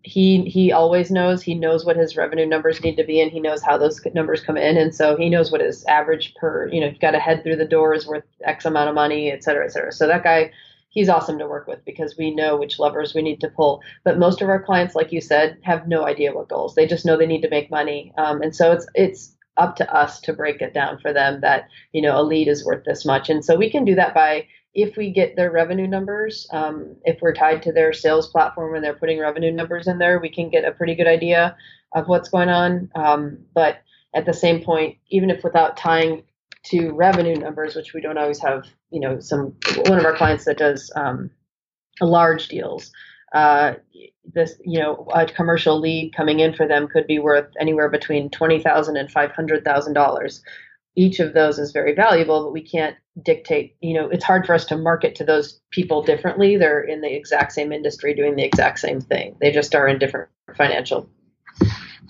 he 0.04 0.44
he 0.44 0.74
always 0.74 1.10
knows 1.10 1.42
he 1.42 1.56
knows 1.56 1.86
what 1.86 1.96
his 1.96 2.18
revenue 2.18 2.46
numbers 2.46 2.84
need 2.84 2.98
to 2.98 3.04
be 3.04 3.22
and 3.22 3.32
he 3.32 3.40
knows 3.40 3.62
how 3.62 3.78
those 3.78 4.02
numbers 4.14 4.42
come 4.42 4.58
in 4.58 4.76
and 4.76 4.94
so 4.94 5.16
he 5.16 5.30
knows 5.30 5.54
what 5.54 5.62
his 5.62 5.86
average 5.86 6.36
per 6.36 6.68
you 6.68 6.82
know 6.82 6.92
got 7.00 7.12
to 7.12 7.20
head 7.20 7.42
through 7.42 7.56
the 7.56 7.64
door 7.64 7.94
is 7.94 8.06
worth 8.06 8.26
x 8.44 8.66
amount 8.66 8.90
of 8.90 8.96
money 8.96 9.32
et 9.32 9.42
cetera 9.42 9.64
et 9.64 9.70
cetera 9.72 9.92
so 9.92 10.06
that 10.06 10.22
guy 10.22 10.52
he's 10.90 11.10
awesome 11.10 11.38
to 11.38 11.48
work 11.48 11.68
with 11.68 11.84
because 11.86 12.18
we 12.18 12.34
know 12.34 12.58
which 12.58 12.80
levers 12.80 13.14
we 13.14 13.22
need 13.22 13.40
to 13.42 13.50
pull. 13.50 13.82
But 14.04 14.18
most 14.18 14.42
of 14.42 14.50
our 14.50 14.62
clients, 14.62 14.96
like 14.96 15.12
you 15.12 15.22
said, 15.22 15.58
have 15.62 15.88
no 15.88 16.06
idea 16.06 16.34
what 16.34 16.50
goals. 16.50 16.76
They 16.76 16.88
just 16.88 17.06
know 17.06 17.16
they 17.16 17.28
need 17.28 17.42
to 17.42 17.50
make 17.50 17.72
money, 17.72 18.14
um, 18.18 18.42
and 18.42 18.56
so 18.56 18.72
it's 18.72 18.88
it's 18.96 19.36
up 19.58 19.76
to 19.76 19.94
us 19.94 20.22
to 20.22 20.34
break 20.34 20.62
it 20.62 20.74
down 20.74 20.98
for 21.00 21.14
them 21.14 21.42
that 21.42 21.68
you 21.94 22.02
know 22.02 22.20
a 22.20 22.24
lead 22.24 22.48
is 22.48 22.66
worth 22.66 22.84
this 22.86 23.06
much, 23.06 23.30
and 23.30 23.46
so 23.46 23.56
we 23.56 23.70
can 23.70 23.86
do 23.86 23.96
that 23.96 24.14
by 24.14 24.46
if 24.74 24.96
we 24.98 25.12
get 25.12 25.36
their 25.36 25.52
revenue 25.52 25.88
numbers, 25.88 26.48
um, 26.52 26.96
if 27.04 27.20
we're 27.22 27.34
tied 27.34 27.64
to 27.64 27.72
their 27.72 27.92
sales 27.92 28.30
platform 28.30 28.76
and 28.76 28.84
they're 28.84 28.94
putting 28.94 29.20
revenue 29.20 29.52
numbers 29.52 29.88
in 29.88 29.98
there, 29.98 30.20
we 30.20 30.30
can 30.30 30.50
get 30.50 30.66
a 30.66 30.72
pretty 30.72 30.96
good 30.96 31.08
idea 31.08 31.56
of 31.96 32.08
what's 32.08 32.30
going 32.30 32.50
on. 32.50 32.90
Um, 32.96 33.40
but 33.54 33.80
at 34.14 34.26
the 34.26 34.34
same 34.34 34.64
point, 34.64 34.98
even 35.10 35.30
if 35.30 35.44
without 35.44 35.78
tying 35.78 36.24
to 36.66 36.92
revenue 36.92 37.36
numbers, 37.36 37.76
which 37.76 37.94
we 37.94 38.02
don't 38.02 38.18
always 38.18 38.40
have, 38.40 38.66
you 38.92 39.00
know, 39.00 39.20
some 39.20 39.56
one 39.86 39.98
of 39.98 40.06
our 40.06 40.16
clients 40.16 40.46
that 40.46 40.58
does 40.58 40.92
um, 40.96 41.32
large 42.02 42.48
deals. 42.48 42.92
Uh, 43.34 43.74
this, 44.34 44.56
you 44.66 44.80
know, 44.80 45.08
a 45.14 45.26
commercial 45.26 45.80
lead 45.80 46.14
coming 46.16 46.40
in 46.40 46.54
for 46.54 46.68
them 46.68 46.88
could 46.88 47.08
be 47.08 47.20
worth 47.20 47.48
anywhere 47.60 47.90
between 47.90 48.30
twenty 48.30 48.62
thousand 48.62 48.98
and 48.98 49.12
five 49.12 49.32
hundred 49.32 49.64
thousand 49.64 49.94
dollars. 49.94 50.42
Each 50.96 51.20
of 51.20 51.34
those 51.34 51.60
is 51.60 51.72
very 51.72 51.94
valuable, 51.94 52.44
but 52.44 52.54
we 52.54 52.62
can't 52.62 52.96
dictate. 53.24 53.76
You 53.82 53.94
know, 53.94 54.10
it's 54.10 54.24
hard 54.24 54.46
for 54.46 54.54
us 54.54 54.66
to 54.66 54.78
market 54.78 55.16
to 55.16 55.24
those 55.24 55.60
people 55.72 56.02
differently. 56.02 56.58
They're 56.58 56.82
in 56.82 57.02
the 57.02 57.14
exact 57.14 57.54
same 57.54 57.72
industry 57.72 58.14
doing 58.14 58.36
the 58.36 58.44
exact 58.44 58.80
same 58.80 59.02
thing. 59.02 59.36
They 59.40 59.52
just 59.52 59.76
are 59.76 59.88
in 59.88 60.00
different 60.00 60.30
financial 60.56 61.10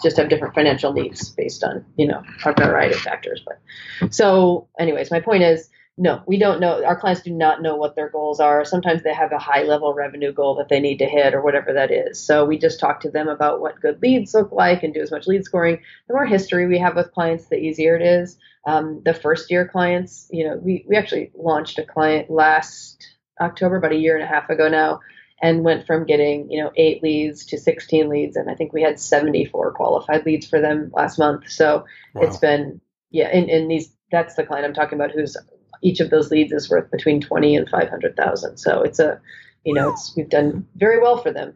just 0.02 0.18
have 0.18 0.30
different 0.30 0.56
financial 0.56 0.94
needs 0.94 1.32
based 1.32 1.64
on 1.64 1.86
you 1.98 2.08
know 2.08 2.24
a 2.46 2.54
variety 2.54 2.96
of 2.96 3.02
factors. 3.02 3.44
But 3.46 4.14
so, 4.14 4.68
anyways, 4.80 5.12
my 5.12 5.20
point 5.20 5.44
is 5.44 5.70
no, 6.02 6.24
we 6.26 6.38
don't 6.38 6.62
know. 6.62 6.82
Our 6.86 6.98
clients 6.98 7.24
do 7.24 7.32
not 7.32 7.62
know 7.62 7.76
what 7.76 7.98
their 7.98 8.10
goals 8.10 8.40
are. 8.40 8.64
Sometimes 8.64 9.04
they 9.04 9.14
have 9.14 9.34
a 9.34 9.38
high 9.38 9.64
level 9.64 9.94
revenue 9.94 10.32
goal 10.32 10.56
that 10.56 10.70
they 10.70 10.80
need 10.80 10.98
to 11.00 11.06
hit 11.06 11.34
or 11.34 11.42
whatever 11.42 11.74
that 11.74 11.92
is. 11.92 12.18
So 12.18 12.46
we 12.46 12.58
just 12.58 12.80
talk 12.80 13.02
to 13.02 13.12
them 13.12 13.28
about 13.28 13.60
what 13.60 13.82
good 13.82 14.02
leads 14.02 14.34
look 14.34 14.50
like 14.54 14.82
and 14.82 14.94
do 14.94 15.02
as 15.02 15.12
much 15.12 15.28
lead 15.28 15.44
scoring. 15.44 15.82
The 16.08 16.14
more 16.14 16.26
history 16.26 16.68
we 16.68 16.80
have 16.80 16.96
with 16.96 17.12
clients, 17.12 17.48
the 17.48 17.58
easier 17.58 17.98
it 17.98 18.02
is. 18.02 18.38
Um, 18.66 19.02
the 19.04 19.14
first 19.14 19.52
year 19.52 19.68
clients, 19.68 20.30
you 20.32 20.48
know, 20.48 20.56
we, 20.56 20.86
we 20.88 20.96
actually 20.96 21.32
launched 21.36 21.78
a 21.80 21.84
client 21.84 22.30
last 22.30 23.06
October, 23.42 23.76
about 23.76 23.92
a 23.92 23.98
year 23.98 24.16
and 24.16 24.24
a 24.24 24.28
half 24.28 24.50
ago 24.50 24.70
now, 24.70 25.02
and 25.42 25.66
went 25.66 25.86
from 25.86 26.06
getting, 26.06 26.50
you 26.50 26.64
know, 26.64 26.72
eight 26.78 27.04
leads 27.04 27.46
to 27.48 27.58
16 27.58 28.08
leads. 28.08 28.38
And 28.38 28.50
I 28.50 28.56
think 28.56 28.72
we 28.72 28.82
had 28.82 29.02
74 29.02 29.74
qualified 29.74 30.26
leads 30.26 30.48
for 30.48 30.62
them 30.62 30.92
last 30.94 31.20
month. 31.20 31.50
So 31.50 31.84
wow. 32.16 32.22
it's 32.22 32.38
been, 32.38 32.80
yeah, 33.12 33.28
and, 33.28 33.50
and 33.50 33.70
these, 33.70 33.92
that's 34.14 34.36
the 34.36 34.46
client 34.46 34.66
I'm 34.66 34.74
talking 34.74 34.98
about 34.98 35.12
who's 35.12 35.36
each 35.82 36.00
of 36.00 36.10
those 36.10 36.32
leads 36.32 36.52
is 36.52 36.70
worth 36.70 36.90
between 36.92 37.22
20 37.22 37.56
and 37.56 37.70
500,000. 37.70 38.58
So 38.58 38.82
it's 38.82 39.00
a, 39.00 39.20
you 39.64 39.74
know, 39.74 39.92
it's, 39.92 40.14
we've 40.16 40.30
done 40.30 40.68
very 40.76 41.00
well 41.00 41.18
for 41.18 41.32
them. 41.32 41.56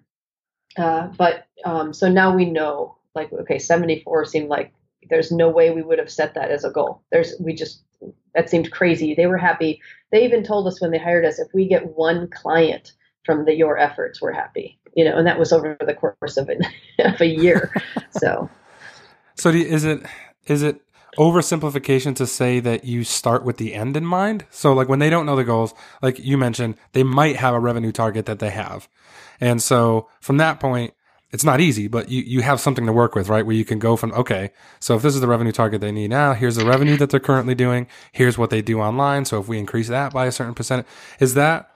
Uh, 0.78 1.08
but 1.18 1.48
um, 1.66 1.94
so 1.94 2.10
now 2.10 2.36
we 2.36 2.46
know, 2.46 2.98
like, 3.16 3.32
okay, 3.32 3.60
74 3.60 4.26
seemed 4.26 4.50
like 4.50 4.74
there's 5.10 5.32
no 5.32 5.50
way 5.50 5.72
we 5.72 5.82
would 5.82 6.00
have 6.00 6.12
set 6.12 6.34
that 6.36 6.52
as 6.52 6.64
a 6.64 6.72
goal. 6.72 7.04
There's, 7.12 7.34
we 7.40 7.54
just, 7.54 7.84
that 8.34 8.50
seemed 8.50 8.72
crazy. 8.72 9.14
They 9.14 9.28
were 9.28 9.38
happy. 9.38 9.82
They 10.12 10.24
even 10.24 10.44
told 10.44 10.68
us 10.68 10.82
when 10.82 10.92
they 10.92 10.98
hired 10.98 11.26
us, 11.26 11.40
if 11.40 11.48
we 11.54 11.68
get 11.68 11.96
one 11.96 12.30
client 12.30 12.94
from 13.26 13.46
the 13.46 13.54
your 13.54 13.78
efforts, 13.78 14.22
we're 14.22 14.34
happy. 14.34 14.80
You 14.96 15.06
know, 15.06 15.18
and 15.18 15.28
that 15.28 15.40
was 15.40 15.52
over 15.52 15.78
the 15.80 15.94
course 15.94 16.38
of, 16.38 16.50
an, 16.50 16.62
of 17.00 17.22
a 17.22 17.28
year. 17.28 17.74
so, 18.12 18.50
so 19.36 19.50
you, 19.50 19.66
is 19.66 19.86
it 19.86 20.04
is 20.48 20.62
it 20.62 20.82
oversimplification 21.18 22.16
to 22.16 22.28
say 22.28 22.60
that 22.60 22.86
you 22.86 23.04
start 23.04 23.44
with 23.44 23.58
the 23.58 23.74
end 23.74 23.98
in 23.98 24.06
mind. 24.06 24.46
So 24.50 24.74
like 24.74 24.90
when 24.90 25.00
they 25.00 25.10
don't 25.10 25.26
know 25.26 25.36
the 25.36 25.44
goals, 25.44 25.74
like 26.02 26.20
you 26.20 26.38
mentioned, 26.38 26.76
they 26.94 27.04
might 27.04 27.36
have 27.38 27.54
a 27.54 27.60
revenue 27.60 27.92
target 27.92 28.26
that 28.26 28.40
they 28.40 28.50
have. 28.50 28.88
And 29.40 29.62
so 29.62 30.10
from 30.22 30.38
that 30.38 30.60
point, 30.60 30.94
it's 31.32 31.44
not 31.44 31.60
easy, 31.60 31.88
but 31.88 32.10
you, 32.10 32.22
you 32.22 32.42
have 32.42 32.60
something 32.60 32.86
to 32.86 32.94
work 32.94 33.16
with, 33.16 33.28
right? 33.28 33.44
Where 33.44 33.56
you 33.56 33.66
can 33.66 33.80
go 33.80 33.96
from, 33.96 34.12
okay, 34.12 34.52
so 34.80 34.96
if 34.96 35.02
this 35.02 35.16
is 35.16 35.22
the 35.22 35.28
revenue 35.28 35.52
target 35.52 35.82
they 35.82 35.92
need 35.92 36.12
now, 36.12 36.34
here's 36.34 36.58
the 36.58 36.66
revenue 36.66 36.96
that 36.98 37.10
they're 37.10 37.20
currently 37.20 37.56
doing. 37.56 37.88
Here's 38.12 38.38
what 38.38 38.52
they 38.52 38.62
do 38.62 38.80
online. 38.80 39.26
So 39.26 39.40
if 39.40 39.48
we 39.48 39.58
increase 39.58 39.88
that 39.88 40.14
by 40.14 40.28
a 40.28 40.32
certain 40.32 40.54
percent, 40.54 40.86
is 41.20 41.34
that, 41.34 41.72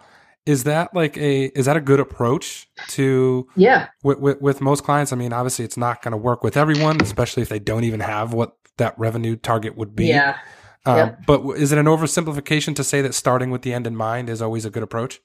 is 0.46 0.64
that 0.66 0.94
like 0.94 1.18
a, 1.18 1.46
is 1.58 1.66
that 1.66 1.76
a 1.76 1.82
good 1.82 2.00
approach 2.00 2.70
to, 2.90 3.48
yeah, 3.56 3.88
with, 4.04 4.20
with, 4.20 4.42
with 4.42 4.62
most 4.62 4.84
clients? 4.84 5.12
I 5.12 5.16
mean, 5.16 5.34
obviously 5.34 5.66
it's 5.66 5.76
not 5.76 6.04
going 6.04 6.12
to 6.12 6.18
work 6.18 6.44
with 6.44 6.56
everyone, 6.56 7.02
especially 7.02 7.42
if 7.42 7.50
they 7.50 7.60
don't 7.60 7.84
even 7.84 8.00
have 8.00 8.34
what 8.34 8.56
that 8.78 8.98
revenue 8.98 9.36
target 9.36 9.76
would 9.76 9.96
be. 9.96 10.08
Yeah. 10.08 10.38
Um, 10.86 10.98
yep. 10.98 11.26
But 11.26 11.46
is 11.58 11.72
it 11.72 11.78
an 11.78 11.86
oversimplification 11.86 12.76
to 12.76 12.84
say 12.84 13.02
that 13.02 13.14
starting 13.14 13.52
with 13.52 13.62
the 13.62 13.74
end 13.74 13.86
in 13.86 13.96
mind 13.96 14.30
is 14.30 14.42
always 14.42 14.66
a 14.66 14.70
good 14.70 14.84
approach? 14.84 15.20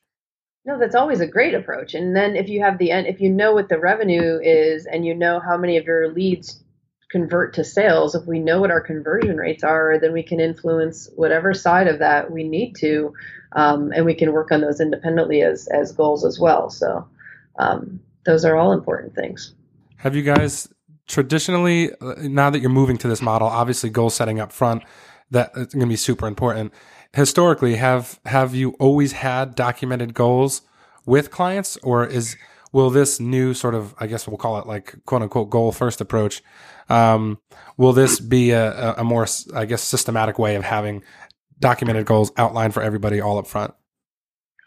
No, 0.65 0.79
that's 0.79 0.95
always 0.95 1.21
a 1.21 1.27
great 1.27 1.55
approach. 1.55 1.95
And 1.95 2.15
then 2.15 2.37
if 2.37 2.49
you 2.49 2.61
have 2.63 2.79
the 2.79 2.91
end, 2.91 3.07
if 3.07 3.21
you 3.21 3.31
know 3.31 3.53
what 3.53 3.69
the 3.69 3.79
revenue 3.79 4.39
is 4.43 4.87
and 4.87 5.05
you 5.05 5.15
know 5.15 5.41
how 5.41 5.57
many 5.57 5.77
of 5.77 5.87
your 5.87 6.13
leads 6.13 6.63
convert 7.11 7.55
to 7.55 7.65
sales, 7.65 8.15
if 8.15 8.27
we 8.27 8.39
know 8.39 8.61
what 8.61 8.71
our 8.71 8.81
conversion 8.81 9.37
rates 9.37 9.65
are, 9.65 9.99
then 10.01 10.13
we 10.13 10.23
can 10.23 10.41
influence 10.41 11.09
whatever 11.17 11.53
side 11.53 11.89
of 11.89 11.99
that 11.99 12.31
we 12.31 12.45
need 12.45 12.75
to, 12.77 13.13
um, 13.53 13.93
and 13.93 14.05
we 14.07 14.15
can 14.15 14.33
work 14.33 14.53
on 14.53 14.61
those 14.61 14.81
independently 14.81 15.43
as 15.43 15.69
as 15.69 15.93
goals 15.93 16.25
as 16.25 16.39
well. 16.39 16.71
So 16.71 17.07
um, 17.59 18.01
those 18.25 18.45
are 18.45 18.57
all 18.57 18.73
important 18.73 19.15
things. 19.15 19.55
Have 19.97 20.17
you 20.17 20.23
guys 20.23 20.69
traditionally, 21.07 21.93
uh, 22.01 22.15
now 22.21 22.51
that 22.51 22.61
you're 22.61 22.71
moving 22.71 22.97
to 22.99 23.09
this 23.09 23.23
model, 23.23 23.49
obviously 23.49 23.91
goal 23.91 24.11
setting 24.11 24.41
up 24.41 24.53
front, 24.53 24.83
that 25.31 25.51
it's 25.57 25.75
going 25.75 25.87
to 25.87 25.93
be 25.93 25.97
super 25.97 26.27
important. 26.27 26.73
Historically, 27.13 27.77
have 27.77 28.21
have 28.27 28.55
you 28.55 28.71
always 28.79 29.13
had 29.13 29.55
documented 29.55 30.15
goals 30.15 30.63
with 31.05 31.31
clients, 31.31 31.77
or 31.79 32.07
is 32.07 32.37
will 32.73 32.91
this 32.91 33.21
new 33.21 33.53
sort 33.53 33.75
of, 33.75 33.95
I 33.99 34.07
guess 34.07 34.27
we'll 34.27 34.39
call 34.39 34.59
it 34.59 34.67
like 34.67 34.95
quote 35.05 35.23
unquote 35.23 35.51
goal 35.51 35.73
first 35.73 36.01
approach, 36.01 36.43
um, 36.89 37.39
will 37.77 37.93
this 37.93 38.19
be 38.19 38.51
a, 38.51 38.95
a 38.95 39.05
more, 39.05 39.27
I 39.55 39.67
guess, 39.67 39.83
systematic 39.83 40.39
way 40.39 40.57
of 40.57 40.65
having 40.65 41.03
documented 41.61 42.07
goals 42.07 42.33
outlined 42.37 42.75
for 42.75 42.83
everybody 42.83 43.21
all 43.21 43.39
up 43.39 43.47
front? 43.47 43.75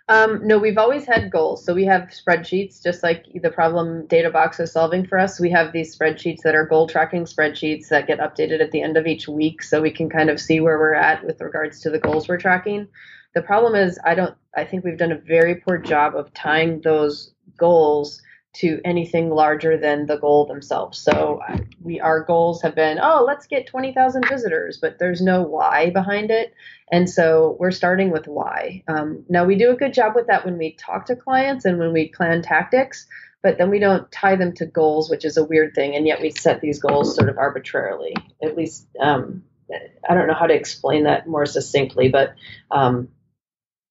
Um, 0.07 0.45
no, 0.45 0.59
we've 0.59 0.77
always 0.77 1.05
had 1.05 1.31
goals. 1.31 1.65
So 1.65 1.73
we 1.73 1.85
have 1.85 2.09
spreadsheets, 2.09 2.83
just 2.83 3.01
like 3.01 3.25
the 3.33 3.49
problem 3.49 4.07
Databox 4.07 4.59
is 4.59 4.71
solving 4.71 5.07
for 5.07 5.17
us. 5.17 5.39
We 5.39 5.49
have 5.49 5.73
these 5.73 5.97
spreadsheets 5.97 6.41
that 6.43 6.53
are 6.53 6.65
goal 6.65 6.87
tracking 6.87 7.25
spreadsheets 7.25 7.87
that 7.87 8.05
get 8.05 8.19
updated 8.19 8.61
at 8.61 8.71
the 8.71 8.83
end 8.83 8.97
of 8.97 9.07
each 9.07 9.27
week, 9.27 9.63
so 9.63 9.81
we 9.81 9.89
can 9.89 10.09
kind 10.09 10.29
of 10.29 10.39
see 10.39 10.59
where 10.59 10.77
we're 10.77 10.93
at 10.93 11.25
with 11.25 11.41
regards 11.41 11.79
to 11.81 11.89
the 11.89 11.99
goals 11.99 12.27
we're 12.27 12.37
tracking. 12.37 12.87
The 13.33 13.41
problem 13.41 13.73
is, 13.73 13.99
I 14.05 14.13
don't. 14.13 14.35
I 14.55 14.63
think 14.63 14.85
we've 14.85 14.97
done 14.97 15.11
a 15.11 15.17
very 15.17 15.55
poor 15.55 15.79
job 15.79 16.15
of 16.15 16.31
tying 16.33 16.81
those 16.81 17.33
goals 17.57 18.21
to 18.55 18.79
anything 18.85 19.29
larger 19.29 19.77
than 19.77 20.05
the 20.05 20.17
goal 20.17 20.45
themselves. 20.45 20.99
So 20.99 21.41
we 21.81 21.99
our 21.99 22.23
goals 22.23 22.61
have 22.61 22.75
been, 22.75 22.99
oh, 23.01 23.23
let's 23.25 23.47
get 23.47 23.67
20,000 23.67 24.27
visitors, 24.27 24.77
but 24.81 24.97
there's 24.99 25.21
no 25.21 25.41
why 25.41 25.89
behind 25.89 26.31
it. 26.31 26.53
And 26.91 27.09
so 27.09 27.57
we're 27.59 27.71
starting 27.71 28.11
with 28.11 28.27
why. 28.27 28.83
Um, 28.87 29.25
now 29.29 29.45
we 29.45 29.55
do 29.55 29.71
a 29.71 29.75
good 29.75 29.93
job 29.93 30.13
with 30.15 30.27
that 30.27 30.45
when 30.45 30.57
we 30.57 30.73
talk 30.73 31.05
to 31.07 31.15
clients 31.15 31.65
and 31.65 31.79
when 31.79 31.91
we 31.91 32.09
plan 32.09 32.41
tactics, 32.41 33.07
but 33.41 33.57
then 33.57 33.69
we 33.69 33.79
don't 33.79 34.11
tie 34.11 34.35
them 34.35 34.53
to 34.53 34.65
goals, 34.65 35.09
which 35.09 35.25
is 35.25 35.37
a 35.37 35.43
weird 35.43 35.75
thing. 35.75 35.95
And 35.95 36.07
yet 36.07 36.21
we 36.21 36.31
set 36.31 36.61
these 36.61 36.79
goals 36.79 37.15
sort 37.15 37.29
of 37.29 37.37
arbitrarily. 37.37 38.15
At 38.41 38.55
least 38.55 38.87
um, 38.99 39.43
I 40.07 40.13
don't 40.13 40.27
know 40.27 40.33
how 40.33 40.47
to 40.47 40.53
explain 40.53 41.03
that 41.03 41.27
more 41.27 41.45
succinctly, 41.45 42.09
but 42.09 42.35
um, 42.71 43.09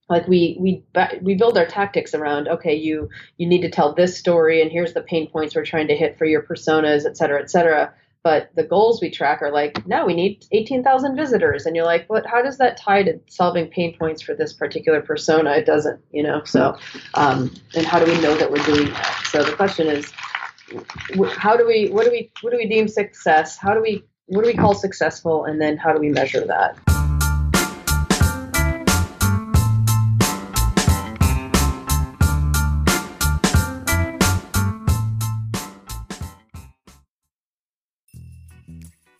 like 0.08 0.26
we 0.28 0.56
we 0.60 0.84
we 1.22 1.34
build 1.34 1.56
our 1.56 1.66
tactics 1.66 2.14
around 2.14 2.48
okay 2.48 2.74
you 2.74 3.08
you 3.38 3.46
need 3.46 3.62
to 3.62 3.70
tell 3.70 3.94
this 3.94 4.16
story 4.16 4.60
and 4.60 4.70
here's 4.70 4.92
the 4.92 5.00
pain 5.00 5.28
points 5.28 5.54
we're 5.54 5.64
trying 5.64 5.88
to 5.88 5.96
hit 5.96 6.18
for 6.18 6.26
your 6.26 6.42
personas 6.42 7.06
et 7.06 7.16
cetera 7.16 7.40
et 7.40 7.50
cetera. 7.50 7.92
But 8.22 8.48
the 8.54 8.64
goals 8.64 9.02
we 9.02 9.10
track 9.10 9.42
are 9.42 9.52
like 9.52 9.86
now 9.86 10.06
we 10.06 10.14
need 10.14 10.46
18,000 10.50 11.14
visitors. 11.14 11.66
And 11.66 11.76
you're 11.76 11.84
like 11.84 12.08
what 12.08 12.26
how 12.26 12.42
does 12.42 12.58
that 12.58 12.76
tie 12.76 13.02
to 13.02 13.20
solving 13.28 13.68
pain 13.68 13.96
points 13.98 14.22
for 14.22 14.34
this 14.34 14.52
particular 14.52 15.02
persona? 15.02 15.52
It 15.52 15.66
doesn't 15.66 16.00
you 16.10 16.22
know? 16.22 16.42
So 16.44 16.76
um, 17.14 17.54
and 17.74 17.86
how 17.86 17.98
do 17.98 18.10
we 18.10 18.18
know 18.20 18.34
that 18.36 18.50
we're 18.50 18.64
doing 18.64 18.86
that? 18.86 19.22
So 19.30 19.42
the 19.42 19.52
question 19.52 19.88
is 19.88 20.10
how 21.36 21.56
do 21.56 21.66
we 21.66 21.88
what 21.90 22.04
do 22.04 22.10
we 22.10 22.30
what 22.40 22.50
do 22.50 22.56
we 22.56 22.66
deem 22.66 22.88
success? 22.88 23.58
How 23.58 23.74
do 23.74 23.82
we 23.82 24.04
what 24.26 24.42
do 24.42 24.46
we 24.48 24.54
call 24.54 24.74
successful? 24.74 25.44
And 25.44 25.60
then 25.60 25.76
how 25.76 25.92
do 25.92 26.00
we 26.00 26.08
measure 26.08 26.46
that 26.46 26.93